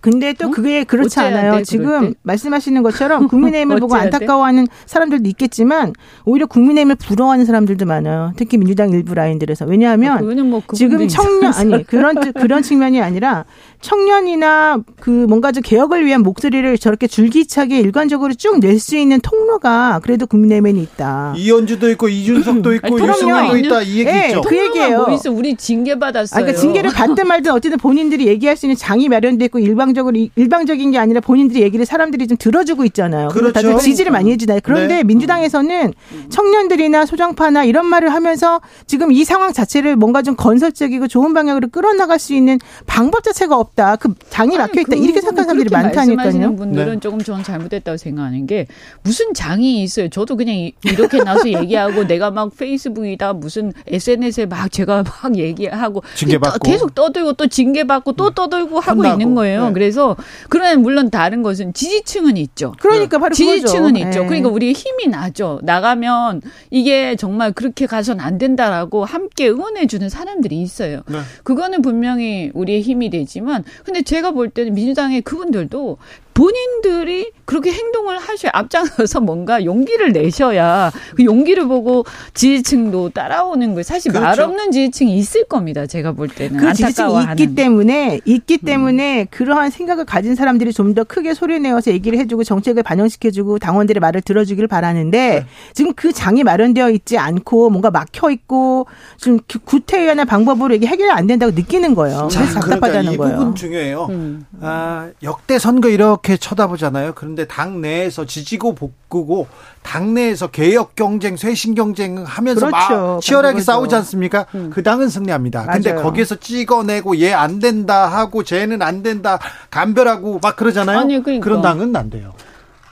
[0.00, 0.50] 근데 또 어?
[0.50, 1.56] 그게 그렇지 않아요.
[1.56, 5.92] 돼, 지금 말씀하시는 것처럼 국민의힘을 보고 안타까워하는 사람들도 있겠지만
[6.24, 8.32] 오히려 국민의힘을 부러워하는 사람들도 많아요.
[8.36, 13.44] 특히 민주당 일부 라인들에서 왜냐하면 아, 뭐 지금 청년 아니 그런 그런 측면이 아니라
[13.80, 20.00] 청년이나 그 뭔가 좀 개혁을 위한 목소리를 저렇게 줄기차게 일관적으로 쭉 낼 수 있는 통로가
[20.02, 21.34] 그래도 국민의힘에 있다.
[21.36, 24.40] 이현주도 있고 이준석도 있고 유승민도 있다 이 얘기 네, 있죠.
[24.42, 25.04] 그 얘기예요.
[25.06, 25.30] 뭐 있어?
[25.30, 26.38] 우리 징계 받았어요.
[26.38, 30.90] 아, 그러니까 징계를 받든 말든 어쨌든 본인들이 얘기할 수 있는 장이 마련돼 있고 일방적으로 일방적인
[30.90, 33.28] 게 아니라 본인들이 얘기를 사람들이 좀 들어주고 있잖아요.
[33.28, 33.52] 그렇죠.
[33.52, 34.60] 다들 지지를 많이 해주나요.
[34.62, 35.02] 그런데 네.
[35.04, 35.92] 민주당에서는
[36.28, 42.18] 청년들이나 소장파나 이런 말을 하면서 지금 이 상황 자체를 뭔가 좀 건설적이고 좋은 방향으로 끌어나갈
[42.18, 43.69] 수 있는 방법 자체가 없.
[43.70, 43.96] 없다.
[43.96, 44.92] 그 장이 막혀 있다.
[44.92, 46.56] 아니, 이렇게 그 생각하는 사람들이 말씀하시는 많다니까요.
[46.56, 47.00] 분들은 네.
[47.00, 48.66] 조금 저는 잘못됐다고 생각하는 게
[49.02, 50.08] 무슨 장이 있어요.
[50.08, 56.02] 저도 그냥 이- 이렇게 나서 얘기하고 내가 막 페이스북이다 무슨 SNS에 막 제가 막 얘기하고
[56.14, 56.58] 징계받고.
[56.58, 59.20] 또 계속 떠들고 또 징계받고 또 떠들고 하고 혼나고.
[59.20, 59.66] 있는 거예요.
[59.68, 59.72] 네.
[59.72, 60.16] 그래서
[60.48, 62.72] 그러나 물론 다른 것은 지지층은 있죠.
[62.80, 64.08] 그러니까 바로 지지층은 그거죠.
[64.08, 64.22] 있죠.
[64.22, 64.26] 예.
[64.26, 65.60] 그러니까 우리 힘이 나죠.
[65.62, 71.02] 나가면 이게 정말 그렇게 가선 안 된다라고 함께 응원해 주는 사람들이 있어요.
[71.08, 71.18] 네.
[71.44, 75.98] 그거는 분명히 우리의 힘이 되지만, 근데 제가 볼 때는 민주당의 그분들도
[76.40, 83.82] 본인들이 그렇게 행동을 하셔야 앞장서서 뭔가 용기를 내셔야 그 용기를 보고 지지층도 따라오는 거예요.
[83.82, 84.44] 사실 말 그렇죠.
[84.44, 85.86] 없는 지지층이 있을 겁니다.
[85.86, 87.22] 제가 볼 때는 그 지지층이.
[87.32, 88.64] 있기 때문에 있기 음.
[88.64, 94.00] 때문에 그러한 생각을 가진 사람들이 좀 더 크게 소리 내어서 얘기를 해주고 정책을 반영시켜주고 당원들의
[94.00, 95.46] 말을 들어주기를 바라는데 네.
[95.72, 98.86] 지금 그 장이 마련되어 있지 않고 뭔가 막혀 있고
[99.18, 102.26] 좀 구- 구태의연한 방법으로 이게 해결이 안 된다고 느끼는 거예요.
[102.28, 103.36] 자, 그래서 답답하다는 그러니까 이 거예요.
[103.38, 104.06] 부분 중요해요.
[104.10, 104.44] 음.
[104.60, 107.12] 아, 역대 선거 이렇게 쳐다보잖아요.
[107.14, 109.46] 그런데 당 내에서 지지고 볶고
[109.82, 112.76] 당 내에서 개혁 경쟁, 쇄신 경쟁 하면서 그렇죠.
[112.94, 113.64] 막 치열하게 그거죠.
[113.64, 114.46] 싸우지 않습니까?
[114.70, 115.66] 그 당은 승리합니다.
[115.66, 116.04] 근데 맞아요.
[116.04, 119.38] 거기에서 찍어내고 얘 안 된다 하고 쟤는 안 된다
[119.70, 120.98] 간별하고 막 그러잖아요.
[120.98, 121.48] 아니, 그러니까.
[121.48, 122.32] 런 당은 안 돼요.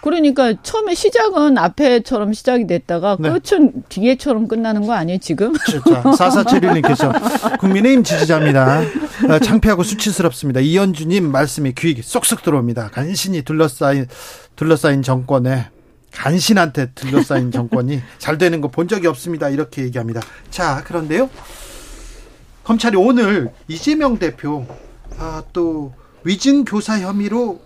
[0.01, 3.31] 그러니까 처음에 시작은 앞에처럼 시작이 됐다가 네.
[3.31, 5.53] 끝은 뒤에처럼 끝나는 거 아니에요 지금?
[5.55, 7.13] 4471님께서
[7.59, 8.81] 국민의힘 지지자입니다.
[9.29, 10.61] 어, 창피하고 수치스럽습니다.
[10.61, 12.91] 이현주님 말씀이 귀에 쏙쏙 들어옵니다.
[12.93, 14.07] 간신히 둘러싸인
[14.57, 15.67] 둘러싸인 정권에
[16.13, 19.49] 간신한테 둘러싸인 정권이 잘 되는 거 본 적이 없습니다.
[19.49, 20.21] 이렇게 얘기합니다.
[20.51, 21.29] 자 그런데요,
[22.65, 24.67] 검찰이 오늘 이재명 대표
[25.19, 25.93] 아, 또
[26.25, 27.61] 위증 교사 혐의로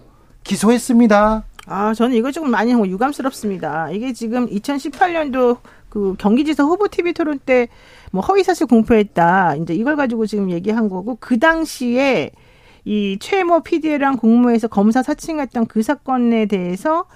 [0.45, 1.45] 기소했습니다.
[1.67, 3.91] 아, 저는 이거 조금 많이 유감스럽습니다.
[3.91, 5.59] 이게 지금 2018년도
[5.89, 7.69] 그 경기지사 후보 TV 토론 때
[8.13, 9.57] 뭐 허위사실 공표했다.
[9.57, 12.31] 이제 이걸 가지고 지금 얘기한 거고 그 당시에
[12.85, 17.07] 이 최모 PD랑 공모해서 검사 사칭했던 그 사건에 대해서 어,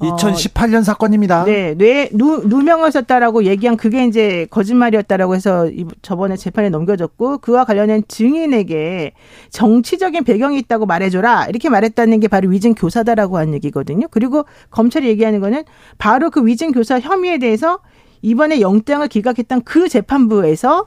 [0.00, 1.44] 2018년 사건입니다.
[1.44, 7.64] 네, 뇌 누, 누명을 썼다라고 얘기한 그게 이제 거짓말이었다라고 해서 이- 저번에 재판에 넘겨졌고 그와
[7.64, 9.12] 관련된 증인에게
[9.50, 14.06] 정치적인 배경이 있다고 말해줘라 이렇게 말했다는 게 바로 위증 교사다라고 한 얘기거든요.
[14.10, 15.64] 그리고 검찰이 얘기하는 거는
[15.98, 17.78] 바로 그 위증 교사 혐의에 대해서
[18.22, 20.86] 이번에 영장을 기각했던 그 재판부에서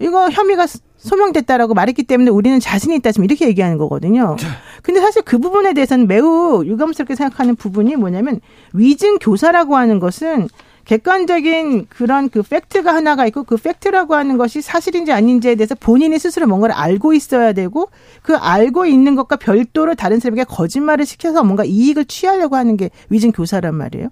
[0.00, 0.66] 이거 혐의가
[0.98, 4.36] 소명됐다라고 말했기 때문에 우리는 자신이 있다 지금 이렇게 얘기하는 거거든요.
[4.82, 8.40] 근데 사실 그 부분에 대해서는 매우 유감스럽게 생각하는 부분이 뭐냐면
[8.72, 10.48] 위증 교사라고 하는 것은
[10.84, 16.46] 객관적인 그런 그 팩트가 하나가 있고 그 팩트라고 하는 것이 사실인지 아닌지에 대해서 본인이 스스로
[16.46, 17.90] 뭔가를 알고 있어야 되고
[18.22, 23.32] 그 알고 있는 것과 별도로 다른 사람에게 거짓말을 시켜서 뭔가 이익을 취하려고 하는 게 위증
[23.32, 24.08] 교사란 말이에요.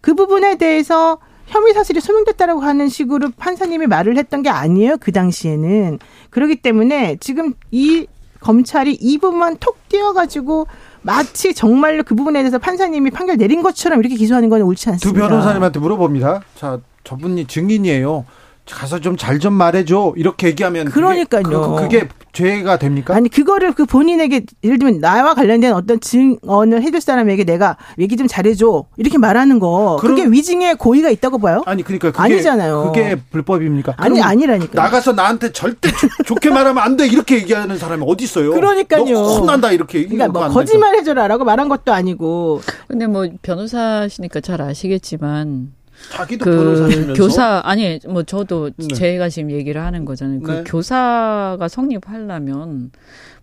[0.00, 1.18] 그 부분에 대해서
[1.50, 4.96] 혐의 사실이 소명됐다라고 하는 식으로 판사님이 말을 했던 게 아니에요.
[4.98, 5.98] 그 당시에는.
[6.30, 8.06] 그렇기 때문에 지금 이
[8.38, 10.66] 검찰이 이 부분만 톡 띄어가지고
[11.02, 15.28] 마치 정말로 그 부분에 대해서 판사님이 판결 내린 것처럼 이렇게 기소하는 건 옳지 두 않습니다.
[15.28, 16.42] 변호사님한테 물어봅니다.
[16.54, 18.24] 자, 저분이 증인이에요.
[18.68, 20.14] 가서 좀잘좀 말해줘.
[20.16, 21.76] 이렇게 얘기하면 그게- 그러니까요.
[21.80, 23.12] 그, 게 죄가 됩니까?
[23.16, 28.28] 아니 그거를 그 본인에게 예를 들면 나와 관련된 어떤 증언을 해줄 사람에게 내가 얘기 좀
[28.28, 31.62] 잘해줘 이렇게 말하는 거 그럼- 그게 위증의 고의가 있다고 봐요?
[31.66, 32.92] 아니 그러니까 그게 아니잖아요.
[32.94, 33.94] 그게 불법입니까?
[33.96, 34.80] 아니 아니라니까.
[34.80, 37.08] 나가서 나한테 절대 좋- 좋게 말하면 안 돼.
[37.08, 38.52] 이렇게 얘기하는 사람이 어디 있어요?
[38.52, 39.04] 그러니까요.
[39.04, 45.72] 너 혼난다 이렇게 그러니까 뭐안 거짓말 해줘라라고 말한 것도 아니고 근데 뭐 변호사시니까 잘 아시겠지만.
[46.12, 48.88] 자기도 그 변호사시면서 교사 아니 뭐 저도 네.
[48.88, 50.40] 제가 지금 얘기를 하는 거잖아요.
[50.40, 50.64] 그 네.
[50.64, 52.90] 교사가 성립하려면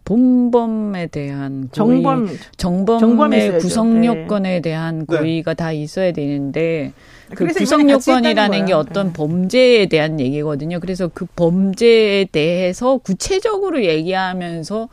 [0.04, 2.04] 본범에 대한 고의,
[2.58, 3.60] 정범 정범의.
[3.60, 4.08] 구성 네.
[4.08, 5.18] 요건에 대한 네.
[5.18, 6.94] 고의가 다 있어야 되는데
[7.36, 8.74] 그 구성 요건이라는 게.
[8.74, 9.14] 어떤 네.
[9.14, 10.80] 범죄에 대한 얘기거든요.
[10.80, 14.88] 그래서 그 범죄에 대해서 구체적으로 얘기하면서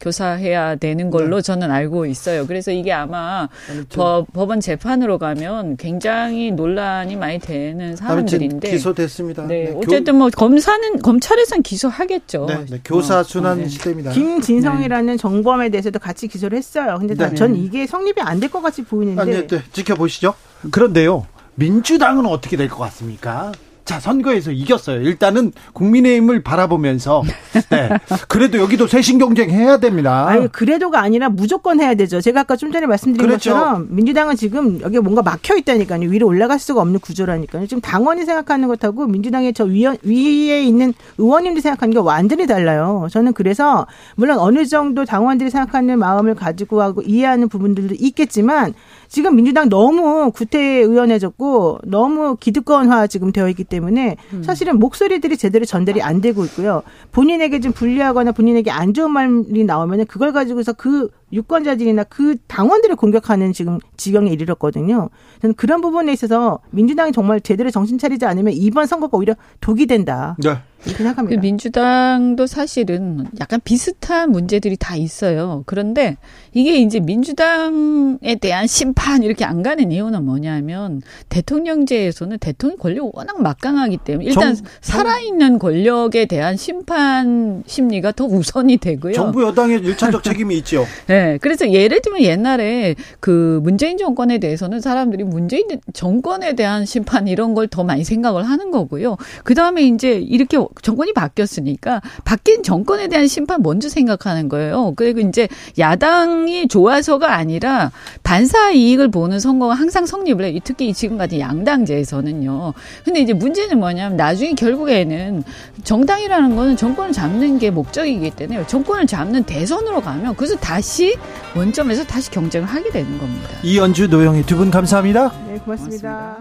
[0.00, 2.46] 교사해야 되는 걸로 저는 알고 있어요.
[2.46, 3.82] 그래서 이게 아마 네.
[3.94, 8.70] 법, 법원 재판으로 가면 굉장히 논란이 많이 되는 사람들인데.
[8.70, 9.46] 기소됐습니다.
[9.46, 12.46] 네, 네, 교- 어쨌든 뭐 검사는 검찰에선 기소하겠죠.
[12.46, 13.68] 네, 네, 교사 순환 네.
[13.68, 14.12] 시대입니다.
[14.12, 16.96] 김진성이라는 정범에 대해서도 같이 기소를 했어요.
[16.98, 17.34] 근데 네.
[17.34, 20.32] 전 이게 성립이 안 될 것 같이 보이는데 아니, 네, 지켜보시죠.
[20.70, 21.26] 그런데요,
[21.56, 23.52] 민주당은 어떻게 될 것 같습니까?
[23.90, 25.02] 자, 선거에서 이겼어요.
[25.02, 27.24] 일단은 국민의힘을 바라보면서,
[27.70, 27.88] 네.
[28.28, 30.28] 그래도 여기도 쇄신 경쟁 해야 됩니다.
[30.28, 32.20] 아니 그래도가 아니라 무조건 해야 되죠.
[32.20, 33.50] 제가 아까 좀 전에 말씀드린 그렇죠.
[33.50, 36.08] 것처럼 민주당은 지금 여기 뭔가 막혀 있다니까요.
[36.08, 37.66] 위로 올라갈 수가 없는 구조라니까요.
[37.66, 43.08] 지금 당원이 생각하는 것하고 민주당의 저 위원, 위에 있는 의원님들이 생각하는 게 완전히 달라요.
[43.10, 48.72] 저는 그래서 물론 어느 정도 당원들이 생각하는 마음을 가지고 하고 이해하는 부분들도 있겠지만
[49.10, 54.42] 지금 민주당 너무 구태의원해졌고 너무 기득권화 지금 되어 있기 때문에 음.
[54.44, 56.82] 사실은 목소리들이 제대로 전달이 안 되고 있고요.
[57.10, 63.52] 본인에게 좀 불리하거나 본인에게 안 좋은 말이 나오면은 그걸 가지고서 그 유권자들이나 그 당원들을 공격하는
[63.52, 65.10] 지금 지경에 이르렀거든요.
[65.42, 70.36] 저는 그런 부분에 있어서 민주당이 정말 제대로 정신 차리지 않으면 이번 선거가 오히려 독이 된다.
[70.42, 70.56] 네.
[70.86, 71.40] 이렇게 그 생각합니다.
[71.42, 75.62] 민주당도 사실은 약간 비슷한 문제들이 다 있어요.
[75.66, 76.16] 그런데
[76.54, 83.98] 이게 이제 민주당에 대한 심판 이렇게 안 가는 이유는 뭐냐면 대통령제에서는 대통령 권력이 워낙 막강하기
[83.98, 89.12] 때문에 일단 정- 살아있는 권력에 대한 심판 심리가 더 우선이 되고요.
[89.12, 90.86] 정부 여당의 일차적 책임이 있죠.
[91.06, 97.54] 네, 그래서 예를 들면 옛날에 그 문재인 정권에 대해서는 사람들이 문재인 정권에 대한 심판 이런
[97.54, 99.16] 걸 더 많이 생각을 하는 거고요.
[99.44, 104.92] 그 다음에 이제 이렇게 정권이 바뀌었으니까 바뀐 정권에 대한 심판 먼저 생각하는 거예요.
[104.96, 105.48] 그리고 이제
[105.78, 107.92] 야당이 좋아서가 아니라
[108.22, 110.58] 반사 이익을 보는 선거가 항상 성립을 해요.
[110.64, 112.74] 특히 지금 같은 양당제에서는요.
[113.04, 115.44] 근데 이제 문제는 뭐냐면 나중에 결국에는
[115.84, 121.09] 정당이라는 거는 정권을 잡는 게 목적이기 때문에 정권을 잡는 대선으로 가면 그래서 다시
[121.56, 123.48] 원점에서 다시 경쟁을 하게 되는 겁니다.
[123.62, 125.30] 이연주 노영희 두 분 감사합니다.
[125.46, 126.38] 네, 고맙습니다.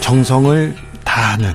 [0.00, 1.52] 정성을 다하는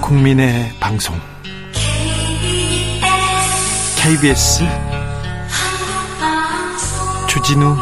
[0.00, 1.14] 국민의 방송
[4.02, 4.64] KBS
[7.28, 7.76] 주진우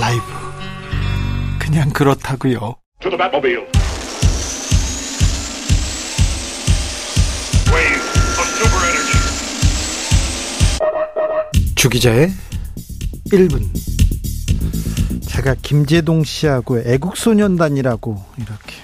[0.00, 0.22] 라이브
[1.58, 2.76] 그냥 그렇다고요.
[11.78, 12.32] 주기자의
[13.26, 13.62] 1분
[15.28, 18.74] 제가 김재동 씨하고 애국소년단이라고 이렇게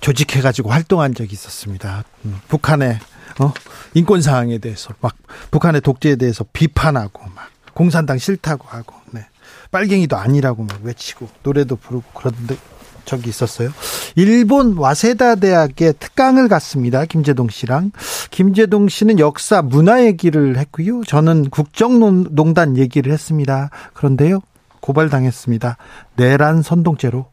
[0.00, 2.04] 조직해가지고 활동한 적이 있었습니다.
[2.24, 2.98] 음, 북한의
[3.38, 3.52] 어?
[3.92, 5.14] 인권 사항에 대해서 막
[5.50, 9.26] 북한의 독재에 대해서 비판하고 막 공산당 싫다고 하고 네.
[9.70, 12.56] 빨갱이도 아니라고 막 외치고 노래도 부르고 그런데
[13.04, 13.70] 적이 있었어요.
[14.16, 17.04] 일본 와세다 대학에 특강을 갔습니다.
[17.04, 17.92] 김재동 씨랑
[18.30, 21.02] 김재동 씨는 역사 문화 얘기를 했고요.
[21.04, 23.70] 저는 국정농단 얘기를 했습니다.
[23.92, 24.40] 그런데요.
[24.80, 25.76] 고발당했습니다.
[26.16, 27.26] 내란 선동죄로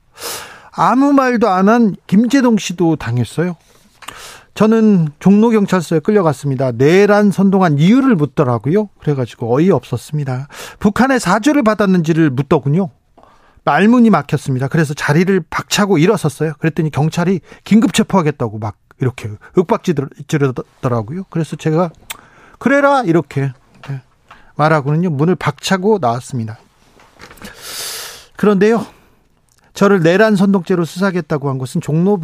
[0.73, 3.55] 아무 말도 안 한 김재동 씨도 당했어요.
[4.53, 6.73] 저는 종로경찰서에 끌려갔습니다.
[6.73, 8.89] 내란 선동한 이유를 묻더라고요.
[8.99, 10.47] 그래가지고 어이없었습니다.
[10.79, 12.89] 북한의 사주를 받았는지를 묻더군요.
[13.63, 14.67] 말문이 막혔습니다.
[14.67, 16.53] 그래서 자리를 박차고 일어섰어요.
[16.59, 21.23] 그랬더니 경찰이 긴급 체포하겠다고 막 이렇게 윽박지르더라고요.
[21.29, 21.91] 그래서 제가
[22.59, 23.51] 그래라 이렇게
[23.87, 24.01] 네,
[24.55, 26.59] 말하고는요 문을 박차고 나왔습니다.
[28.35, 28.85] 그런데요,
[29.73, 32.19] 저를 내란 선동죄로 수사하겠다고 한 것은 종로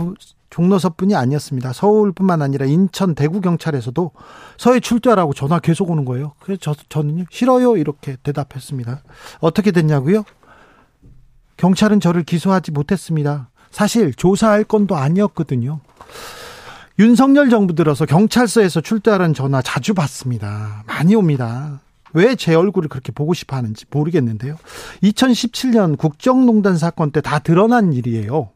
[0.49, 1.73] 종로서뿐이 아니었습니다.
[1.73, 4.11] 서울뿐만 아니라 인천, 대구 경찰에서도
[4.57, 6.33] 서해 출두하라고 전화 계속 오는 거예요.
[6.39, 9.01] 그래서 저, 저는요 싫어요 이렇게 대답했습니다.
[9.39, 10.23] 어떻게 됐냐고요?
[11.57, 13.49] 경찰은 저를 기소하지 못했습니다.
[13.71, 15.79] 사실 조사할 건도 아니었거든요.
[16.99, 20.83] 윤석열 정부 들어서 경찰서에서 출두하라는 전화 자주 받습니다.
[20.87, 21.81] 많이 옵니다.
[22.13, 24.55] 왜 제 얼굴을 그렇게 보고 싶어 하는지 모르겠는데요.
[25.03, 28.49] 2017년 국정농단 사건 때 다 드러난 일이에요.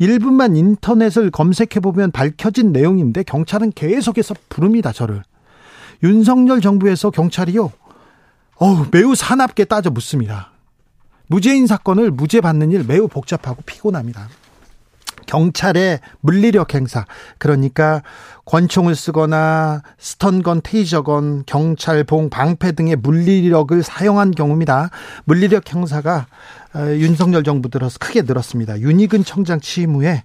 [0.00, 5.22] 1분만 인터넷을 검색해보면 밝혀진 내용인데 경찰은 계속해서 부릅니다, 저를.
[6.02, 7.72] 윤석열 정부에서 경찰이요.
[8.56, 10.50] 어우, 매우 사납게 따져 묻습니다.
[11.28, 14.28] 무죄인 사건을 무죄 받는 일 매우 복잡하고 피곤합니다.
[15.26, 17.04] 경찰의 물리력 행사
[17.36, 18.02] 그러니까
[18.46, 24.90] 권총을 쓰거나 스턴건, 테이저건, 경찰봉, 방패 등의 물리력을 사용한 경우입니다.
[25.24, 26.26] 물리력 행사가
[26.74, 28.80] 어, 윤석열 정부 들어서 크게 늘었습니다.
[28.80, 30.24] 윤희근 청장 취임 후에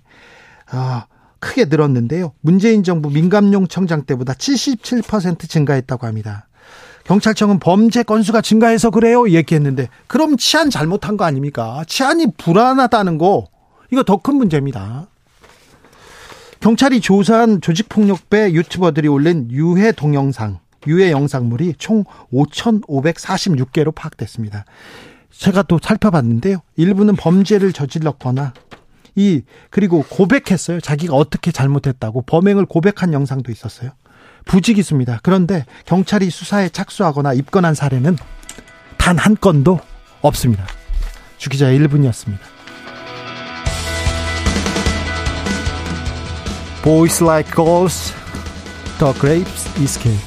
[0.71, 1.03] 어,
[1.39, 2.33] 크게 늘었는데요.
[2.39, 6.47] 문재인 정부 민감용 청장 때보다 77% 증가했다고 합니다.
[7.05, 11.83] 경찰청은 범죄 건수가 증가해서 그래요 얘기했는데 그럼 치안 잘못한 거 아닙니까?
[11.87, 13.47] 치안이 불안하다는 거
[13.91, 15.07] 이거 더 큰 문제입니다.
[16.61, 24.63] 경찰이 조사한 조직폭력배 유튜버들이 올린 유해 동영상, 유해 영상물이 총 5,546개로 파악됐습니다.
[25.29, 26.59] 제가 또 살펴봤는데요.
[26.77, 28.53] 일부는 범죄를 저질렀거나
[29.15, 29.41] 이
[29.71, 30.79] 그리고 고백했어요.
[30.79, 33.91] 자기가 어떻게 잘못했다고 범행을 고백한 영상도 있었어요.
[34.45, 35.19] 부직이습니다.
[35.23, 38.17] 그런데 경찰이 수사에 착수하거나 입건한 사례는
[38.97, 39.79] 단 한 건도
[40.21, 40.65] 없습니다.
[41.37, 42.39] 주기자의 1분이었습니다.
[46.83, 48.13] Boys like girls,
[48.99, 49.69] the grapes
[49.99, 50.19] king.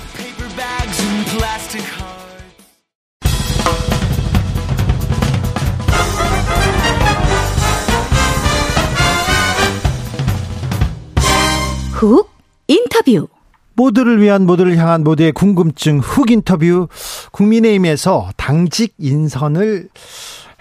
[11.93, 12.29] 훅
[12.69, 13.29] 인터뷰
[13.77, 16.89] 모두를 위한 모두를 향한 모두의 궁금증 훅 인터뷰
[17.33, 19.89] 국민의힘에서 당직 인선을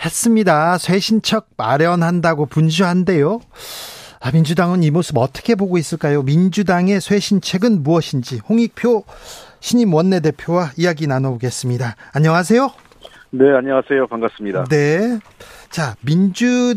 [0.04, 0.78] 했습니다.
[0.78, 3.40] 쇄신척 마련한다고 분주한데요.
[4.20, 6.24] 아, 민주당은 이 모습 어떻게 보고 있을까요?
[6.24, 9.06] 민주당의 쇄신책은 무엇인지 홍익표
[9.60, 11.96] 신임 원내대표와 이야기 나눠보겠습니다.
[12.14, 12.70] 안녕하세요.
[13.32, 14.08] 네, 안녕하세요.
[14.08, 14.66] 반갑습니다.
[14.66, 15.20] 네.
[15.70, 16.76] 자, 민주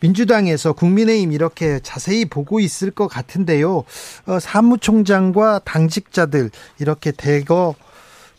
[0.00, 3.84] 민주당에서 국민의힘 이렇게 자세히 보고 있을 것 같은데요.
[4.26, 7.74] 어, 사무총장과 당직자들 이렇게 대거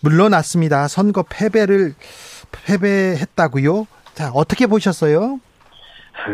[0.01, 0.87] 물러났습니다.
[0.87, 1.93] 선거 패배를
[2.51, 3.87] 패배했다고요.
[4.13, 5.39] 자, 어떻게 보셨어요?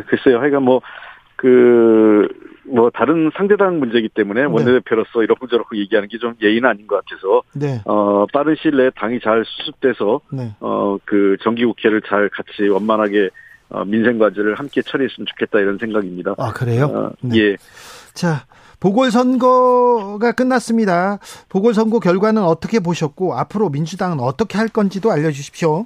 [0.07, 0.39] 글쎄요.
[0.39, 0.81] 하여간 뭐,
[1.35, 2.27] 그,
[2.65, 4.47] 뭐, 다른 상대당 문제이기 때문에 네.
[4.47, 7.81] 원내대표로서 이렇고 저렇고 얘기하는 게 좀 예의는 아닌 것 같아서, 네.
[7.85, 10.55] 어, 빠른 시일 내에 당이 잘 수습돼서, 네.
[10.61, 13.29] 어, 그 정기국회를 잘 같이 원만하게 어,
[13.85, 16.35] 민생 과제를 함께 처리했으면 좋겠다 이런 생각입니다.
[16.37, 16.85] 아, 그래요?
[16.85, 17.37] 어, 네.
[17.39, 17.57] 예.
[18.13, 18.45] 자,
[18.79, 21.19] 보궐선거가 끝났습니다.
[21.49, 25.85] 보궐선거 결과는 어떻게 보셨고 앞으로 민주당은 어떻게 할 건지도 알려주십시오.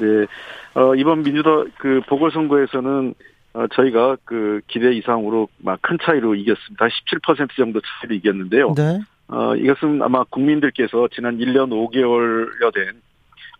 [0.00, 0.26] 네.
[0.74, 3.14] 어, 이번 민주당 그 보궐선거에서는
[3.54, 6.86] 어, 저희가 그 기대 이상으로 막 큰 차이로 이겼습니다.
[6.86, 8.74] 17% 정도 차이로 이겼는데요.
[8.74, 9.00] 네.
[9.28, 13.00] 어, 이것은 아마 국민들께서 지난 1년 5개월여 된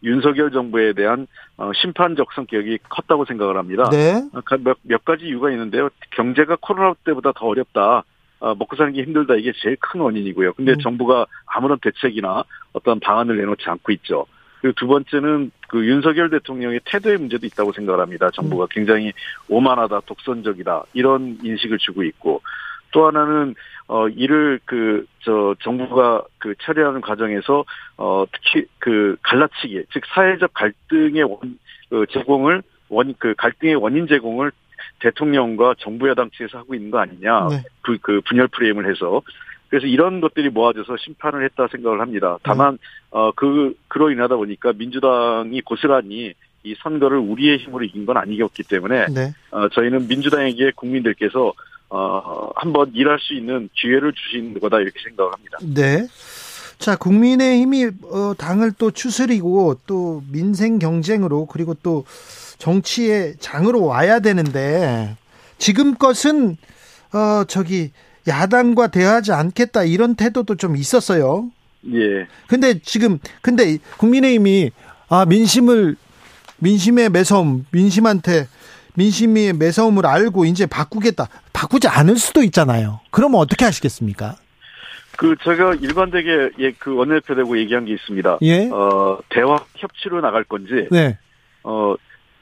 [0.02, 1.26] 윤석열 정부에 대한
[1.56, 3.88] 어, 심판적 성격이 컸다고 생각을 합니다.
[3.90, 4.22] 네.
[4.32, 5.88] 어, 가- 몇, 몇 가지 이유가 있는데요.
[6.10, 8.04] 경제가 코로나 때보다 더 어렵다.
[8.40, 9.34] 어, 먹고 사는 게 힘들다.
[9.34, 10.52] 이게 제일 큰 원인이고요.
[10.52, 10.78] 근데 음.
[10.78, 14.26] 정부가 아무런 대책이나 어떤 방안을 내놓지 않고 있죠.
[14.60, 18.30] 그리고 두 번째는 그 윤석열 대통령의 태도의 문제도 있다고 생각을 합니다.
[18.32, 19.12] 정부가 굉장히
[19.48, 22.40] 오만하다, 독선적이다 이런 인식을 주고 있고
[22.92, 23.54] 또 하나는
[23.88, 27.64] 어 이를 그 저 정부가 그 처리하는 과정에서
[27.98, 31.58] 어 특히 그 갈라치기 즉 사회적 갈등의 원
[31.90, 34.52] 그 제공을 원 그 갈등의 원인 제공을
[35.00, 37.62] 대통령과 정부 여당 측에서 하고 있는 거 아니냐 네.
[37.82, 39.22] 그, 그 분열 프레임을 해서
[39.68, 42.38] 그래서 이런 것들이 모아져서 심판을 했다 생각을 합니다.
[42.42, 42.78] 다만
[43.10, 46.32] 어그 그로 인하다 보니까 민주당이 고스란히
[46.64, 49.32] 이 선거를 우리의 힘으로 이긴 건 아니었기 때문에 네.
[49.50, 51.52] 어, 저희는 민주당에게 국민들께서
[51.90, 55.58] 어, 한번 일할 수 있는 기회를 주신 거다 이렇게 생각을 합니다.
[55.62, 56.06] 네.
[56.78, 62.04] 자, 국민의 힘이 어, 당을 또 추스리고 또 민생 경쟁으로 그리고 또
[62.58, 65.16] 정치의 장으로 와야 되는데
[65.58, 66.56] 지금 것은
[67.12, 67.90] 어 저기
[68.26, 71.50] 야당과 대화하지 않겠다 이런 태도도 좀 있었어요.
[71.92, 72.26] 예.
[72.48, 74.72] 근데 지금 근데 국민의힘이
[75.08, 75.96] 아 민심을
[76.58, 78.46] 민심의 매서움 민심한테
[78.98, 83.00] 민심의 매서움을 알고 이제 바꾸겠다 바꾸지 않을 수도 있잖아요.
[83.10, 84.34] 그러면 어떻게 하시겠습니까?
[85.16, 88.38] 그 제가 일관되게 예, 그 원내대표 되고 얘기한 게 있습니다.
[88.42, 88.68] 예.
[88.70, 91.16] 어, 대화 협치로 나갈 건지 네.
[91.62, 91.94] 어,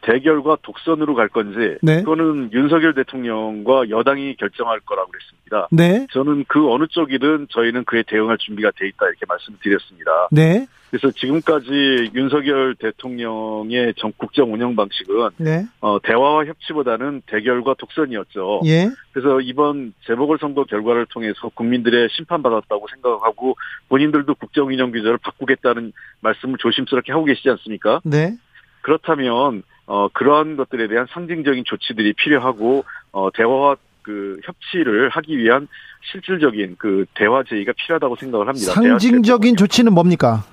[0.07, 1.99] 대결과 독선으로 갈 건지 네.
[1.99, 5.69] 그거는 윤석열 대통령과 여당이 결정할 거라고 그랬습니다.
[5.73, 6.07] 네.
[6.13, 10.29] 저는 그 어느 쪽이든 저희는 그에 대응할 준비가 돼 있다 이렇게 말씀드렸습니다.
[10.31, 10.67] 네.
[10.91, 15.67] 그래서 지금까지 윤석열 대통령의 전 국정 운영 방식은 네.
[15.81, 18.61] 어, 대화와 협치보다는 대결과 독선이었죠.
[18.67, 18.89] 예.
[19.13, 23.57] 그래서 이번 재보궐선거 결과를 통해서 국민들의 심판받았다고 생각하고
[23.89, 28.01] 본인들도 국정 운영 규제를 바꾸겠다는 말씀을 조심스럽게 하고 계시지 않습니까?
[28.05, 28.37] 네.
[28.83, 35.69] 그렇다면 어, 그러한 것들에 대한 상징적인 조치들이 필요하고 어, 대화와 그 협치를 하기 위한
[36.13, 38.73] 실질적인 그 대화 제의가 필요하다고 생각을 합니다.
[38.73, 40.45] 상징적인 조치는 뭡니까?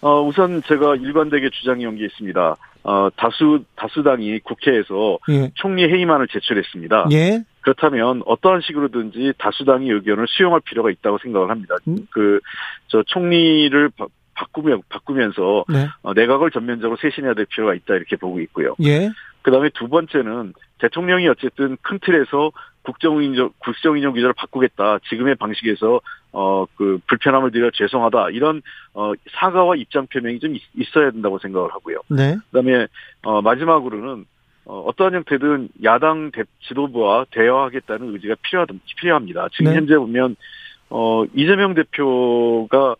[0.00, 2.56] 어, 우선 제가 일관되게 주장해온 게 있습니다.
[2.84, 5.50] 어, 다수 다수당이 국회에서 예.
[5.54, 7.08] 총리 회의만을 제출했습니다.
[7.12, 7.44] 예.
[7.60, 11.76] 그렇다면 어떠한 식으로든지 다수당의 의견을 수용할 필요가 있다고 생각을 합니다.
[11.86, 12.06] 음.
[12.10, 12.40] 그
[12.92, 13.90] 저 총리를
[14.34, 15.88] 바, 바꾸며 바꾸면서 네.
[16.02, 18.74] 어, 내각을 전면적으로 쇄신해야 될 필요가 있다 이렇게 보고 있고요.
[18.82, 19.10] 예.
[19.42, 22.52] 그다음에 두 번째는 대통령이 어쨌든 큰 틀에서
[22.82, 24.98] 국정인정 국정인정 규제를 바꾸겠다.
[25.08, 26.00] 지금의 방식에서
[26.32, 28.30] 어 그 불편함을 드려 죄송하다.
[28.30, 28.62] 이런
[28.94, 31.98] 어 사과와 입장 표명이 좀 있- 있어야 된다고 생각을 하고요.
[32.08, 32.36] 네.
[32.50, 32.86] 그다음에
[33.22, 34.24] 어 마지막으로는
[34.64, 38.66] 어 어떠한 형태든 야당 대, 지도부와 대화하겠다는 의지가 필요하,
[38.96, 39.48] 필요합니다.
[39.52, 39.76] 지금 네.
[39.76, 40.36] 현재 보면
[40.90, 42.96] 어 이재명 대표가 어,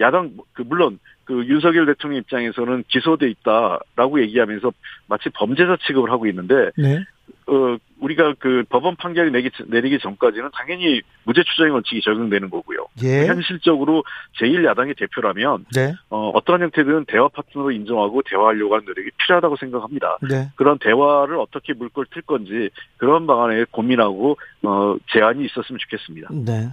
[0.00, 4.72] 야당 그 물론 그 윤석열 대통령 입장에서는 기소돼 있다라고 얘기하면서
[5.06, 7.04] 마치 범죄자 취급을 하고 있는데 네.
[7.46, 12.86] 어 우리가 그 법원 판결이 내기 내리기 전까지는 당연히 무죄 추정의 원칙이 적용되는 거고요.
[13.02, 13.26] 예.
[13.26, 14.04] 현실적으로
[14.40, 15.94] 제1야당의 대표라면 네.
[16.08, 20.18] 어, 어떠한 형태든 대화 파트너로 인정하고 대화하려고 하는 노력이 필요하다고 생각합니다.
[20.28, 20.48] 네.
[20.56, 26.28] 그런 대화를 어떻게 물꼬를 틀 건지 그런 방안에 고민하고 어, 제안이 있었으면 좋겠습니다.
[26.32, 26.68] 네.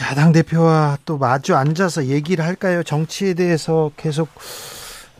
[0.00, 2.82] 야당 대표와 또 마주 앉아서 얘기를 할까요?
[2.82, 4.28] 정치에 대해서 계속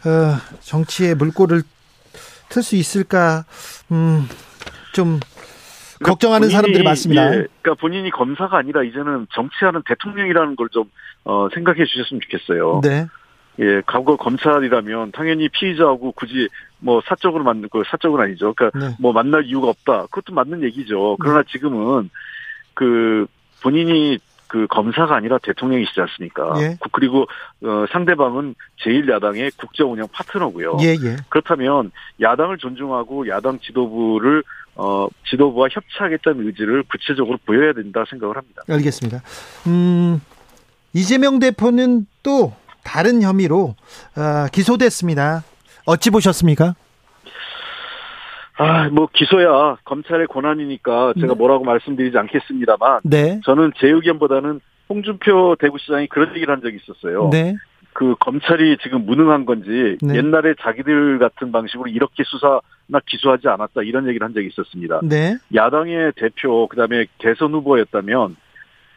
[0.04, 1.62] 어, 정치의 물꼬를
[2.48, 3.44] 틀 수 있을까?
[3.90, 4.28] 음,
[4.92, 5.20] 좀
[6.02, 7.26] 걱정하는 본인이, 사람들이 많습니다.
[7.26, 10.90] 예, 그러니까 본인이 검사가 아니라 이제는 정치하는 대통령이라는 걸좀
[11.24, 12.80] 어, 생각해 주셨으면 좋겠어요.
[12.82, 13.06] 네.
[13.60, 16.48] 예, 과거 검찰이라면 당연히 피의자하고 굳이
[16.78, 18.54] 뭐 사적으로 만는 그 사적은 아니죠.
[18.54, 18.96] 그러니까 네.
[18.98, 20.06] 뭐 만날 이유가 없다.
[20.06, 21.16] 그것도 맞는 얘기죠.
[21.20, 22.10] 그러나 지금은
[22.74, 23.26] 그
[23.62, 24.18] 본인이
[24.53, 26.53] 그 검사가 아니라 대통령이시지 않습니까?
[26.59, 26.76] 예.
[26.78, 27.22] 구- 그리고
[27.64, 30.76] 어, 상대방은 제1야당의 국정운영 파트너고요.
[30.82, 31.16] 예, 예.
[31.30, 31.90] 그렇다면
[32.20, 34.42] 야당을 존중하고 야당 지도부를
[34.74, 38.61] 어 지도부와 협치하겠다는 의지를 구체적으로 보여야 된다 생각을 합니다.
[38.68, 39.22] 알겠습니다.
[39.68, 40.20] 음,
[40.92, 42.53] 이재명 대표는 또
[42.84, 43.74] 다른 혐의로
[44.14, 45.44] 아, 기소됐습니다.
[45.86, 46.74] 어찌 보셨습니까?
[48.59, 51.34] 아, 뭐 기소야 검찰의 권한이니까 제가 네.
[51.34, 53.40] 뭐라고 말씀드리지 않겠습니다만 네.
[53.44, 57.30] 저는 제 의견보다는 홍준표 대구시장이 그런 얘기를 한 적이 있었어요.
[57.32, 57.55] 네.
[57.94, 60.16] 그 검찰이 지금 무능한 건지 네.
[60.16, 65.00] 옛날에 자기들 같은 방식으로 이렇게 수사나 기소하지 않았다 이런 얘기를 한 적이 있었습니다.
[65.03, 65.36] 네.
[65.55, 68.36] 야당의 대표 그다음에 대선 후보였다면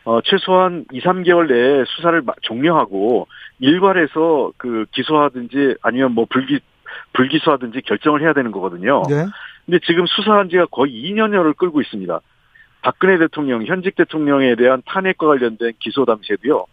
[0.05, 3.27] 어, 최소한 2, 3개월 내에 수사를 마- 종료하고
[3.59, 6.59] 일괄해서 그 기소하든지 아니면 뭐 불기
[7.13, 9.03] 불기소하든지 결정을 해야 되는 거거든요.
[9.09, 9.25] 네.
[9.65, 12.19] 근데 지금 수사한 지가 거의 2년여를 끌고 있습니다.
[12.81, 16.65] 박근혜 대통령, 현직 대통령에 대한 탄핵과 관련된 기소 당시에도요,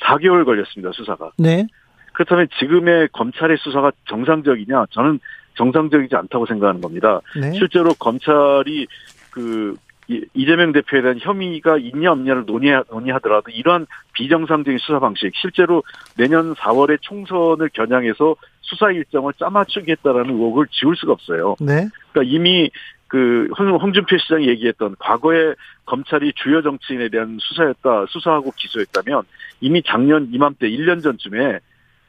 [0.00, 1.32] 4개월 걸렸습니다, 수사가.
[1.36, 1.66] 네.
[2.14, 4.86] 그렇다면 지금의 검찰의 수사가 정상적이냐?
[4.90, 5.20] 저는
[5.56, 7.20] 정상적이지 않다고 생각하는 겁니다.
[7.38, 7.52] 네.
[7.52, 8.86] 실제로 검찰이
[9.30, 9.76] 그
[10.10, 15.82] 이- 이재명 대표에 대한 혐의가 있냐 없냐를 논의, 논의하 더라도 이러한 비정상적인 수사 방식, 실제로
[16.16, 18.34] 내년 4월에 총선을 겨냥해서
[18.68, 21.56] 수사 일정을 짜맞추겠다라는 의혹을 지울 수가 없어요.
[21.60, 21.88] 네.
[22.12, 22.70] 그러니까 이미
[23.06, 25.54] 그 홍- 홍준표 시장이 얘기했던 과거에
[25.86, 29.22] 검찰이 주요 정치인에 대한 수사였다, 수사하고 기소했다면
[29.60, 31.60] 이미 작년 이맘때 1년 전쯤에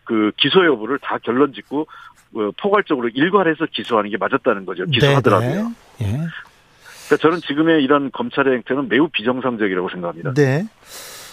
[0.03, 1.87] 그 기소 여부를 다 결론 짓고
[2.35, 4.85] 어, 포괄적으로 일괄해서 기소하는 게 맞았다는 거죠.
[4.85, 5.71] 기소하더라고요.
[5.99, 6.05] 네.
[6.05, 6.05] 네.
[6.05, 6.11] 예.
[7.07, 10.33] 그러니까 저는 지금의 이런 검찰의 행태는 매우 비정상적이라고 생각합니다.
[10.33, 10.67] 네.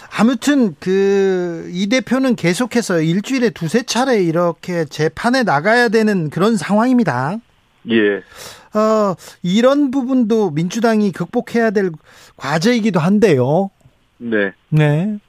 [0.09, 7.37] 아무튼 그 이 대표는 계속해서 일주일에 두세 차례 이렇게 재판에 나가야 되는 그런 상황입니다.
[7.89, 8.17] 예.
[8.77, 11.91] 어, 이런 부분도 민주당이 극복해야 될
[12.35, 13.69] 과제이기도 한데요.
[14.17, 14.53] 네.
[14.69, 15.19] 네.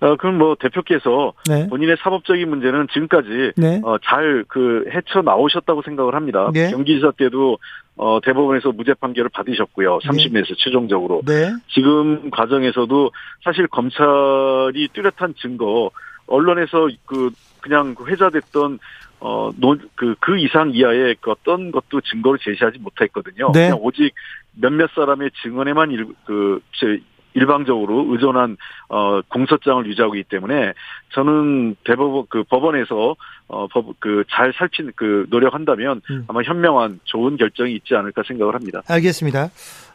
[0.00, 1.68] 어, 그럼 뭐 대표께서 네.
[1.68, 3.80] 본인의 사법적인 문제는 지금까지 네.
[3.84, 6.50] 어, 잘 그 헤쳐 나오셨다고 생각을 합니다.
[6.52, 6.70] 네.
[6.70, 7.58] 경기지사 때도
[7.96, 9.98] 어, 대법원에서 무죄 판결을 받으셨고요.
[9.98, 11.22] 30년에서 최종적으로.
[11.26, 11.52] 네.
[11.68, 13.10] 지금 과정에서도
[13.44, 15.90] 사실 검찰이 뚜렷한 증거,
[16.26, 17.30] 언론에서 그
[17.60, 18.78] 그냥 그 회자됐던
[19.20, 23.52] 어그그 그 이상 이하의 그 어떤 것도 증거를 제시하지 못했거든요.
[23.52, 23.66] 네.
[23.68, 24.12] 그냥 오직
[24.54, 27.00] 몇몇 사람의 증언에만 일, 그 제-
[27.34, 28.56] 일방적으로 의존한
[28.88, 30.72] 어 공소장을 유지하고 있기 때문에
[31.14, 33.16] 저는 대법원 그 법원에서
[33.48, 36.24] 어법그 잘 살핀 그 노력한다면 음.
[36.28, 38.82] 아마 현명한 좋은 결정이 있지 않을까 생각을 합니다.
[38.88, 39.50] 알겠습니다.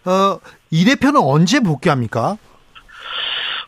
[0.05, 0.39] 어,
[0.71, 2.38] 이 대표는 언제 복귀합니까?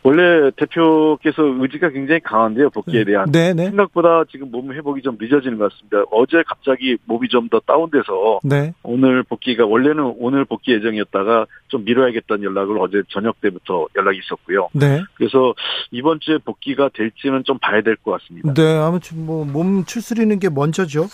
[0.04, 3.30] 원래 대표께서 의지가 굉장히 강한데요, 복귀에 대한.
[3.32, 3.64] 네, 네.
[3.66, 6.04] 생각보다 지금 몸 회복이 좀 늦어지는 것 같습니다.
[6.12, 8.74] 어제 갑자기 몸이 좀 더 다운돼서 네.
[8.82, 14.68] 오늘 복귀가 원래는 오늘 복귀 예정이었다가 좀 미뤄야겠다는 연락을 어제 저녁 때부터 연락이 있었고요.
[14.72, 15.02] 네.
[15.16, 15.54] 그래서
[15.90, 18.52] 이번 주에 복귀가 될지는 좀 봐야 될 것 같습니다.
[18.54, 21.06] 네, 아무튼 뭐 몸 추스리는 게 먼저죠.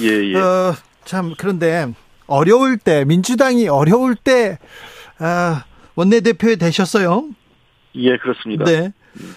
[0.00, 0.36] 예, 예.
[0.36, 0.72] 어,
[1.04, 1.86] 참 그런데
[2.26, 4.58] 어려울 때 민주당이 어려울 때
[5.18, 5.64] 아,
[5.94, 7.24] 원내대표에 되셨어요.
[7.96, 8.64] 예, 그렇습니다.
[8.64, 8.92] 네.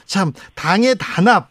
[0.06, 1.50] 참 당의 단합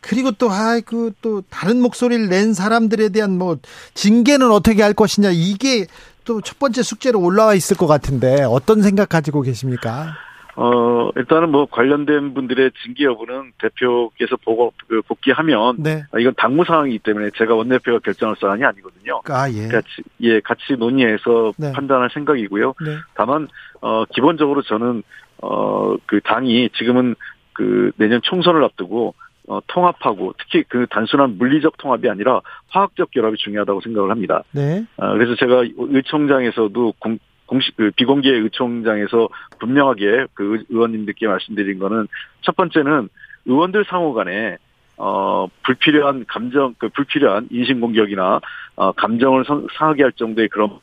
[0.00, 3.58] 그리고 또 아이고 또 다른 목소리를 낸 사람들에 대한 뭐
[3.94, 5.86] 징계는 어떻게 할 것이냐 이게
[6.24, 10.14] 또 첫 번째 숙제로 올라와 있을 것 같은데 어떤 생각 가지고 계십니까?
[10.56, 16.04] 어, 일단은 뭐 관련된 분들의 징계 여부는 대표께서 보고, 그 복귀하면 네.
[16.12, 19.22] 아, 이건 당무 상황이기 때문에 제가 원내대표가 결정할 사안이 아니거든요.
[19.28, 19.68] 아 예.
[19.68, 19.88] 같이
[20.20, 21.72] 예 같이 논의해서 네.
[21.72, 22.74] 판단할 생각이고요.
[22.84, 22.96] 네.
[23.14, 23.48] 다만
[23.80, 25.02] 어 기본적으로 저는
[25.42, 27.14] 어 그 당이 지금은
[27.52, 29.14] 그 내년 총선을 앞두고
[29.48, 34.42] 어 통합하고 특히 그 단순한 물리적 통합이 아니라 화학적 결합이 중요하다고 생각을 합니다.
[34.52, 34.84] 네.
[34.96, 39.28] 아, 그래서 제가 의총장에서도 공, 공식 그 비공개 의총장에서
[39.58, 42.06] 분명하게 그 의- 의원님들께 말씀드린 거는
[42.42, 43.08] 첫 번째는
[43.46, 44.56] 의원들 상호 간에
[44.96, 48.40] 어 불필요한 감정 그 불필요한 인신 공격이나
[48.76, 50.78] 어 감정을 성- 상하게 할 정도의 그런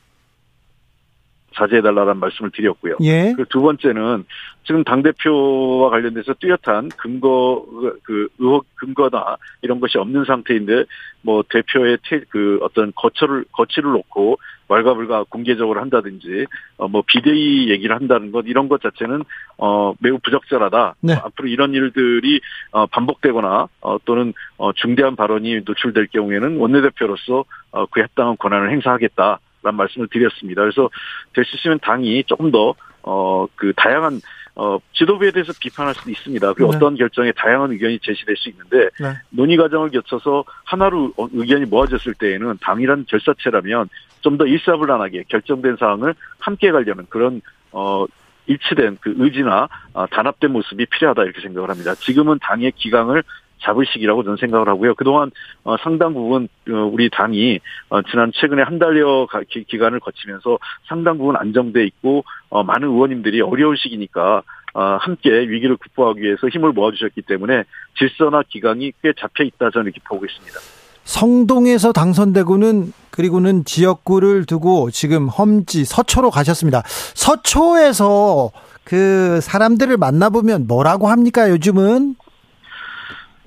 [1.57, 2.95] 자제해달라는 말씀을 드렸고요.
[3.01, 3.33] 예.
[3.35, 4.25] 그두 번째는
[4.65, 7.65] 지금 당 대표와 관련돼서 뚜렷한 근거
[8.03, 10.83] 그 의혹 근거나 이런 것이 없는 상태인데
[11.21, 14.37] 뭐 대표의 태, 그 어떤 거처를 거치를 놓고
[14.67, 16.45] 왈가불가 공개적으로 한다든지
[16.77, 19.23] 어, 뭐 비대위 얘기를 한다는 것 이런 것 자체는
[19.57, 20.95] 어 매우 부적절하다.
[21.01, 21.13] 네.
[21.13, 22.41] 어, 앞으로 이런 일들이
[22.71, 29.39] 어 반복되거나 어 또는 어 중대한 발언이 노출될 경우에는 원내대표로서 어 그에 합당한 권한을 행사하겠다.
[29.63, 30.61] 라는 말씀을 드렸습니다.
[30.61, 30.89] 그래서
[31.33, 32.75] 될수 있으면 당이 조금 더
[33.07, 34.19] 어 그 다양한
[34.55, 36.53] 어 지도부에 대해서 비판할 수도 있습니다.
[36.53, 36.77] 그리고 네.
[36.77, 39.13] 어떤 결정에 다양한 의견이 제시될 수 있는데 네.
[39.29, 43.87] 논의 과정을 거쳐서 하나로 어, 의견이 모아졌을 때에는 당이란 결사체라면
[44.21, 47.41] 좀 더 일사불란하게 결정된 사항을 함께 가려는 그런
[47.71, 48.05] 어
[48.47, 51.95] 일치된 그 의지나 어, 단합된 모습이 필요하다 이렇게 생각을 합니다.
[51.95, 53.23] 지금은 당의 기강을
[53.61, 54.95] 잡을 시기라고 저는 생각을 하고요.
[54.95, 55.31] 그동안
[55.63, 59.27] 어, 상당 부분 어, 우리 당이 어, 지난 최근에 한 달여
[59.67, 64.43] 기간을 거치면서 상당 부분 안정돼 있고 어, 많은 의원님들이 어려운 시기니까
[64.73, 67.63] 어, 함께 위기를 극복하기 위해서 힘을 모아주셨기 때문에
[67.97, 70.59] 질서나 기강이 꽤 잡혀 있다 저는 이렇게 보고 있습니다.
[71.03, 76.83] 성동에서 당선되고는 그리고는 지역구를 두고 지금 험지 서초로 가셨습니다.
[76.85, 78.51] 서초에서
[78.83, 82.15] 그 사람들을 만나보면 뭐라고 합니까 요즘은?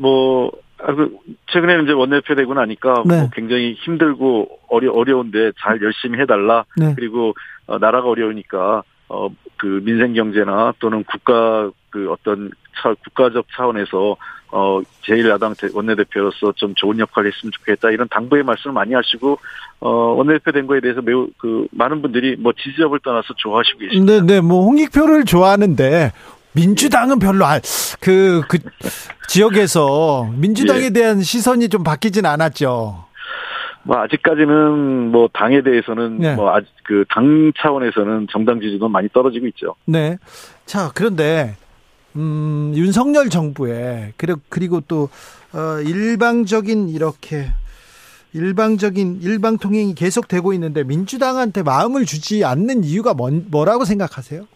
[0.00, 0.50] 뭐
[0.82, 1.14] 아, 그,
[1.52, 3.20] 최근에는 이제 원내대표 되고 나니까 네.
[3.20, 6.64] 뭐 굉장히 힘들고 어려 어려운데 잘 열심히 해달라.
[6.76, 6.94] 네.
[6.96, 7.34] 그리고
[7.66, 9.28] 어, 나라가 어려우니까 어
[9.60, 12.50] 그 민생 경제나 또는 국가 그 어떤
[12.82, 14.16] 차, 국가적 차원에서
[14.52, 19.38] 어 제1야당 대- 원내대표로서 좀 좋은 역할을 했으면 좋겠다 이런 당부의 말씀을 많이 하시고
[19.80, 24.12] 어 원내대표 된 거에 대해서 매우 그 많은 분들이 뭐 지지력을 떠나서 좋아하시고 계십니다.
[24.14, 26.10] 네, 네, 뭐 홍익표를 좋아하는데
[26.52, 27.60] 민주당은 별로 알,
[28.00, 28.58] 그, 그
[29.28, 30.90] 지역에서 민주당에 예.
[30.90, 33.04] 대한 시선이 좀 바뀌진 않았죠.
[33.82, 36.34] 뭐 아직까지는 뭐 당에 대해서는 네.
[36.34, 39.74] 뭐 아직 그 당 차원에서는 정당 지지도 많이 떨어지고 있죠.
[39.84, 40.18] 네.
[40.66, 41.56] 자, 그런데,
[42.16, 45.08] 음, 윤석열 정부에, 그리고, 그리고 또,
[45.52, 47.46] 어, 일방적인 이렇게,
[48.32, 54.46] 일방적인 일방 통행이 계속되고 있는데 민주당한테 마음을 주지 않는 이유가 뭔, 뭐라고 생각하세요?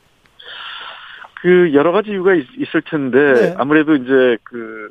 [1.44, 3.54] 그 여러 가지 이유가 있, 을 텐데 네.
[3.58, 4.88] 아무래도 이제 그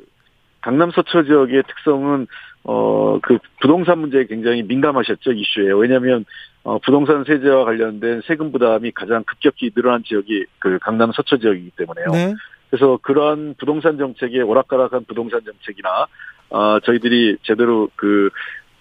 [0.60, 2.28] 강남 서초 지역의 특성은
[2.62, 6.24] 어 그 부동산 문제에 굉장히 민감하셨죠 이슈에 왜냐하면
[6.62, 12.06] 어 부동산 세제와 관련된 세금 부담이 가장 급격히 늘어난 지역이 그 강남 서초 지역이기 때문에요.
[12.12, 12.34] 네.
[12.70, 16.06] 그래서 그러한 부동산 정책의 오락가락한 부동산 정책이나
[16.50, 18.30] 어 저희들이 제대로 그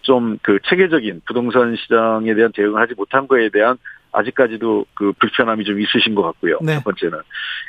[0.01, 3.77] 좀그 체계적인 부동산 시장에 대한 대응을 하지 못한 거에 대한
[4.13, 6.59] 아직까지도 그 불편함이 좀 있으신 것 같고요.
[6.61, 6.75] 네.
[6.75, 7.19] 첫 번째는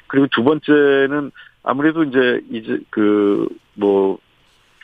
[0.07, 1.31] 그리고 두 번째는
[1.63, 4.19] 아무래도 이제 이제 그 뭐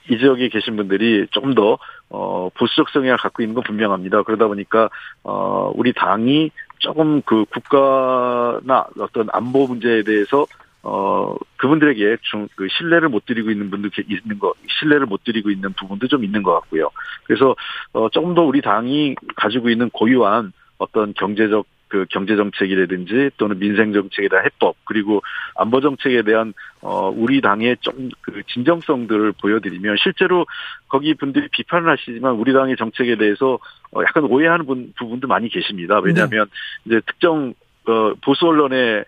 [0.09, 4.23] 이 지역에 계신 분들이 조금 더 어, 보수적 성향을 갖고 있는 건 분명합니다.
[4.23, 4.89] 그러다 보니까
[5.23, 10.47] 어, 우리 당이 조금 그 국가나 어떤 안보 문제에 대해서
[10.83, 15.51] 어, 그분들에게 좀, 그, 신뢰를 못 드리고 있는 분도 계- 있는 거, 신뢰를 못 드리고
[15.51, 16.89] 있는 부분도 좀 있는 것 같고요.
[17.25, 17.55] 그래서,
[17.93, 23.93] 어, 조금 더 우리 당이 가지고 있는 고유한 어떤 경제적, 그 경제 정책이라든지 또는 민생
[23.93, 25.23] 정책에 대한 해법, 그리고
[25.57, 30.47] 안보 정책에 대한, 어, 우리 당의 좀 그 진정성들을 보여드리면 실제로
[30.89, 33.59] 거기 분들이 비판을 하시지만 우리 당의 정책에 대해서
[33.93, 36.01] 어, 약간 오해하는 분, 부분도 많이 계십니다.
[36.01, 36.47] 왜냐하면
[36.85, 37.55] 이제 특정,
[37.87, 39.05] 어, 보수 언론의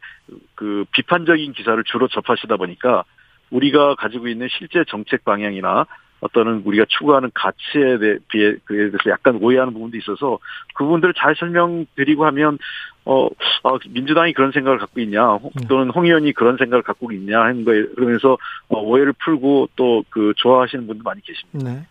[0.55, 3.05] 그 비판적인 기사를 주로 접하시다 보니까
[3.51, 5.87] 우리가 가지고 있는 실제 정책 방향이나
[6.23, 10.39] 어떤 우리가 추구하는 가치에 대해 비해 그에 대해서 약간 오해하는 부분도 있어서
[10.75, 12.59] 그 부분들을 잘 설명드리고 하면
[13.05, 13.27] 어
[13.64, 17.64] 아, 민주당이 그런 생각을 갖고 있냐 홍- 또는 홍 의원이 그런 생각을 갖고 있냐 하는
[17.64, 21.70] 거에 그러면서 어, 오해를 풀고 또 그 좋아하시는 분도 많이 계십니다.
[21.73, 21.87] 네.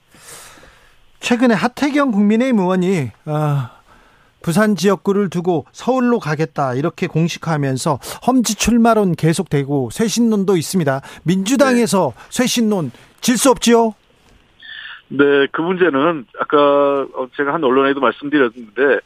[1.20, 3.72] 최근에 하태경 국민의힘 의원이 아,
[4.42, 11.02] 부산 지역구를 두고 서울로 가겠다 이렇게 공식화하면서 험지 출마론 계속되고 쇄신론도 있습니다.
[11.24, 13.94] 민주당에서 쇄신론 질 수 없지요?
[15.14, 18.99] 네, 그 문제는 아까 어, 제가 한 언론에도 말씀드렸는데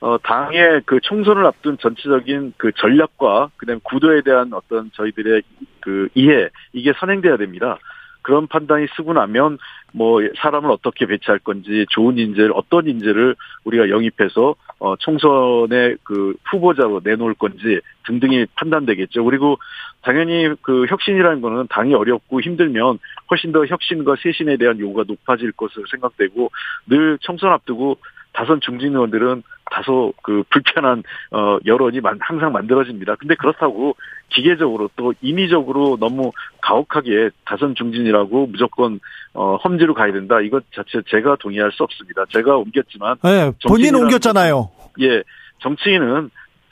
[0.00, 5.42] 어, 당의 그 총선을 앞둔 전체적인 그 전략과 그다음 구도에 대한 어떤 저희들의
[5.80, 7.78] 그 이해 이게 선행돼야 됩니다.
[8.22, 9.58] 그런 판단이 쓰고 나면
[9.92, 17.02] 뭐 사람을 어떻게 배치할 건지 좋은 인재를 어떤 인재를 우리가 영입해서 어 총선의 그 후보자로
[17.04, 19.22] 내놓을 건지 등등이 판단되겠죠.
[19.24, 19.58] 그리고
[20.04, 22.98] 당연히 그 혁신이라는 거는 당이 어렵고 힘들면
[23.30, 26.50] 훨씬 더 혁신과 쇄신에 대한 요구가 높아질 것으로 생각되고
[26.86, 27.96] 늘 총선 앞두고
[28.34, 33.14] 다선 중진 의원들은 다소 그 불편한 어 여론이 만- 항상 만들어집니다.
[33.14, 33.96] 근데 그렇다고
[34.28, 39.00] 기계적으로 또 인위적으로 너무 가혹하게 다선 중진이라고 무조건
[39.32, 40.40] 어 험지로 가야 된다.
[40.40, 42.24] 이것 자체 제가 동의할 수 없습니다.
[42.28, 44.68] 제가 옮겼지만 네, 본인 옮겼잖아요.
[45.00, 45.22] 예,
[45.60, 46.30] 정치인은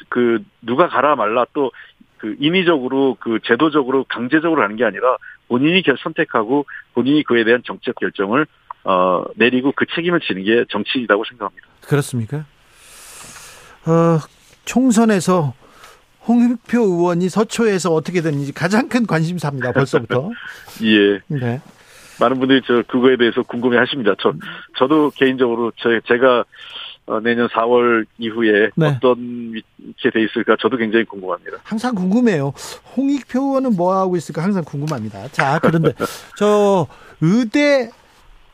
[0.09, 1.71] 그 누가 가라 말라 또
[2.23, 5.17] 그 인위적으로 그 제도적으로 강제적으로 하는 게 아니라
[5.49, 8.47] 본인이 결 선택하고 본인이 그에 대한 정책 결정을
[8.85, 11.67] 어 내리고 그 책임을 지는 게 정치인이라고 생각합니다.
[11.81, 12.45] 그렇습니까?
[13.87, 14.19] 어,
[14.65, 15.53] 총선에서
[16.29, 19.73] 홍익표 의원이 서초에서 어떻게 됐는지 가장 큰 관심사입니다.
[19.73, 20.31] 벌써부터.
[20.85, 21.21] 예.
[21.27, 21.61] 네.
[22.21, 24.15] 많은 분들이 저 그거에 대해서 궁금해 하십니다.
[24.21, 24.33] 저
[24.79, 26.45] 저도 개인적으로 저 제가
[27.07, 28.87] 어, 내년 4월 이후에 네.
[28.97, 31.59] 어떤 위치에 돼 있을까 저도 굉장히 궁금합니다.
[31.65, 32.53] 항상 궁금해요.
[32.97, 35.29] 홍익표 의원은 뭐 하고 있을까 항상 궁금합니다.
[35.33, 35.93] 자, 그런데
[36.39, 36.87] 저
[37.21, 37.91] 의대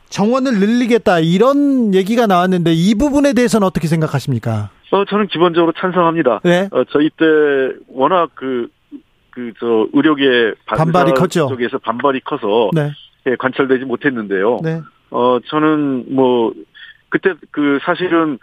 [0.09, 4.71] 정원을 늘리겠다 이런 얘기가 나왔는데 이 부분에 대해서는 어떻게 생각하십니까?
[4.91, 6.41] 어, 저는 기본적으로 찬성합니다.
[6.43, 6.67] 네.
[6.71, 7.25] 어, 저희 때
[7.89, 8.67] 워낙 그,
[9.29, 11.47] 그, 저, 의료계 반- 반발이 컸죠.
[11.49, 12.91] 쪽에서 반발이 커서 네.
[13.27, 14.57] 예, 관철되지 못했는데요.
[14.63, 14.81] 네.
[15.11, 16.51] 어, 저는 뭐,
[17.09, 18.39] 그때 그 사실은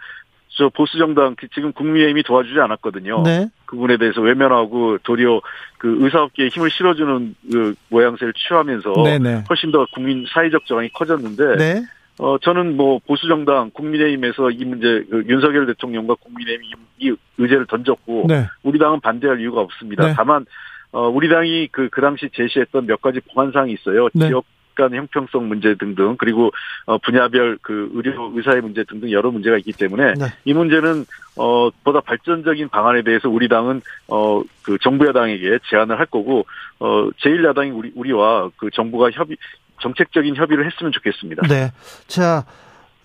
[0.57, 3.21] 저 보수 정당 그 지금 국민의힘이 도와주지 않았거든요.
[3.23, 3.47] 네.
[3.65, 5.41] 그 부분에 대해서 외면하고 도리어
[5.77, 9.43] 그 의사업계에 힘을 실어주는 그 모양새를 취하면서 네, 네.
[9.49, 11.83] 훨씬 더 국민 사회적 저항이 커졌는데 네.
[12.19, 18.25] 어 저는 뭐 보수 정당 국민의힘에서 이 문제 그 윤석열 대통령과 국민의힘이 이 의제를 던졌고
[18.27, 18.47] 네.
[18.63, 20.07] 우리 당은 반대할 이유가 없습니다.
[20.07, 20.13] 네.
[20.15, 20.45] 다만
[20.91, 24.09] 어 우리 당이 그그 당시 제시했던 몇 가지 보완 사항이 있어요.
[24.15, 24.27] 네.
[24.27, 24.45] 지역
[24.77, 26.51] 간 형평성 문제 등등 그리고
[26.85, 30.25] 어 분야별 그 의료 의사의 문제 등등 여러 문제가 있기 때문에 네.
[30.45, 31.05] 이 문제는
[31.35, 36.45] 어 보다 발전적인 방안에 대해서 우리 당은 어 그 정부 여당에게 제안을 할 거고
[36.79, 39.37] 어 제1야당인 우리 우리와 그 정부가 협의
[39.81, 41.47] 정책적인 협의를 했으면 좋겠습니다.
[41.47, 41.71] 네.
[42.07, 42.43] 자,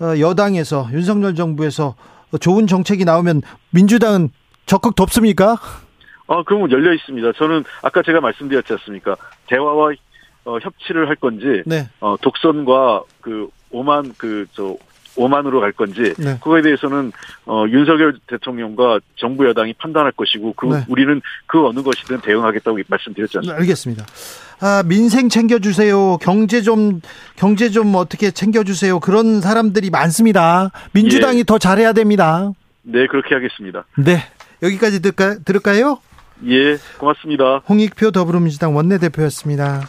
[0.00, 1.94] 어, 여당에서 윤석열 정부에서
[2.40, 4.30] 좋은 정책이 나오면 민주당은
[4.66, 5.56] 적극 돕습니까?
[6.26, 7.30] 아, 그러면 열려 있습니다.
[7.36, 9.14] 저는 아까 제가 말씀드렸지 않습니까?
[9.46, 9.92] 대화와
[10.44, 11.88] 어, 협치를 할 건지, 네.
[12.00, 14.76] 어, 독선과 그 오만 그 저
[15.16, 16.38] 오만으로 갈 건지, 네.
[16.42, 17.12] 그거에 대해서는
[17.46, 20.84] 어, 윤석열 대통령과 정부 여당이 판단할 것이고, 그 네.
[20.88, 23.52] 우리는 그 어느 것이든 대응하겠다고 말씀드렸지 네?
[23.52, 24.06] 알겠습니다.
[24.60, 26.18] 아, 민생 챙겨주세요.
[26.18, 27.00] 경제 좀,
[27.36, 29.00] 경제 좀 어떻게 챙겨주세요.
[29.00, 30.70] 그런 사람들이 많습니다.
[30.92, 31.44] 민주당이 예.
[31.44, 32.52] 더 잘해야 됩니다.
[32.82, 33.84] 네, 그렇게 하겠습니다.
[33.98, 34.18] 네.
[34.62, 35.98] 여기까지 들까, 들을까요?
[36.46, 37.62] 예, 고맙습니다.
[37.68, 39.88] 홍익표 더불어민주당 원내대표였습니다.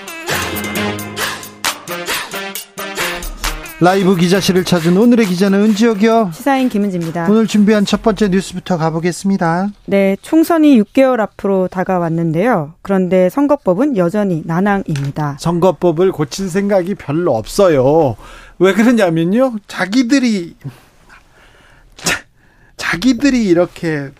[3.83, 6.29] 라이브 기자실을 찾은 오늘의 기자는 은지혁이요.
[6.35, 7.25] 시사인 김은지입니다.
[7.27, 9.69] 오늘 준비한 첫 번째 뉴스부터 가보겠습니다.
[9.87, 12.75] 네, 총선이 6개월 앞으로 다가왔는데요.
[12.83, 15.37] 그런데 선거법은 여전히 난항입니다.
[15.39, 18.17] 선거법을 고칠 생각이 별로 없어요.
[18.59, 19.55] 왜 그러냐면요.
[19.65, 20.57] 자기들이
[21.95, 22.19] 자,
[22.77, 24.11] 자기들이 이렇게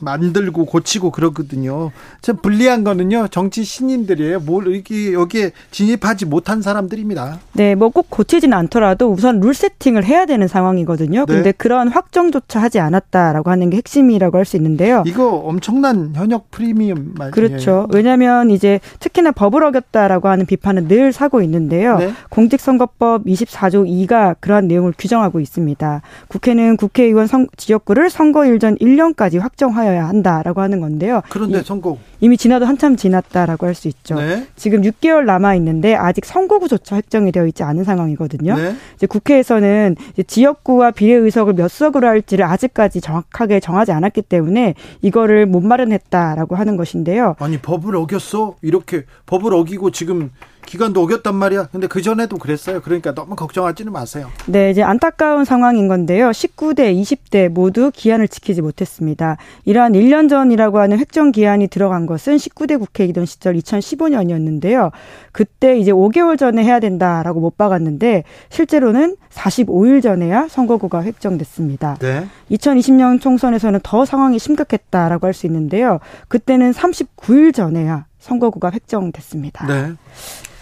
[0.00, 1.92] 만들고 고치고 그러거든요.
[2.20, 3.28] 참 불리한 거는요.
[3.30, 4.40] 정치 신인들이에요.
[4.40, 7.38] 뭘 여기 여기에 진입하지 못한 사람들입니다.
[7.54, 11.24] 네, 뭐 꼭 고치진 않더라도 우선 룰 세팅을 해야 되는 상황이거든요.
[11.26, 11.34] 네.
[11.34, 15.02] 근데 그런 확정조차 하지 않았다라고 하는 게 핵심이라고 할 수 있는데요.
[15.06, 17.32] 이거 엄청난 현역 프리미엄 말이에요.
[17.32, 17.86] 그렇죠.
[17.92, 21.98] 왜냐하면 이제 특히나 법을 어겼다라고 하는 비판은 늘 사고 있는데요.
[21.98, 22.12] 네.
[22.30, 26.02] 공직선거법 24조 2가 그러한 내용을 규정하고 있습니다.
[26.28, 31.22] 국회는 국회의원 선- 지역구를 선거일 전 1년까지 확정하여야 한다라고 하는 건데요.
[31.28, 34.16] 그런데 이- 선거 이미 지나도 한참 지났다라고 할 수 있죠.
[34.16, 34.46] 네.
[34.56, 38.56] 지금 6개월 남아 있는데 아직 선거구조차 확정이 되어 있지 않은 상황이거든요.
[38.56, 38.74] 네.
[38.96, 45.60] 이제 국회에서는 이제 지역구와 비례의석을 몇 석으로 할지를 아직까지 정확하게 정하지 않았기 때문에 이거를 못
[45.62, 47.36] 마련했다라고 하는 것인데요.
[47.38, 50.30] 아니 법을 어겼어 이렇게 법을 어기고 지금
[50.68, 51.68] 기간도 어겼단 말이야.
[51.72, 52.82] 근데 그 전에도 그랬어요.
[52.82, 54.28] 그러니까 너무 걱정하지는 마세요.
[54.46, 56.28] 네, 이제 안타까운 상황인 건데요.
[56.30, 59.38] 19대, 20대 모두 기한을 지키지 못했습니다.
[59.64, 64.90] 이러한 1년 전이라고 하는 획정 기한이 들어간 것은 19대 국회이던 시절 2015년이었는데요.
[65.32, 71.96] 그때 이제 5개월 전에 해야 된다라고 못 박았는데 실제로는 45일 전에야 선거구가 획정됐습니다.
[72.00, 72.26] 네.
[72.50, 76.00] 2020년 총선에서는 더 상황이 심각했다라고 할 수 있는데요.
[76.26, 79.66] 그때는 39일 전에야 선거구가 획정됐습니다.
[79.66, 79.92] 네.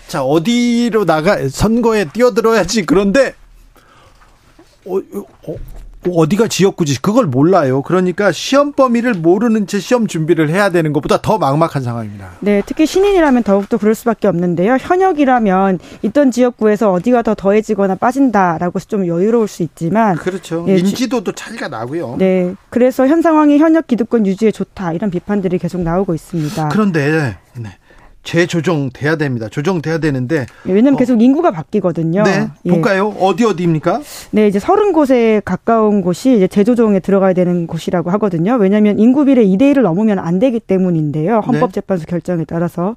[0.09, 2.87] 자, 어디로 나가, 선거에 뛰어들어야지.
[2.87, 3.35] 그런데,
[4.87, 5.57] 어, 어,
[6.09, 7.03] 어디가 지역구지?
[7.03, 7.83] 그걸 몰라요.
[7.83, 12.31] 그러니까 시험 범위를 모르는 채 시험 준비를 해야 되는 것보다 더 막막한 상황입니다.
[12.39, 14.77] 네, 특히 신인이라면 더욱더 그럴 수밖에 없는데요.
[14.81, 20.65] 현역이라면 있던 지역구에서 어디가 더 더해지거나 빠진다라고 좀 여유로울 수 있지만 그렇죠.
[20.69, 22.15] 예, 지- 인지도도 차이가 나고요.
[22.20, 26.69] 네, 그래서 현 상황이 현역 기득권 유지에 좋다 이런 비판들이 계속 나오고 있습니다.
[26.69, 27.77] 그런데, 네.
[28.27, 29.48] 재조정돼야 됩니다.
[29.48, 30.97] 조정돼야 되는데, 예, 왜냐하면 어.
[30.98, 32.24] 계속 인구가 바뀌거든요.
[32.24, 32.48] 네.
[32.65, 32.70] 예.
[32.70, 33.15] 볼까요?
[33.20, 34.03] 어디 어디입니까?
[34.32, 38.57] 네, 이제 서른 곳에 가까운 곳이 이제 재조정에 들어가야 되는 곳이라고 하거든요.
[38.57, 41.39] 왜냐하면 인구 비례 2대 1을 넘으면 안 되기 때문인데요.
[41.39, 42.97] 헌법재판소 결정에 따라서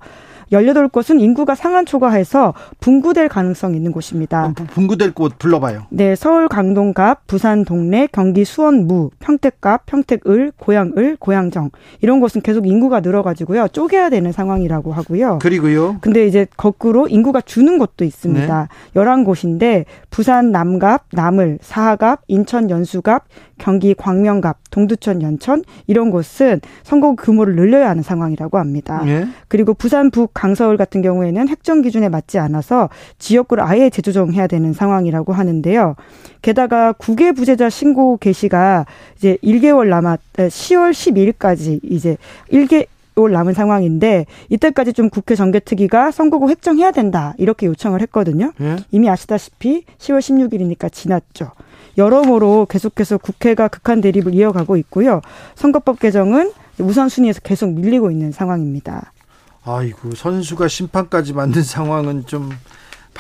[0.52, 4.54] 18곳은 인구가 상한 초과해서 분구될 가능성이 있는 곳입니다.
[4.56, 5.84] 부- 분구될 곳 불러봐요.
[5.90, 11.70] 네, 서울 강동갑, 부산 동래, 경기 수원무, 평택갑, 평택을, 고양을, 고양정
[12.02, 15.40] 이런 곳은 계속 인구가 늘어가지고요 쪼개야 되는 상황이라고 하고요.
[15.42, 15.98] 그리고요.
[16.02, 18.68] 근데 이제 거꾸로 인구가 주는 곳도 있습니다.
[18.94, 19.00] 네.
[19.00, 23.24] 11곳인데 부산 남갑, 남을, 사하갑, 인천 연수갑,
[23.60, 29.04] 경기 광명갑, 동두천 연천 이런 곳은 선거 규모를 늘려야 하는 상황이라고 합니다.
[29.06, 29.28] 예.
[29.48, 35.34] 그리고 부산 북 강서울 같은 경우에는 획정 기준에 맞지 않아서 지역구를 아예 재조정해야 되는 상황이라고
[35.34, 35.96] 하는데요.
[36.42, 38.86] 게다가 국외 부재자 신고 개시가
[39.18, 42.18] 이제 1개월 남았 10월 12일까지 이제
[42.52, 48.54] 1개 월 남은 상황인데 이때까지 좀 국회 정개특위가 선거구 획정해야 된다 이렇게 요청을 했거든요.
[48.62, 48.78] 예.
[48.92, 51.52] 이미 아시다시피 10월 16일이니까 지났죠.
[52.00, 55.22] 여러모로 계속해서 국회가 극한 대립을 이어가고 있고요.
[55.56, 59.12] 선거법 개정은 우선순위에서 계속 밀리고 있는 상황입니다.
[59.66, 62.50] 아이고 선수가 심판까지 만든 상황은 좀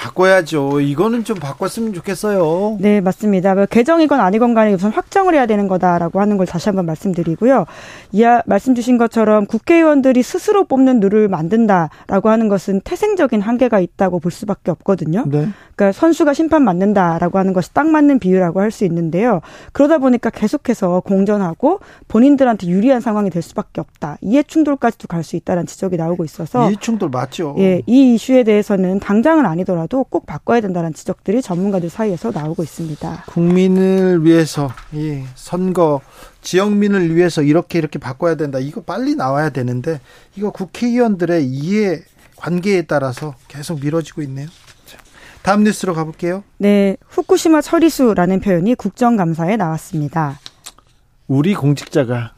[0.04, 0.80] 바꿔야죠.
[0.80, 2.78] 이거는 좀 바꿨으면 좋겠어요.
[2.80, 3.54] 네, 맞습니다.
[3.54, 7.66] 뭐 개정이건 아니건 간에 우선 확정을 해야 되는 거다라고 하는 걸 다시 한번 말씀드리고요.
[8.14, 14.32] 이하 말씀 주신 것처럼 국회의원들이 스스로 뽑는 룰을 만든다라고 하는 것은 태생적인 한계가 있다고 볼
[14.32, 15.26] 수밖에 없거든요.
[15.28, 15.50] 네.
[15.76, 19.42] 그러니까 선수가 심판 맞는다라고 하는 것이 딱 맞는 비유라고 할 수 있는데요.
[19.74, 24.18] 그러다 보니까 계속해서 공전하고 본인들한테 유리한 상황이 될 수밖에 없다.
[24.22, 27.56] 이해 충돌까지도 갈 수 있다는 지적이 나오고 있어서 이 충돌 맞죠.
[27.58, 33.24] 예, 이 이슈에 대해서는 당장은 아니더라도 꼭 바꿔야 된다는 지적들이 전문가들 사이에서 나오고 있습니다.
[33.28, 36.02] 국민을 위해서 이 선거
[36.41, 38.60] 지역민을 위해서 이렇게 이렇게 바꿔야 된다.
[38.60, 39.99] 이거 빨리 나와야 되는데
[40.36, 42.02] 이거 국회의원들의 이해
[42.38, 44.48] 관계에 따라서 계속 미뤄지고 있네요.
[44.86, 44.98] 자,
[45.41, 46.44] 다음 뉴스로 가볼게요.
[46.57, 50.40] 네, 후쿠시마 처리수라는 표현이 국정감사에 나왔습니다.
[51.28, 52.34] 우리 공직자가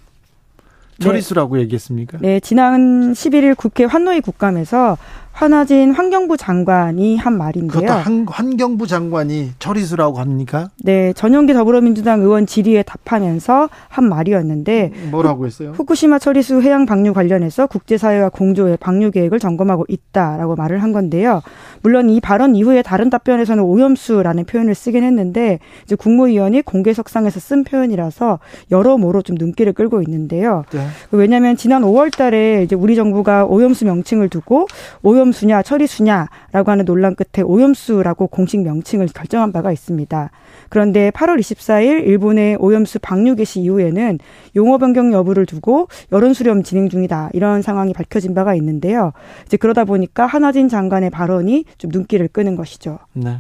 [1.00, 2.20] 처리수라고 얘기했습니까?
[2.22, 4.98] 네, 지난 11일 국회 환노위 국감에서
[5.42, 7.82] 환하진 환경부 장관이 한 말인데요.
[7.82, 10.70] 그것도 한, 환경부 장관이 처리수라고 합니까?
[10.84, 15.72] 네, 전용기 더불어민주당 의원 질의에 답하면서 한 말이었는데 뭐라고 했어요?
[15.76, 21.42] 후쿠시마 처리수 해양 방류 관련해서 국제사회와 공조의 방류 계획을 점검하고 있다라고 말을 한 건데요.
[21.82, 28.38] 물론 이 발언 이후에 다른 답변에서는 오염수라는 표현을 쓰긴 했는데 이제 국무위원이 공개석상에서 쓴 표현이라서
[28.70, 30.66] 여러모로 좀 눈길을 끌고 있는데요.
[30.72, 30.86] 네.
[31.10, 34.68] 왜냐하면 지난 5월달에 이제 우리 정부가 오염수 명칭을 두고
[35.02, 40.32] 오염 수냐 처리수냐라고 하는 논란 끝에 오염수라고 공식 명칭을 결정한 바가 있습니다.
[40.70, 44.20] 그런데 8월 24일 일본의 오염수 방류 개시 이후에는
[44.56, 49.12] 용어 변경 여부를 두고 여론 수렴 진행 중이다 이런 상황이 밝혀진 바가 있는데요.
[49.46, 53.00] 이제 그러다 보니까 한화진 장관의 발언이 좀 눈길을 끄는 것이죠.
[53.14, 53.40] 네.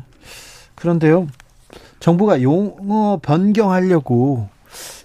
[0.75, 1.27] 그런데요,
[1.99, 4.47] 정부가 용어 변경하려고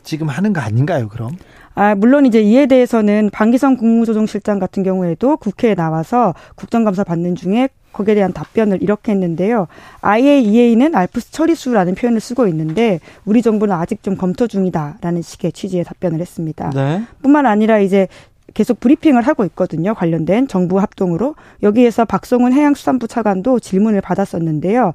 [0.02, 1.36] 지금 하는 거 아닌가요, 그럼?
[1.76, 8.14] 아, 물론 이제 이에 대해서는 방기성 국무조정실장 같은 경우에도 국회에 나와서 국정감사 받는 중에 거기에
[8.14, 9.68] 대한 답변을 이렇게 했는데요.
[10.00, 16.20] IAEA는 알프스 처리수라는 표현을 쓰고 있는데 우리 정부는 아직 좀 검토 중이다라는 식의 취지의 답변을
[16.20, 16.70] 했습니다.
[16.70, 17.02] 네.
[17.22, 18.08] 뿐만 아니라 이제
[18.54, 19.94] 계속 브리핑을 하고 있거든요.
[19.94, 21.34] 관련된 정부 합동으로.
[21.62, 24.94] 여기에서 박성훈 해양수산부 차관도 질문을 받았었는데요.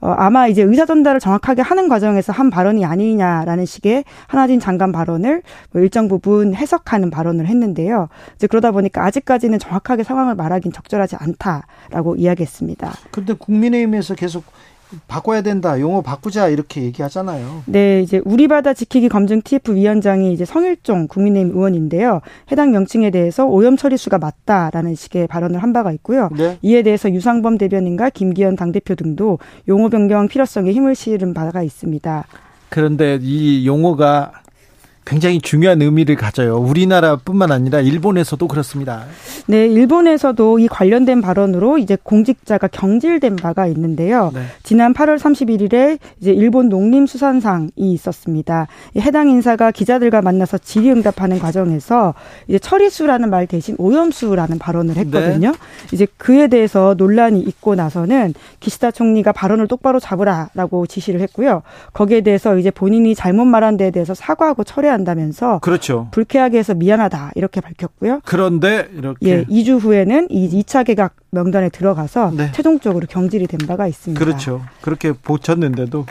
[0.00, 5.42] 어, 아마 이제 의사 전달을 정확하게 하는 과정에서 한 발언이 아니냐라는 식의 하나진 장관 발언을
[5.72, 8.08] 뭐 일정 부분 해석하는 발언을 했는데요.
[8.36, 12.92] 이제 그러다 보니까 아직까지는 정확하게 상황을 말하긴 적절하지 않다라고 이야기했습니다.
[13.10, 14.44] 근데 국민의힘에서 계속
[15.06, 17.62] 바꿔야 된다, 용어 바꾸자 이렇게 얘기하잖아요.
[17.66, 22.20] 네, 이제 우리 바다 지키기 검증 TF 위원장이 이제 성일종 국민의힘 의원인데요.
[22.50, 26.28] 해당 명칭에 대해서 오염 처리수가 맞다라는 식의 발언을 한 바가 있고요.
[26.36, 26.58] 네.
[26.62, 29.38] 이에 대해서 유상범 대변인과 김기현 당대표 등도
[29.68, 32.24] 용어 변경 필요성에 힘을 실은 바가 있습니다.
[32.68, 34.32] 그런데 이 용어가
[35.08, 36.58] 굉장히 중요한 의미를 가져요.
[36.58, 39.04] 우리나라뿐만 아니라 일본에서도 그렇습니다.
[39.46, 44.30] 네, 일본에서도 이 관련된 발언으로 이제 공직자가 경질된 바가 있는데요.
[44.34, 44.42] 네.
[44.62, 48.66] 지난 8월 31일에 이제 일본 농림수산상이 있었습니다.
[48.94, 52.12] 이 해당 인사가 기자들과 만나서 질의응답하는 과정에서
[52.46, 55.54] 이제 처리수라는 말 대신 오염수라는 발언을 했거든요.
[55.90, 61.62] 이제 그에 대해서 논란이 있고 나서는 기시다 총리가 발언을 똑바로 잡으라라고 지시를 했고요.
[61.94, 64.64] 거기에 대해서 이제 본인이 잘못 말한 데에 대해서 사과하고
[64.98, 66.08] 철회한다면서 그렇죠.
[66.10, 68.20] 불쾌하게 해서 미안하다 이렇게 밝혔고요.
[68.24, 72.52] 그런데 이렇게 예, 2주 후에는 이 2차 개각 명단에 들어가서 네.
[72.52, 74.22] 최종적으로 경질이 된 바가 있습니다.
[74.22, 74.62] 그렇죠.
[74.80, 76.06] 그렇게 보쳤는데도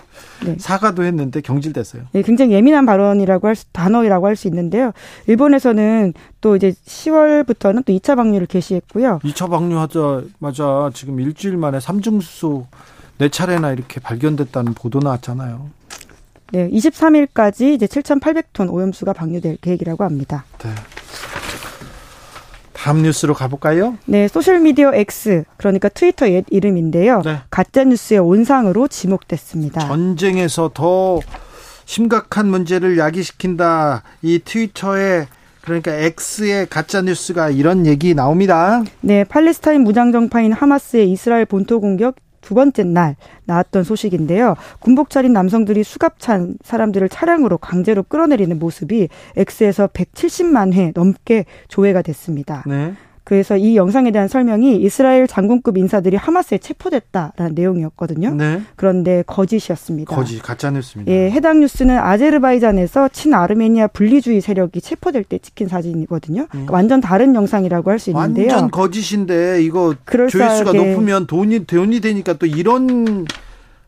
[0.46, 0.56] 네.
[0.60, 2.04] 사과도 했는데 경질됐어요.
[2.16, 4.92] 예, 굉장히 예민한 발언이라고 할 수, 단어라고 할 수 있는데요.
[5.26, 9.20] 일본에서는 또 이제 10월부터는 또 2차 방류를 개시했고요.
[9.24, 12.68] 2차 방류하자마자 지금 일주일 만에 삼중수소
[13.18, 15.72] 네 차례나 이렇게 발견됐다는 보도 나왔잖아요.
[16.52, 20.46] 네, 23일까지 이제 7,800톤 오염수가 방류될 계획이라고 합니다.
[20.60, 20.70] 네.
[22.74, 23.98] 다음 뉴스로 가볼까요?
[24.06, 27.22] 네, 소셜미디어 X, 그러니까 트위터 옛 이름인데요.
[27.24, 27.40] 네.
[27.50, 29.82] 가짜뉴스의 온상으로 지목됐습니다.
[29.82, 31.20] 전쟁에서 더
[31.86, 34.04] 심각한 문제를 야기시킨다.
[34.22, 35.28] 이 트위터에
[35.62, 38.84] 그러니까 X의 가짜 뉴스가 이런 얘기 나옵니다.
[39.02, 42.16] 네, 팔레스타인 무장정파인 하마스의 이스라엘 본토 공격
[42.48, 44.56] 두 번째 날 나왔던 소식인데요.
[44.80, 52.04] 군복 차린 남성들이 수갑 찬 사람들을 차량으로 강제로 끌어내리는 모습이 X에서 170만 회 넘게 조회가
[52.04, 52.64] 됐습니다.
[52.66, 52.94] 네.
[53.28, 58.34] 그래서 이 영상에 대한 설명이 이스라엘 장군급 인사들이 하마스에 체포됐다라는 내용이었거든요.
[58.36, 58.62] 네.
[58.78, 60.16] 그런데 거짓이었습니다.
[60.16, 61.12] 거짓 가짜 뉴스입니다.
[61.12, 66.48] 예, 해당 뉴스는 아제르바이잔에서 친아르메니아 분리주의 세력이 체포될 때 찍힌 사진이거든요.
[66.50, 68.46] 그러니까 완전 다른 영상이라고 할 수 있는데요.
[68.46, 68.50] 음.
[68.52, 69.94] 완전 거짓인데 이거.
[70.06, 73.26] 조회수가 높으면 돈이 돈이 되니까 또 이런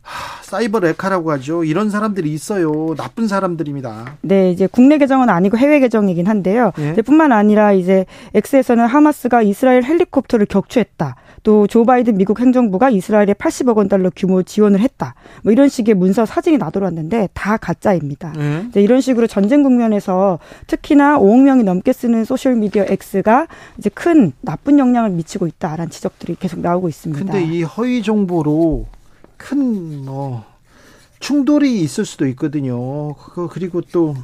[0.10, 1.64] 하, 사이버 레카라고 하죠.
[1.64, 2.95] 이런 사람들이 있어요.
[2.98, 4.18] 나쁜 사람들입니다.
[4.22, 6.72] 네, 이제 국내 계정은 아니고 해외 계정이긴 한데요.
[6.80, 6.94] 예.
[7.03, 11.15] 뿐만 아니라 이제 X에서는 하마스가 이스라엘 헬리콥터를 격추했다.
[11.44, 15.14] 또 조 바이든 미국 행정부가 이스라엘에 80억 원 달러 규모 지원을 했다.
[15.44, 18.34] 뭐 이런 식의 문서 사진이 나돌았는데 다 가짜입니다.
[18.36, 18.65] 네.
[18.69, 24.34] 이제 이런 식으로 전쟁 국면에서 특히나 5억 명이 넘게 쓰는 소셜 미디어 X가 이제 큰
[24.41, 27.23] 나쁜 영향을 미치고 있다라는 지적들이 계속 나오고 있습니다.
[27.23, 28.88] 근데 이 허위 정보로
[29.40, 30.44] 큰 뭐
[31.20, 33.14] 충돌이 있을 수도 있거든요.
[33.49, 34.16] 그리고 또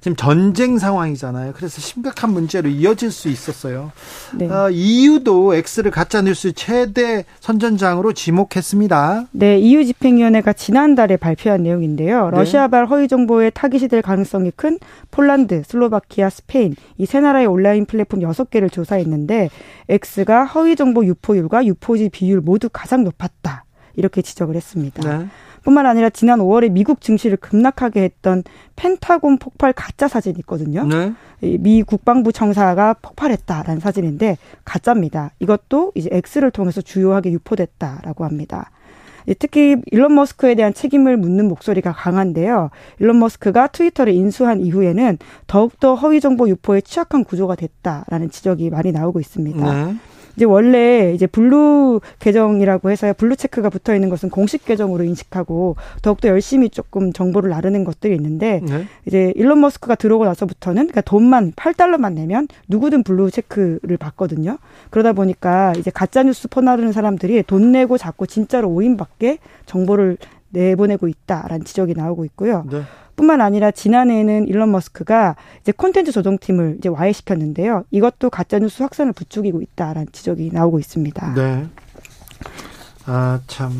[0.00, 1.54] 지금 전쟁 상황이잖아요.
[1.56, 3.90] 그래서 심각한 문제로 이어질 수 있었어요.
[4.36, 4.48] 네.
[4.48, 9.26] 어, EU도 X를 가짜 뉴스 최대 선전장으로 지목했습니다.
[9.32, 12.30] 네, EU 집행위원회가 지난달에 발표한 내용인데요.
[12.30, 12.36] 네.
[12.36, 14.78] 러시아발 허위 정보에 타깃이 될 가능성이 큰
[15.10, 19.50] 폴란드, 슬로바키아, 스페인 이 세 나라의 온라인 플랫폼 여섯 개를 조사했는데
[19.88, 23.64] X가 허위 정보 유포율과 유포지 비율 모두 가장 높았다.
[23.98, 25.18] 이렇게 지적을 했습니다.
[25.18, 25.26] 네.
[25.64, 28.42] 뿐만 아니라 지난 5월에 미국 증시를 급락하게 했던
[28.76, 30.86] 펜타곤 폭발 가짜 사진이 있거든요.
[30.86, 31.12] 네.
[31.40, 35.32] 이미 국방부 청사가 폭발했다라는 사진인데 가짜입니다.
[35.40, 38.70] 이것도 이제 X를 통해서 주요하게 유포됐다라고 합니다.
[39.26, 42.70] 예, 특히 일론 머스크에 대한 책임을 묻는 목소리가 강한데요.
[42.98, 49.20] 일론 머스크가 트위터를 인수한 이후에는 더욱더 허위 정보 유포에 취약한 구조가 됐다라는 지적이 많이 나오고
[49.20, 49.72] 있습니다.
[49.72, 49.96] 네.
[50.38, 56.28] 이제 원래 이제 블루 계정이라고 해서 블루 체크가 붙어 있는 것은 공식 계정으로 인식하고 더욱더
[56.28, 58.84] 열심히 조금 정보를 나르는 것들이 있는데 네.
[59.04, 64.58] 이제 일론 머스크가 들어오고 나서부터는 그러니까 돈만 8달러만 내면 누구든 블루 체크를 받거든요.
[64.90, 70.18] 그러다 보니까 이제 가짜 뉴스 퍼나르는 사람들이 돈 내고 자꾸 진짜로 오인받게 정보를
[70.50, 72.64] 내보내고 있다라는 지적이 나오고 있고요.
[72.70, 72.82] 네.
[73.16, 77.84] 뿐만 아니라 지난해에는 일론 머스크가 이제 콘텐츠 조정팀을 이제 와해시켰는데요.
[77.90, 81.34] 이것도 가짜 뉴스 확산을 부추기고 있다라는 지적이 나오고 있습니다.
[81.34, 81.66] 네.
[83.06, 83.76] 아, 참.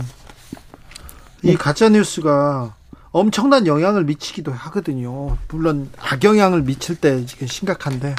[1.43, 2.75] 이 가짜 뉴스가
[3.13, 5.37] 엄청난 영향을 미치기도 하거든요.
[5.49, 8.17] 물론 악영향을 미칠 때 지금 심각한데.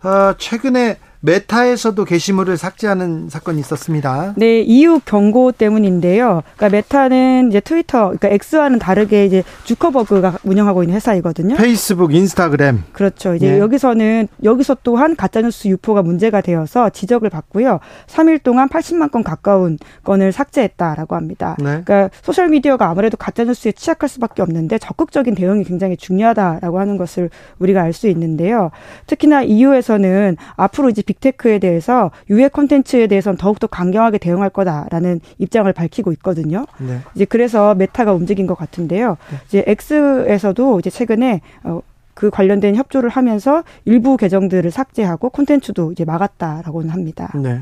[0.00, 4.34] 아, 최근에 메타에서도 게시물을 삭제하는 사건이 있었습니다.
[4.36, 6.42] 네, EU 경고 때문인데요.
[6.56, 11.56] 그러니까 메타는 이제 트위터, 그러니까 X와는 다르게 이제 주커버그가 운영하고 있는 회사이거든요.
[11.56, 12.84] 페이스북, 인스타그램.
[12.92, 13.34] 그렇죠.
[13.34, 13.58] 이제 예.
[13.58, 17.80] 여기서는 여기서 또한 가짜뉴스 유포가 문제가 되어서 지적을 받고요.
[18.06, 21.56] 3일 동안 80만 건 가까운 건을 삭제했다라고 합니다.
[21.58, 21.82] 네.
[21.84, 27.28] 그러니까 소셜 미디어가 아무래도 가짜 뉴스에 취약할 수밖에 없는데 적극적인 대응이 굉장히 중요하다라고 하는 것을
[27.58, 28.70] 우리가 알 수 있는데요.
[29.08, 36.12] 특히나 EU에서는 앞으로 이제 빅테크에 대해서 유해 콘텐츠에 대해서는 더욱더 강경하게 대응할 거다라는 입장을 밝히고
[36.12, 36.66] 있거든요.
[36.78, 37.00] 네.
[37.14, 39.16] 이제 그래서 메타가 움직인 것 같은데요.
[39.48, 41.80] 이제 X에서도 이제 최근에 어,
[42.14, 47.30] 그 관련된 협조를 하면서 일부 계정들을 삭제하고 콘텐츠도 이제 막았다라고는 합니다.
[47.34, 47.60] 네.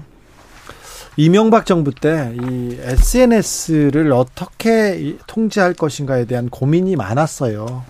[1.17, 7.83] 이명박 정부 때 이 SNS를 어떻게 이- 통제할 것인가에 대한 고민이 많았어요.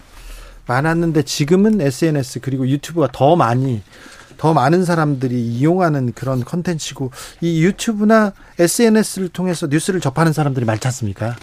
[0.67, 3.83] 많았는데 지금은 SNS 그리고 유튜브가 더 많이
[4.39, 7.11] 더 많은 사람들이 이용하는 그런 컨텐츠고
[7.43, 11.37] 이 유튜브나 SNS를 통해서 뉴스를 접하는 사람들이 많지 않습니까?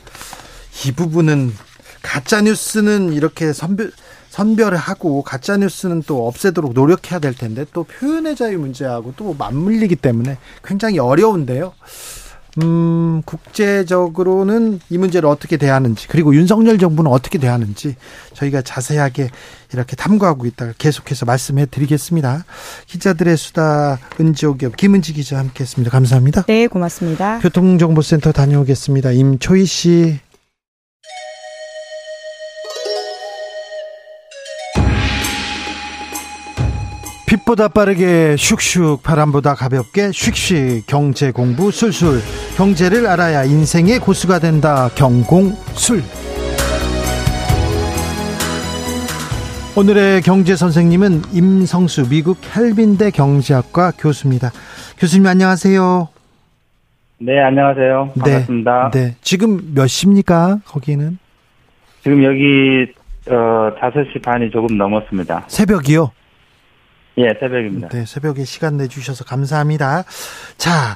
[0.85, 1.53] 이 부분은
[2.01, 3.91] 가짜 뉴스는 이렇게 선별
[4.29, 9.95] 선별을 하고 가짜 뉴스는 또 없애도록 노력해야 될 텐데 또 표현의 자유 문제하고 또 맞물리기
[9.95, 11.73] 때문에 굉장히 어려운데요.
[12.61, 17.95] 음, 국제적으로는 이 문제를 어떻게 대하는지, 그리고 윤석열 정부는 어떻게 대하는지
[18.33, 19.29] 저희가 자세하게
[19.73, 22.45] 이렇게 탐구하고 있다가 계속해서 말씀해 드리겠습니다.
[22.87, 25.91] 기자들의 수다 은지옥기업 김은지 기자 함께 했습니다.
[25.91, 26.43] 감사합니다.
[26.43, 27.39] 네, 고맙습니다.
[27.39, 29.11] 교통정보센터 다녀오겠습니다.
[29.11, 30.19] 임초희 씨.
[37.25, 42.21] 빛보다 빠르게 슉슉 바람보다 가볍게 슉슉 경제 공부 술술
[42.55, 46.03] 경제를 알아야 인생의 고수가 된다 경공술
[49.77, 54.51] 오늘의 경제 선생님은 임성수 미국 켈빈대 경제학과 교수입니다.
[54.97, 56.07] 교수님 안녕하세요.
[57.17, 58.13] 네, 안녕하세요.
[58.17, 58.91] 반갑습니다.
[58.93, 59.15] 네, 네.
[59.21, 60.59] 지금 몇 시입니까?
[60.65, 61.17] 거기는?
[62.03, 62.87] 지금 여기
[63.27, 65.43] 어 5시 반이 조금 넘었습니다.
[65.47, 66.11] 새벽이요?
[67.17, 67.89] 예, 새벽입니다.
[67.89, 70.03] 네, 새벽에 시간 내 주셔서 감사합니다.
[70.57, 70.95] 자,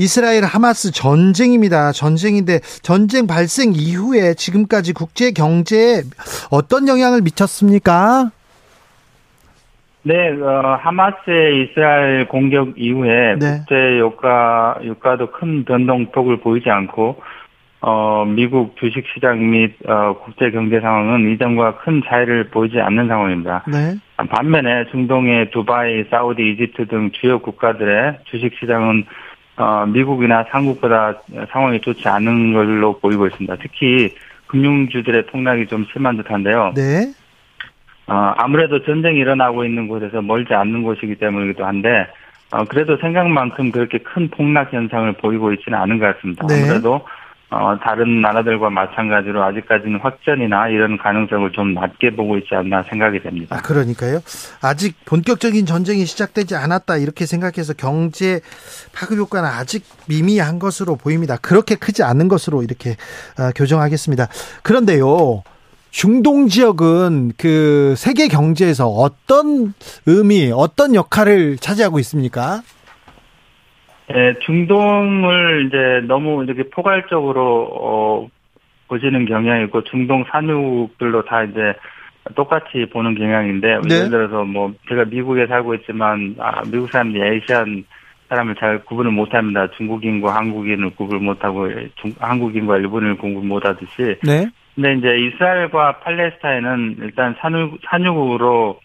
[0.00, 1.92] 이스라엘 하마스 전쟁입니다.
[1.92, 6.00] 전쟁인데 전쟁 발생 이후에 지금까지 국제 경제에
[6.50, 8.30] 어떤 영향을 미쳤습니까?
[10.02, 13.58] 네, 어, 하마스의 이스라엘 공격 이후에 네.
[13.58, 17.20] 국제 유가 유가도 큰 변동폭을 보이지 않고
[17.82, 23.64] 어, 미국 주식 시장 및 어, 국제 경제 상황은 이전과 큰 차이를 보이지 않는 상황입니다.
[23.68, 23.96] 네.
[24.16, 29.04] 반면에 중동의 두바이, 사우디, 이집트 등 주요 국가들의 주식 시장은
[29.60, 31.20] 어, 미국이나 한국보다
[31.52, 33.56] 상황이 좋지 않은 걸로 보이고 있습니다.
[33.60, 34.14] 특히
[34.46, 36.72] 금융주들의 폭락이 좀 심한 듯한데요.
[36.74, 37.12] 네.
[38.06, 42.06] 어, 아무래도 전쟁이 일어나고 있는 곳에서 멀지 않는 곳이기 때문이기도 한데
[42.52, 46.46] 어, 그래도 생각만큼 그렇게 큰 폭락 현상을 보이고 있지는 않은 것 같습니다.
[46.46, 46.62] 네.
[46.64, 47.02] 아무래도
[47.50, 53.56] 어, 다른 나라들과 마찬가지로 아직까지는 확전이나 이런 가능성을 좀 낮게 보고 있지 않나 생각이 됩니다.
[53.56, 54.20] 아, 그러니까요.
[54.62, 58.40] 아직 본격적인 전쟁이 시작되지 않았다 이렇게 생각해서 경제
[58.94, 61.36] 파급 효과는 아직 미미한 것으로 보입니다.
[61.38, 62.96] 그렇게 크지 않은 것으로 이렇게
[63.36, 64.28] 아, 교정하겠습니다.
[64.62, 65.42] 그런데요.
[65.90, 69.74] 중동 지역은 그 세계 경제에서 어떤
[70.06, 72.62] 의미, 어떤 역할을 차지하고 있습니까?
[74.14, 78.28] 예, 중동을 이제 너무 이렇게 포괄적으로 어,
[78.88, 81.74] 보시는 경향이 있고 중동 산유국들로 다 이제
[82.34, 83.94] 똑같이 보는 경향인데 네.
[83.94, 87.84] 예를 들어서 뭐 제가 미국에 살고 있지만 아, 미국 사람들이 아시안
[88.28, 89.68] 사람을 잘 구분을 못합니다.
[89.72, 94.48] 중국인과 한국인을 구분 못하고 중, 한국인과 일본인을 구분 못하듯이 네.
[94.74, 98.80] 근데 이제 이스라엘과 팔레스타인은 일단 산유, 산유국으로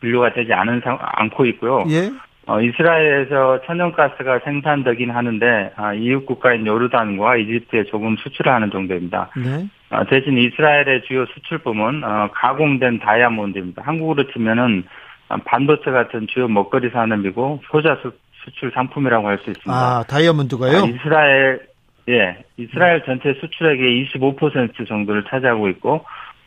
[0.00, 1.84] 분류가 되지 않은 상, 않고 있고요.
[1.88, 2.10] 예.
[2.46, 9.30] 어, 이스라엘에서 천연가스가 생산되긴 하는데 아, 이웃 국가인 요르단과 이집트에 조금 수출을 하는 정도입니다.
[9.36, 9.66] 네.
[9.90, 13.82] 어, 대신 이스라엘의 주요 수출품은 어, 가공된 다이아몬드입니다.
[13.82, 14.84] 한국으로 치면은
[15.28, 18.12] 어, 반도체 같은 주요 먹거리 산업이고 소자 수,
[18.44, 19.72] 수출 상품이라고 할 수 있습니다.
[19.72, 20.76] 아, 다이아몬드가요?
[20.78, 21.66] 아, 이스라엘
[22.08, 26.04] 예 이스라엘 전체 수출액의 25% 정도를 차지하고 있고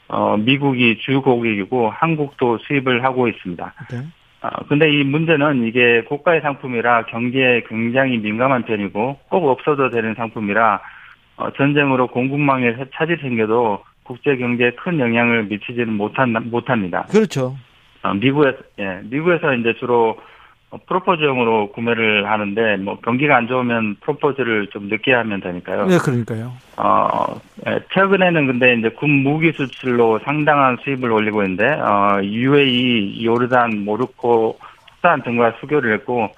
[0.07, 3.73] 어, 미국이 주 고객이고 한국도 수입을 하고 있습니다.
[3.91, 3.97] 네.
[4.41, 10.81] 아, 근데 이 문제는 이게 고가의 상품이라 경기에 굉장히 민감한 편이고 꼭 없어도 되는 상품이라
[11.37, 17.05] 어, 전쟁으로 공급망에 차질이 생겨도 국제 경제에 큰 영향을 미치지는 못한, 못합니다.
[17.11, 17.55] 그렇죠.
[18.01, 20.15] 어, 미국에서, 예, 미국에서 이제 주로 어,
[20.77, 25.87] 프로포즈용으로 구매를 하는데 뭐 경기가 안 좋으면 프로포즈를 좀 늦게 하면 되니까요.
[25.87, 26.53] 네, 그러니까요.
[26.77, 33.83] 어, 예, 최근에는 근데 이제 군 무기 수출로 상당한 수입을 올리고 있는데, 어, UAE, 요르단,
[33.83, 34.57] 모로코,
[34.95, 36.29] 수단 등과 수교를 했고,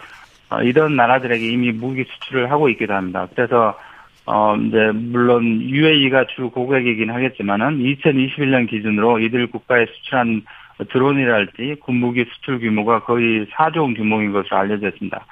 [0.49, 3.27] 어, 이런 나라들에게 이미 무기 수출을 하고 있기도 합니다.
[3.35, 3.77] 그래서,
[4.25, 10.41] 어, 이제, 물론 UAE가 주 고객이긴 하겠지만은, 2021년 기준으로 이들 국가에 수출한
[10.91, 15.25] 드론이랄지 군무기 수출 규모가 거의 4조 원 규모인 것으로 알려져 있습니다.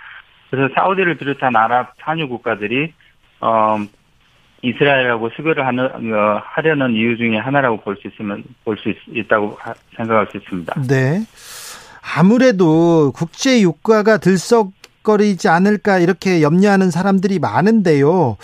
[0.51, 2.93] 그래서 사우디를 비롯한 아랍 산유 국가들이,
[3.41, 3.77] 어,
[4.61, 9.73] 이스라엘하고 수교를 하는, 어, 하려는 이유 중에 하나라고 볼 수 있으면, 볼 수 있다고 하-
[9.95, 10.81] 생각할 수 있습니다.
[10.87, 11.21] 네.
[12.17, 18.37] 아무래도 국제 유가가 들썩거리지 않을까 이렇게 염려하는 사람들이 많은데요.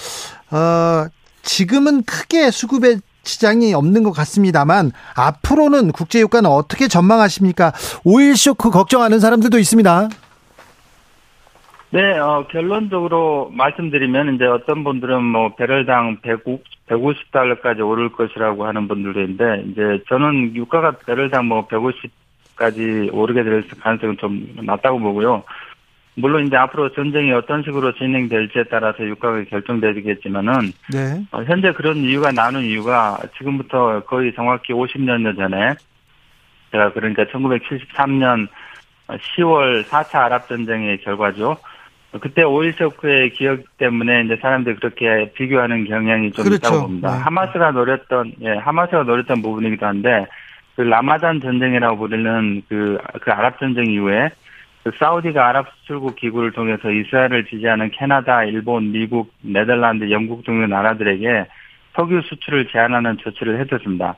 [0.52, 1.06] 어,
[1.42, 7.74] 지금은 크게 수급의 시장이 없는 것 같습니다만 앞으로는 국제 유가는 어떻게 전망하십니까?
[8.04, 10.10] 오일 쇼크 걱정하는 사람들도 있습니다.
[11.96, 19.22] 네, 어, 결론적으로 말씀드리면, 이제 어떤 분들은 뭐, 배럴당 150, 150달러까지 오를 것이라고 하는 분들도
[19.22, 25.44] 있는데, 이제 저는 유가가 배럴당 뭐, 150까지 오르게 될 가능성은 좀 낮다고 보고요.
[26.16, 31.26] 물론 이제 앞으로 전쟁이 어떤 식으로 진행될지에 따라서 유가가 결정되겠지만은, 네.
[31.32, 35.76] 어, 현재 그런 이유가 나는 이유가 지금부터 거의 정확히 50년 전에
[36.72, 38.48] 제가 그러니까 1973년
[39.08, 41.58] 10월 4차 아랍 전쟁의 결과죠.
[42.22, 46.68] 그때 오일 쇼크의 기억 때문에 이제 사람들이 그렇게 비교하는 경향이 좀 그렇죠.
[46.68, 47.12] 있다고 봅니다.
[47.12, 47.22] 네.
[47.24, 50.26] 하마스가 노렸던 예, 하마스가 노렸던 부분이기도 한데
[50.76, 54.45] 그 라마단 전쟁이라고 부르는 그, 그 아랍 전쟁 이후에 그
[55.00, 61.46] 사우디가 아랍 수출국 기구를 통해서 이스라엘을 지지하는 캐나다, 일본, 미국, 네덜란드, 영국 등의 나라들에게
[61.96, 64.16] 석유 수출을 제한하는 조치를 했었습니다.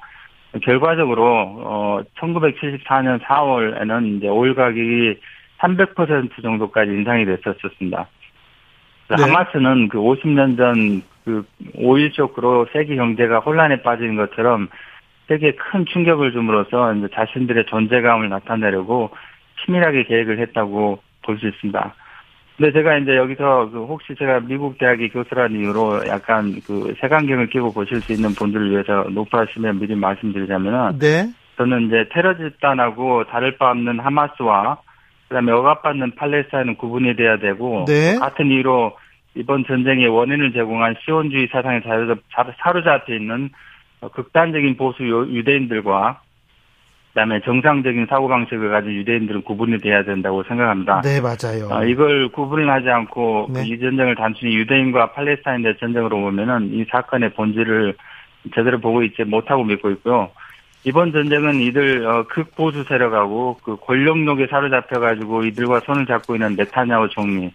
[0.63, 5.19] 결과적으로 어 1974년 4월에는 이제 오일 가격이
[5.59, 8.07] 300% 정도까지 인상이 됐었습니다.
[9.09, 9.23] 네.
[9.23, 11.45] 하마스는 그 50년 전 그
[11.75, 14.69] 오일 쇼크로 세계 경제가 혼란에 빠진 것처럼
[15.27, 19.11] 세계에 큰 충격을 줌으로써 이제 자신들의 존재감을 나타내려고
[19.63, 21.93] 치밀하게 계획을 했다고 볼 수 있습니다.
[22.55, 27.71] 근데 제가 이제 여기서 그 혹시 제가 미국 대학의 교수라는 이유로 약간 그 색안경을 끼고
[27.73, 31.27] 보실 수 있는 분들을 위해서 높아시면 미리 말씀드리자면은 네.
[31.57, 34.77] 저는 이제 테러 집단하고 다를 바 없는 하마스와
[35.27, 38.15] 그다음에 억압받는 팔레스타인은 구분이 돼야 되고 네.
[38.19, 38.97] 같은 이유로
[39.35, 42.23] 이번 전쟁의 원인을 제공한 시온주의 사상에 사로잡-
[42.63, 43.49] 사로잡혀 있는
[44.01, 46.21] 어, 극단적인 보수 유- 유대인들과
[47.17, 51.01] 그다음에 정상적인 사고 방식을 가진 유대인들은 구분이 돼야 된다고 생각합니다.
[51.01, 51.67] 네, 맞아요.
[51.71, 53.65] 어, 이걸 구분을 하지 않고 네.
[53.65, 57.95] 이 전쟁을 단순히 유대인과 팔레스타인의 전쟁으로 보면은 이 사건의 본질을
[58.53, 60.29] 제대로 보고 있지 못하고 믿고 있고요.
[60.83, 67.09] 이번 전쟁은 이들 어, 극보수 세력하고 그 권력욕에 사로잡혀 가지고 이들과 손을 잡고 있는 네타냐후
[67.09, 67.51] 총리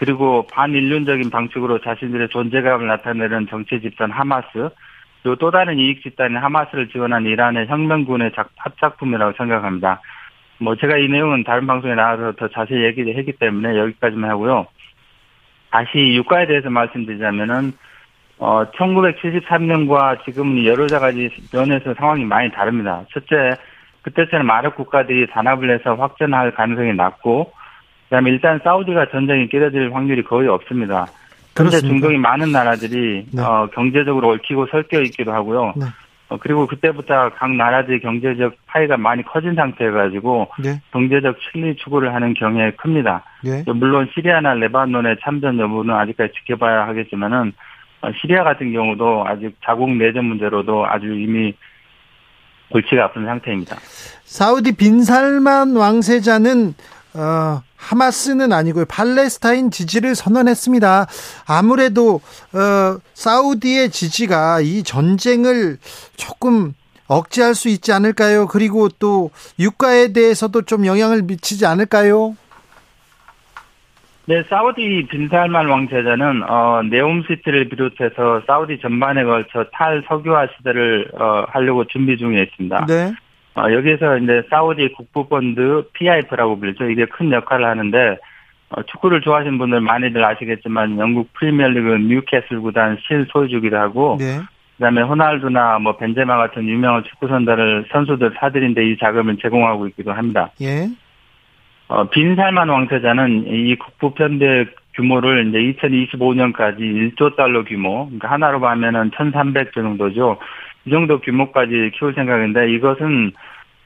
[0.00, 4.68] 그리고 반인륜적인 방식으로 자신들의 존재감을 나타내는 정치 집단 하마스
[5.22, 10.00] 또 다른 이익 집단인 하마스를 지원한 이란의 혁명군의 작- 합작품이라고 생각합니다.
[10.58, 14.66] 뭐 제가 이 내용은 다른 방송에 나와서 더 자세히 얘기를 했기 때문에 여기까지만 하고요.
[15.70, 17.72] 다시 유가에 대해서 말씀드리자면은
[18.38, 23.04] 어 1973년과 지금은 여러 가지 면에서 상황이 많이 다릅니다.
[23.12, 23.56] 첫째,
[24.02, 27.52] 그때처럼 아랍 국가들이 단합을 해서 확전할 가능성이 낮고,
[28.04, 31.06] 그다음에 일단 사우디가 전쟁에 끼어들 확률이 거의 없습니다.
[31.54, 31.88] 그렇습니까?
[31.88, 33.42] 중동이 많은 나라들이 네.
[33.42, 35.74] 어, 경제적으로 얽히고 섞여 있기도 하고요.
[35.76, 35.86] 네.
[36.28, 40.80] 어, 그리고 그때부터 각 나라들의 경제적 파이가 많이 커진 상태여가지고 네.
[40.92, 43.24] 경제적 실리 추구를 하는 경향이 큽니다.
[43.44, 43.64] 네.
[43.66, 47.52] 물론 시리아나 레바논의 참전 여부는 아직까지 지켜봐야 하겠지만은
[48.00, 51.54] 어, 시리아 같은 경우도 아직 자국 내전 문제로도 아주 이미
[52.70, 53.76] 골치가 아픈 상태입니다.
[54.24, 56.74] 사우디 빈살만 왕세자는
[57.14, 58.84] 어, 하마스는 아니고요.
[58.86, 61.06] 팔레스타인 지지를 선언했습니다.
[61.46, 62.20] 아무래도
[62.54, 65.78] 어, 사우디의 지지가 이 전쟁을
[66.16, 66.74] 조금
[67.08, 68.46] 억제할 수 있지 않을까요?
[68.46, 72.36] 그리고 또 유가에 대해서도 좀 영향을 미치지 않을까요?
[74.24, 82.16] 네, 사우디 빈살만 왕세자는 어, 네옴시티를 비롯해서 사우디 전반에 걸쳐 탈석유화 시대를 어, 하려고 준비
[82.16, 82.86] 중에 있습니다.
[82.86, 83.12] 네.
[83.54, 86.88] 어, 여기에서 이제 사우디 국부펀드 PIF라고 불리죠.
[86.90, 88.18] 이게 큰 역할을 하는데
[88.70, 94.40] 어, 축구를 좋아하시는 분들 많이들 아시겠지만 영국 프리미어리그 뉴캐슬 구단 실소유주기도 하고 네.
[94.76, 100.50] 그다음에 호날두나 뭐 벤제마 같은 유명한 축구 선수들 선수들 사들인데 이 자금을 제공하고 있기도 합니다.
[100.62, 100.88] 예.
[101.88, 104.64] 어, 빈살만 왕세자는 이 국부 편대
[104.94, 110.38] 규모를 이제 2025년까지 1조 달러 규모, 그러니까 하나로 보면은 1,300조 정도죠.
[110.84, 113.32] 이 정도 규모까지 키울 생각인데 이것은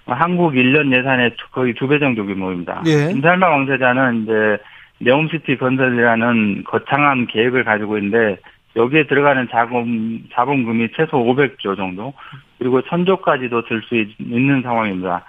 [0.06, 2.82] 한국 1년 예산의 거의 두 배 정도 규모입니다.
[2.86, 3.08] 예.
[3.12, 4.58] 빈살만 왕세자는 이제
[5.00, 8.38] 네옴시티 건설이라는 거창한 계획을 가지고 있는데
[8.76, 12.12] 여기에 들어가는 자금 자본금이 최소 500조 정도
[12.58, 15.24] 그리고 천조까지도 들 수 있는 상황입니다.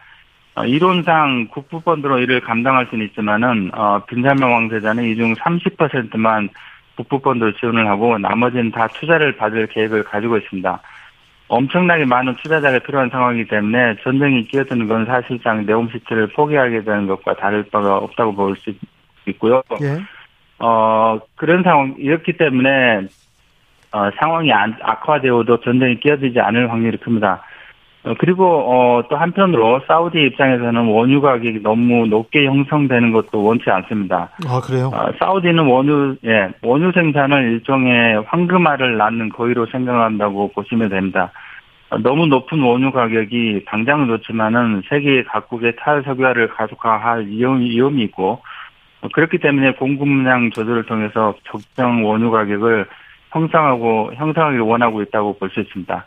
[0.55, 6.49] 어, 이론상 국부펀드로 이를 감당할 수는 있지만은 어, 빈살만 왕세자는 이 중 30%만
[6.95, 10.79] 국부펀드로 지원을 하고 나머지는 다 투자를 받을 계획을 가지고 있습니다.
[11.49, 17.63] 엄청나게 많은 투자자가 필요한 상황이기 때문에 전쟁이 끼어드는 건 사실상 네옴시티를 포기하게 되는 것과 다를
[17.71, 18.73] 바가 없다고 볼 수
[19.27, 19.61] 있고요.
[19.81, 19.97] 예.
[20.59, 23.01] 어, 그런 상황, 이렇기 때문에,
[23.91, 27.43] 어, 상황이 안- 악화되어도 전쟁이 끼어들지 않을 확률이 큽니다.
[28.07, 34.29] 어, 그리고, 어, 또 한편으로 사우디 입장에서는 원유 가격이 너무 높게 형성되는 것도 원치 않습니다.
[34.47, 34.91] 아, 그래요?
[34.93, 41.31] 어, 사우디는 원유, 예, 원유 생산을 일종의 황금알을 낳는 거위로 생각한다고 보시면 됩니다.
[41.89, 48.39] 어, 너무 높은 원유 가격이 당장은 좋지만은 세계 각국의 탈석유화를 가속화할 위험, 위험이 있고,
[49.01, 52.85] 어, 그렇기 때문에 공급량 조절을 통해서 적정 원유 가격을
[53.31, 56.05] 형성하고, 형성하기 원하고 있다고 볼 수 있습니다.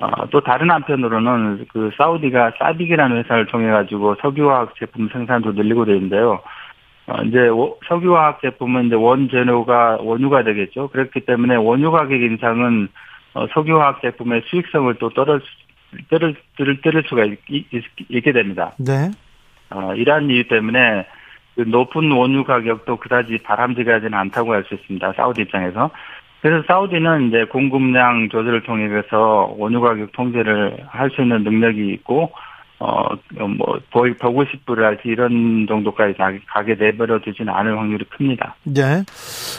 [0.00, 6.40] 어, 또 다른 한편으로는 그 사우디가 사빅이라는 회사를 통해 가지고 석유화학 제품 생산도 늘리고 있는데요.
[7.06, 10.88] 어, 이제 워- 석유화학 제품은 이제 원재료가 원유가 되겠죠.
[10.88, 12.88] 그렇기 때문에 원유 가격 인상은
[13.34, 15.38] 어, 석유화학 제품의 수익성을 또 떨어
[16.08, 18.72] 떨을 떨을 떨을 수가 있, 있, 게 됩니다.
[18.78, 19.10] 네.
[19.70, 21.06] 어, 이러한 이유 때문에
[21.56, 25.12] 그 높은 원유 가격도 그다지 바람직하지는 않다고 할 수 있습니다.
[25.12, 25.90] 사우디 입장에서.
[26.42, 32.30] 그래서 사우디는 이제 공급량 조절을 통해서 원유 가격 통제를 할 수 있는 능력이 있고,
[32.78, 33.08] 어,
[33.58, 38.54] 뭐, 150불이랄지 이런 정도까지 가- 가게 내버려 두지는 않을 확률이 큽니다.
[38.62, 39.04] 네.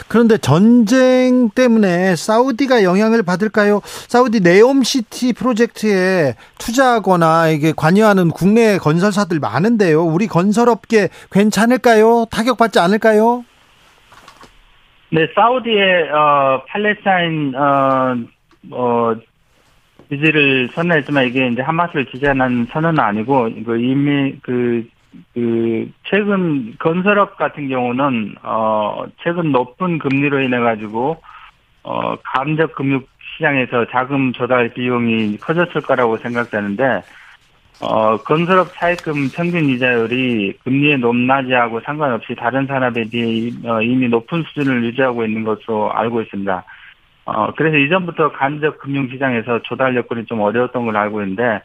[0.08, 3.80] 그런데 전쟁 때문에 사우디가 영향을 받을까요?
[3.84, 10.02] 사우디 네옴시티 프로젝트에 투자하거나 이게 관여하는 국내 건설사들 많은데요.
[10.02, 12.24] 우리 건설업계 괜찮을까요?
[12.28, 13.44] 타격받지 않을까요?
[15.14, 18.16] 네, 사우디의 어 팔레스타인 어,
[18.70, 19.14] 어
[20.08, 24.88] 지지를 선언했지만 이게 이제 하마스를 지지하는 선언은 아니고 그 이미 그,
[25.34, 31.20] 그 최근 건설업 같은 경우는 어 최근 높은 금리로 인해 가지고
[31.82, 37.02] 어 감적 금융 시장에서 자금 조달 비용이 커졌을 거라고 생각되는데
[37.84, 44.84] 어 건설업 차입금 평균 이자율이 금리의 높낮이하고 상관없이 다른 산업에 비해 어, 이미 높은 수준을
[44.84, 46.64] 유지하고 있는 것으로 알고 있습니다.
[47.24, 51.60] 어, 그래서 이전부터 간접 금융시장에서 조달 여건이 좀 어려웠던 걸 알고 있는데,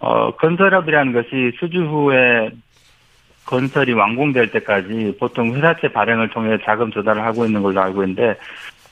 [0.00, 2.50] 어, 건설업이라는 것이 수주 후에
[3.46, 8.36] 건설이 완공될 때까지 보통 회사채 발행을 통해 자금 조달을 하고 있는 걸로 알고 있는데,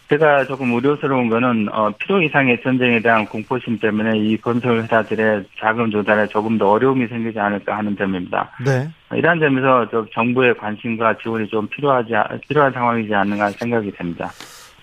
[0.09, 5.91] 제가 조금 우려스러운 거는, 어, 필요 이상의 전쟁에 대한 공포심 때문에 이 건설 회사들의 자금
[5.91, 8.51] 조달에 조금 더 어려움이 생기지 않을까 하는 점입니다.
[8.65, 8.91] 네.
[9.17, 12.13] 이러한 점에서 저 정부의 관심과 지원이 좀 필요하지,
[12.49, 14.31] 필요한 상황이지 않는가 생각이 됩니다.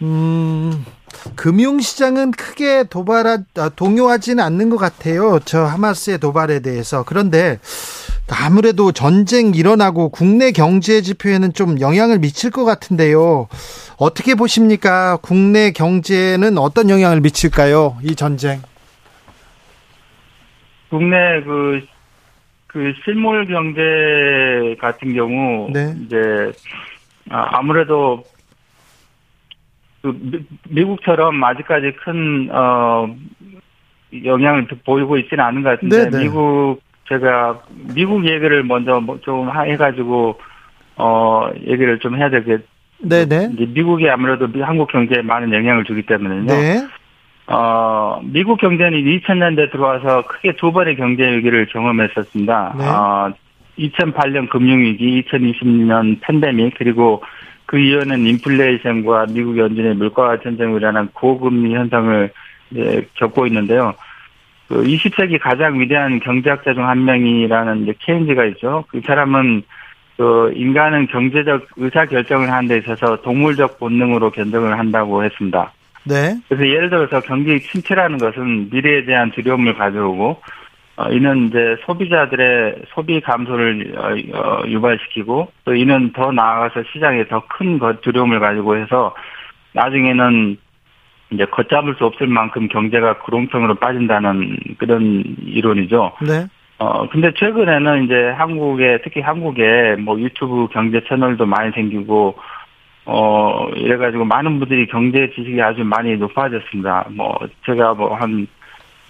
[0.02, 0.84] 음,
[1.36, 5.40] 금융시장은 크게 도발하, 아, 동요하지는 않는 것 같아요.
[5.46, 7.04] 저 하마스의 도발에 대해서.
[7.04, 7.60] 그런데
[8.30, 13.48] 아무래도 전쟁 일어나고 국내 경제 지표에는 좀 영향을 미칠 것 같은데요.
[13.98, 15.18] 어떻게 보십니까?
[15.22, 17.98] 국내 경제는 어떤 영향을 미칠까요?
[18.04, 18.62] 이 전쟁.
[20.90, 21.82] 국내 그,
[22.68, 25.94] 그 실물 경제 같은 경우, 네.
[26.06, 26.18] 이제,
[27.30, 28.24] 아, 아무래도
[30.02, 33.14] 그 미- 미국처럼 아직까지 큰, 어,
[34.26, 36.24] 영향을 보이고 있지는 않은 것 같은데, 네, 네.
[36.24, 37.60] 미국, 제가,
[37.94, 40.40] 미국 얘기를 먼저 뭐좀 하- 해가지고,
[40.98, 42.62] 어, 얘기를 좀 해야 되겠,
[43.00, 43.50] 네네.
[43.70, 46.44] 미국이 아무래도 미- 한국 경제에 많은 영향을 주기 때문에요.
[46.46, 46.88] 네.
[47.48, 52.76] 어, 미국 경제는 2000년대 들어와서 크게 두 번의 경제 위기를 경험했었습니다.
[52.78, 52.86] 네.
[52.88, 53.34] 어,
[53.80, 57.24] 2008년 금융위기, 2020년 팬데믹, 그리고
[57.66, 62.32] 그 이후에는 인플레이션과 미국 연준의 물가 인한 고금리 현상을
[63.16, 63.94] 겪고 있는데요.
[64.72, 68.86] 그 20세기 가장 위대한 경제학자 중 한 명이라는 이제 케인즈가 있죠.
[68.88, 69.64] 그 사람은
[70.16, 75.74] 그 인간은 경제적 의사 결정을 하는 데 있어서 동물적 본능으로 견정을 한다고 했습니다.
[76.06, 76.38] 네.
[76.48, 80.42] 그래서 예를 들어서 경기 침체라는 것은 미래에 대한 두려움을 가져오고
[80.96, 87.42] 어, 이는 이제 소비자들의 소비 감소를 어, 어, 유발시키고 또 이는 더 나아가서 시장에 더
[87.50, 89.14] 큰 두려움을 가지고 해서
[89.74, 90.58] 나중에는
[91.32, 96.14] 이제 걷잡을 수 없을 만큼 경제가 구렁텅이로 빠진다는 그런 이론이죠.
[96.22, 96.46] 네.
[96.78, 102.36] 어, 근데 최근에는 이제 한국에, 특히 한국에 뭐 유튜브 경제 채널도 많이 생기고,
[103.06, 107.08] 어, 이래가지고 많은 분들이 경제 지식이 아주 많이 높아졌습니다.
[107.12, 108.48] 뭐, 제가 뭐 한,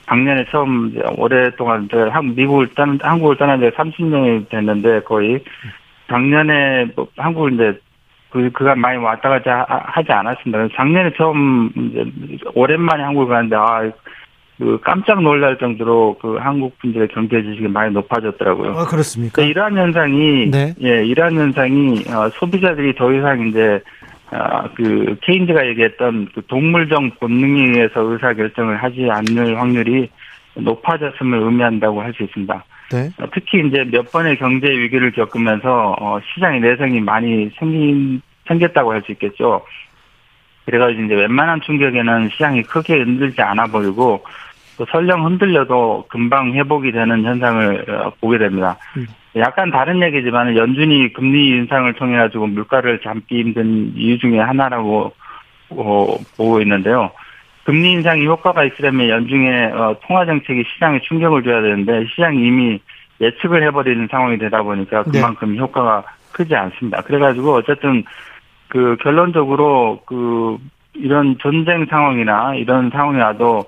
[0.06, 5.40] 작년에 처음 이제 오랫동안 한, 미국을 떠난, 한국을 떠난 지 30년이 됐는데 거의
[6.10, 7.80] 작년에 뭐 한국을 이제
[8.32, 10.68] 그, 그간 많이 왔다 갔다 하- 하지 않았습니다.
[10.76, 12.06] 작년에 처음 이제
[12.54, 13.92] 오랜만에 한국을 갔는데, 아,
[14.58, 18.78] 그 깜짝 놀랄 정도로 그 한국 분들의 경제 지식이 많이 높아졌더라고요.
[18.78, 19.42] 아, 그렇습니까?
[19.42, 20.76] 이러한 현상이 네.
[20.84, 23.82] 예 이러한 현상이 어, 소비자들이 더 이상 이제
[24.30, 30.10] 아, 그 케인즈가 얘기했던 그 동물적 본능에 의해서 의사 결정을 하지 않을 확률이
[30.54, 32.64] 높아졌음을 의미한다고 할 수 있습니다.
[32.92, 33.10] 네.
[33.20, 39.02] 어, 특히 이제 몇 번의 경제 위기를 겪으면서 어, 시장의 내성이 많이 생긴 생겼다고 할
[39.04, 39.66] 수 있겠죠.
[40.66, 44.24] 그래가지고 이제 웬만한 충격에는 시장이 크게 흔들지 않아 보이고
[44.78, 48.78] 또 설령 흔들려도 금방 회복이 되는 현상을 어, 보게 됩니다.
[48.98, 49.08] 음.
[49.38, 55.14] 약간 다른 얘기지만 연준이 금리 인상을 통해 가지고 물가를 잡기 힘든 이유 중에 하나라고
[55.70, 57.12] 어, 보고 있는데요.
[57.64, 62.80] 금리 인상이 효과가 있으려면 연중의 어, 통화 정책이 시장에 충격을 줘야 되는데 시장이 이미
[63.20, 65.12] 예측을 해버리는 상황이 되다 보니까 네.
[65.20, 67.02] 그만큼 효과가 크지 않습니다.
[67.02, 68.04] 그래가지고 어쨌든
[68.68, 70.58] 그 결론적으로 그
[70.94, 73.66] 이런 전쟁 상황이나 이런 상황이 와도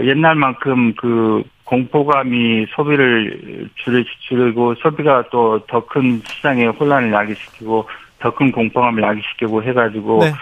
[0.00, 7.86] 옛날만큼 그 공포감이 소비를 줄- 줄이고 소비가 또 더 큰 시장에 혼란을 야기시키고
[8.20, 10.32] 더 큰 공포감을 야기시키고 해가지고 네.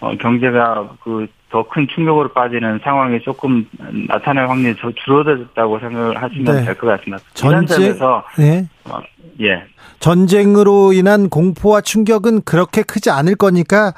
[0.00, 3.64] 어, 경제가 그 더 큰 충격으로 빠지는 상황이 조금
[4.08, 6.64] 나타날 확률이 저- 줄어들었다고 생각을 하시면 네.
[6.64, 7.22] 될것 같습니다.
[7.34, 7.96] 전쟁,
[8.36, 8.66] 네.
[8.86, 9.00] 어,
[9.40, 9.62] 예.
[10.00, 13.94] 전쟁으로 인한 공포와 충격은 그렇게 크지 않을 거니까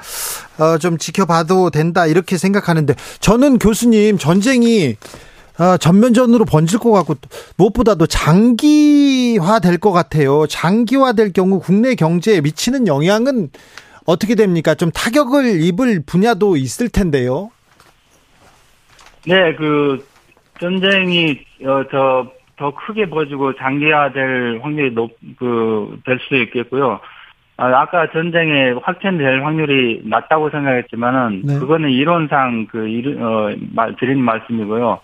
[0.59, 4.95] 어, 좀 지켜봐도 된다 이렇게 생각하는데 저는 교수님 전쟁이
[5.59, 7.15] 어, 전면전으로 번질 것 같고
[7.57, 10.45] 무엇보다도 장기화 될 것 같아요.
[10.47, 13.49] 장기화 될 경우 국내 경제에 미치는 영향은
[14.07, 14.73] 어떻게 됩니까?
[14.73, 17.51] 좀 타격을 입을 분야도 있을 텐데요.
[19.27, 20.07] 네, 그
[20.59, 26.99] 전쟁이 어, 저, 더 크게 벌어지고 장기화될 확률이 높, 그, 될 수도 있겠고요.
[27.57, 31.59] 아, 아까 전쟁에 확전될 확률이 낮다고 생각했지만은 네.
[31.59, 34.99] 그거는 이론상 그 이르- 어, 말 드린 말씀이고요.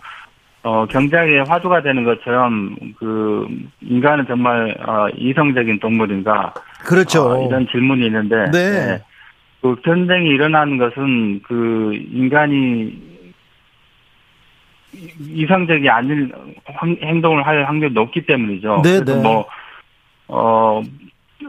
[0.64, 3.48] 어, 경제의 화두가 되는 것처럼 그
[3.82, 6.54] 인간은 정말 어, 이성적인 동물인가?
[6.86, 7.32] 그렇죠.
[7.32, 9.02] 어, 이런 질문이 있는데 네.
[9.62, 12.98] 그 전쟁이 일어나는 것은 그 인간이
[14.94, 15.10] 이-
[15.42, 16.32] 이성적이 아닌
[16.66, 18.82] 황- 행동을 할 확률이 높기 때문이죠.
[18.84, 19.22] 네, 그래서 네.
[19.22, 19.46] 뭐,
[20.30, 20.82] 어,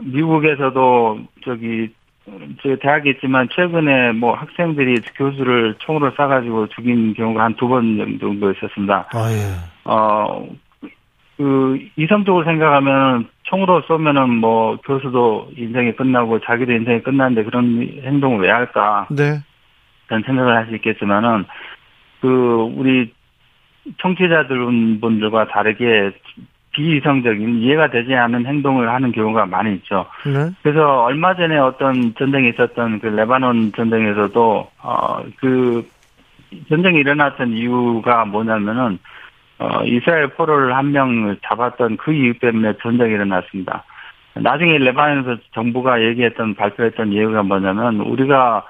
[0.03, 1.89] 미국에서도 저기,
[2.63, 8.51] 제 대학에 있지만 최근에 뭐 학생들이 교수를 총으로 쏴가지고 죽인 경우가 한 두 번 정도
[8.53, 9.09] 있었습니다.
[9.13, 9.55] 아, 예.
[9.85, 10.49] 어,
[11.37, 18.51] 그, 이성적으로 생각하면 총으로 쏘면은 뭐 교수도 인생이 끝나고 자기도 인생이 끝나는데 그런 행동을 왜
[18.51, 19.07] 할까?
[19.11, 19.41] 네.
[20.07, 21.45] 그런 생각을 할 수 있겠지만은
[22.21, 22.29] 그
[22.77, 23.13] 우리
[24.01, 24.57] 청취자들
[25.01, 26.13] 분들과 다르게
[26.75, 30.07] 비이성적인 이해가 되지 않는 행동을 하는 경우가 많이 있죠.
[30.27, 30.51] 네.
[30.63, 35.89] 그래서 얼마 전에 어떤 전쟁이 있었던 그 레바논 전쟁에서도 어그
[36.69, 38.99] 전쟁이 일어났던 이유가 뭐냐면은
[39.59, 43.85] 어 이스라엘 포로를 한 명을 잡았던 그 이유 때문에 전쟁이 일어났습니다.
[44.35, 48.65] 나중에 레바논에서 정부가 얘기했던 발표했던 이유가 뭐냐면 우리가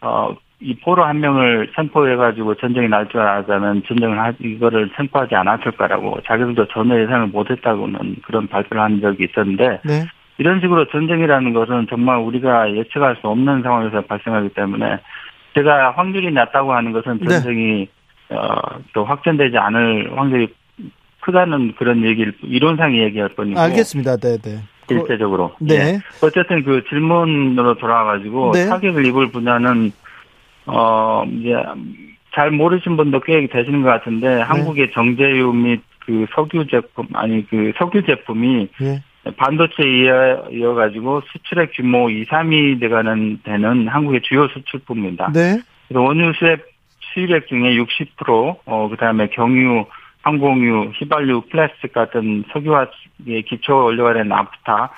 [0.00, 5.72] 어 이 포로 한 명을 선포해가지고 전쟁이 날 줄 알았다면 전쟁을 하, 이거를 선포하지 않았을
[5.72, 10.04] 거라고 자기들도 전혀 예상을 못했다고는 그런 발표를 한 적이 있었는데 네.
[10.36, 14.98] 이런 식으로 전쟁이라는 것은 정말 우리가 예측할 수 없는 상황에서 발생하기 때문에
[15.54, 17.26] 제가 확률이 낮다고 하는 것은 네.
[17.28, 17.88] 전쟁이
[18.28, 18.54] 어,
[18.92, 20.48] 또 확전되지 않을 확률이
[21.20, 24.16] 크다는 그런 얘기를 이론상 얘기할 뿐이고 알겠습니다.
[24.18, 24.58] 네, 네.
[24.86, 25.74] 그- 일체적으로 네.
[25.74, 25.98] 예.
[26.22, 28.66] 어쨌든 그 질문으로 돌아와가지고 네.
[28.66, 29.92] 타격을 입을 분야는
[30.66, 31.54] 어 이제
[32.34, 33.98] 잘 모르신 분도 꽤 되시는 것 네.
[33.98, 39.02] 같은데 한국의 정제유 및 그 석유 제품 아니 그 석유 제품이 예.
[39.36, 45.30] 반도체 이어, 이어가지고 수출액 규모 2, 3위 되가는 되는 한국의 주요 수출품입니다.
[45.32, 45.60] 네.
[45.88, 46.60] 그래서 원유 수입
[47.12, 49.84] 수입액 중에 60%, 어 그다음에 경유,
[50.22, 54.90] 항공유, 휘발유, 플라스틱 같은 석유화의 기초 원료가 된 나프타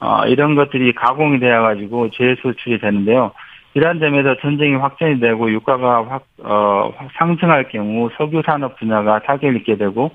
[0.00, 3.32] 어 이런 것들이 가공이 되어 가지고 재수출이 되는데요.
[3.74, 9.76] 이러한 점에서 전쟁이 확전이 되고 유가가 확, 어, 상승할 경우 석유 산업 분야가 타격을 입게
[9.76, 10.12] 되고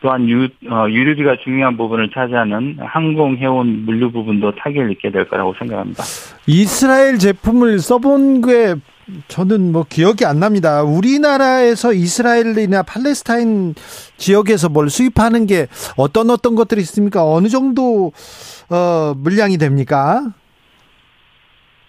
[0.00, 5.54] 또한 유, 어, 유류비가 중요한 부분을 차지하는 항공, 해운, 물류 부분도 타격을 입게 될 거라고
[5.58, 6.02] 생각합니다.
[6.46, 8.74] 이스라엘 제품을 써본 게
[9.28, 10.82] 저는 뭐 기억이 안 납니다.
[10.82, 13.74] 우리나라에서 이스라엘이나 팔레스타인
[14.16, 15.66] 지역에서 뭘 수입하는 게
[15.96, 17.24] 어떤 어떤 것들이 있습니까?
[17.24, 18.12] 어느 정도
[18.70, 20.32] 어, 물량이 됩니까?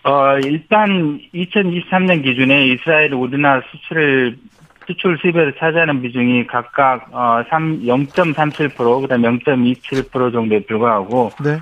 [0.04, 4.38] 어, 일단 2023년 기준에 이스라엘 우리나라 수출을
[4.86, 11.58] 수출 수입에서 차지하는 비중이 각각 어, 3, 0.37% 그다음 0.27% 정도에 불과하고 네.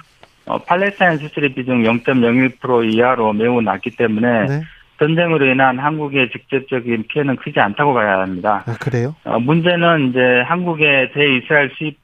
[0.48, 4.62] 어, 팔레스타인 수출의 비중 0.01% 이하로 매우 낮기 때문에 네.
[4.98, 8.64] 전쟁으로 인한 한국의 직접적인 피해는 크지 않다고 봐야 합니다.
[8.68, 9.16] 아, 그래요?
[9.24, 11.98] 어, 문제는 이제 한국의 대이스라엘 수입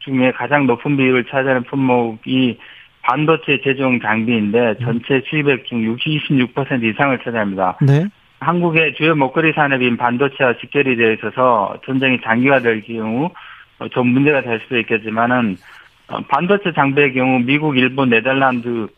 [0.00, 2.58] 중에 가장 높은 비율을 차지하는 품목이
[3.02, 7.78] 반도체 제조용 장비인데 전체 수입액 중26% 이상을 차지합니다.
[7.80, 8.06] 네.
[8.40, 13.30] 한국의 주요 먹거리 산업인 반도체와 직결이 되어 있어서 전쟁이 장기화될 경우
[13.78, 15.56] 어, 좀 문제가 될 수도 있겠지만은
[16.08, 18.88] 어, 반도체 장비의 경우 미국, 일본, 네덜란드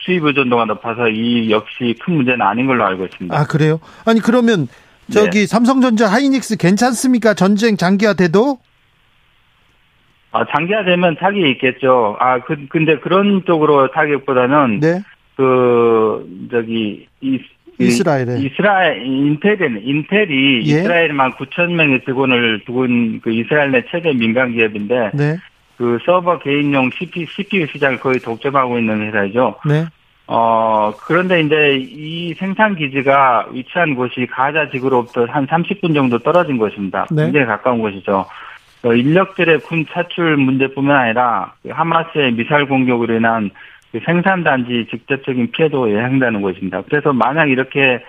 [0.00, 3.36] 수입 의존도가 높아서 이 역시 큰 문제는 아닌 걸로 알고 있습니다.
[3.36, 3.80] 아, 그래요?
[4.04, 4.68] 아니, 그러면
[5.10, 5.46] 저기 네.
[5.46, 7.34] 삼성전자 하이닉스 괜찮습니까?
[7.34, 8.58] 전쟁 장기화돼도?
[10.34, 12.16] 아, 장기화되면 타격이 있겠죠.
[12.18, 15.00] 아, 그, 근데 그런 쪽으로 타격보다는 네.
[15.36, 17.38] 그 저기 이
[17.78, 18.40] 이스라엘에.
[18.40, 20.80] 이스라엘 인텔은 인텔이 예.
[20.80, 25.36] 이스라엘만 9천 명의 직원을 두고 있는 그 이스라엘 내 최대 민간 기업인데 네.
[25.76, 29.56] 그 서버 개인용 CPU, CPU 시장을 거의 독점하고 있는 회사죠.
[29.68, 29.86] 네.
[30.26, 37.06] 어 그런데 이제 이 생산 기지가 위치한 곳이 가자 지구로부터 한 30분 정도 떨어진 곳입니다.
[37.10, 37.24] 네.
[37.24, 38.24] 굉장히 가까운 곳이죠.
[38.84, 43.50] 어, 인력들의 군 차출 문제뿐만 아니라 그 하마스의 미사일 공격으로 인한
[43.90, 46.82] 그 생산단지 직접적인 피해도 예상되는 것입니다.
[46.82, 48.04] 그래서 만약 이렇게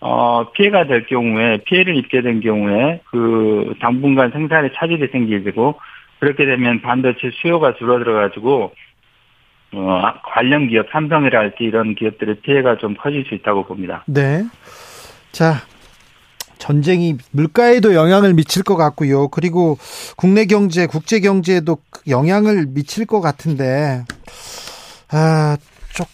[0.00, 5.80] 어 피해가 될 경우에 피해를 입게 된 경우에 그 당분간 생산에 차질이 생기고
[6.20, 8.74] 그렇게 되면 반도체 수요가 줄어들어 가지고
[9.72, 14.04] 어 관련 기업 삼성이랄지 이런 기업들의 피해가 좀 커질 수 있다고 봅니다.
[14.06, 14.44] 네.
[15.32, 15.54] 자,
[16.58, 19.28] 전쟁이 물가에도 영향을 미칠 것 같고요.
[19.28, 19.78] 그리고
[20.16, 21.78] 국내 경제, 국제 경제에도
[22.08, 24.04] 영향을 미칠 것 같은데,
[25.10, 25.56] 아,
[25.92, 26.08] 쪽,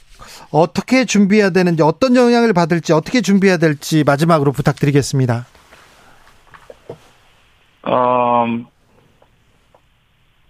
[0.50, 5.46] 어떻게 준비해야 되는지, 어떤 영향을 받을지, 어떻게 준비해야 될지 마지막으로 부탁드리겠습니다.
[7.82, 8.46] 어,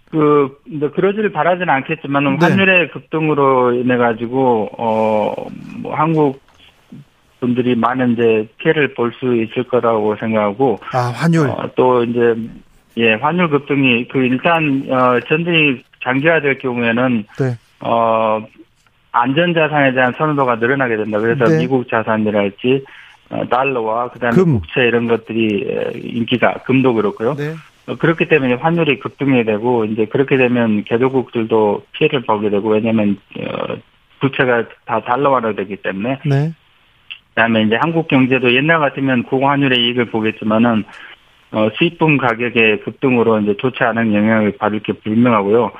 [0.09, 2.45] 그, 이제 그러지를 바라지는 않겠지만, 네.
[2.45, 5.47] 환율의 급등으로 인해가지고, 어,
[5.77, 6.41] 뭐, 한국
[7.41, 11.49] 분들이 많은 이제 피해를 볼 수 있을 거라고 생각하고, 아, 환율.
[11.49, 12.35] 어, 또 이제,
[12.97, 17.57] 예, 환율 급등이 그 일단 어 전쟁이 장기화될 경우에는 네.
[17.81, 18.41] 어
[19.11, 21.19] 안전 자산에 대한 선호도가 늘어나게 된다.
[21.19, 21.57] 그래서 네.
[21.59, 22.85] 미국 자산이랄지
[23.31, 24.59] 어, 달러와 그다음에 금.
[24.59, 27.35] 국채 이런 것들이 에, 인기가 금도 그렇고요.
[27.35, 27.53] 네.
[27.87, 33.75] 어, 그렇기 때문에 환율이 급등이 되고 이제 그렇게 되면 개도국들도 피해를 보게 되고 왜냐하면 어,
[34.19, 36.51] 부채가 다 달러화로 되기 때문에 네.
[37.33, 40.83] 그다음에 이제 한국 경제도 옛날 같으면 고환율의 이익을 보겠지만은
[41.51, 45.71] 어, 수입품 가격의 급등으로 이제 좋지 않은 영향을 받을 게 불명하고요.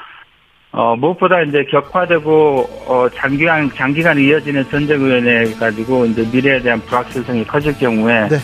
[0.74, 7.46] 어, 무엇보다 이제 격화되고 어, 장기간 장기간 이어지는 전쟁 의원에 가지고 이제 미래에 대한 불확실성이
[7.46, 8.38] 커질 경우에 네.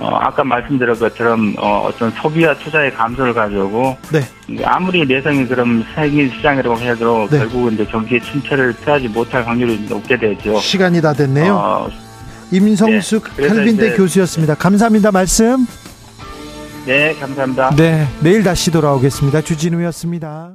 [0.00, 4.64] 어, 아까 말씀드린 것처럼 어, 어떤 소비와 투자의 감소를 가져오고 네.
[4.64, 7.38] 아무리 내성이 그럼 세계 시장이라고 해도 네.
[7.38, 10.58] 결국은 이제 경기의 침체를 피하지 못할 확률이 높게 되죠.
[10.58, 11.54] 시간이 다 됐네요.
[11.54, 11.88] 어,
[12.50, 14.54] 임성숙 네, 이제- 교수였습니다.
[14.54, 15.10] 감사합니다.
[15.12, 15.66] 말씀.
[16.86, 17.74] 네, 감사합니다.
[17.76, 18.08] 네.
[18.20, 19.42] 내일 다시 돌아오겠습니다.
[19.42, 20.52] 주진우였습니다.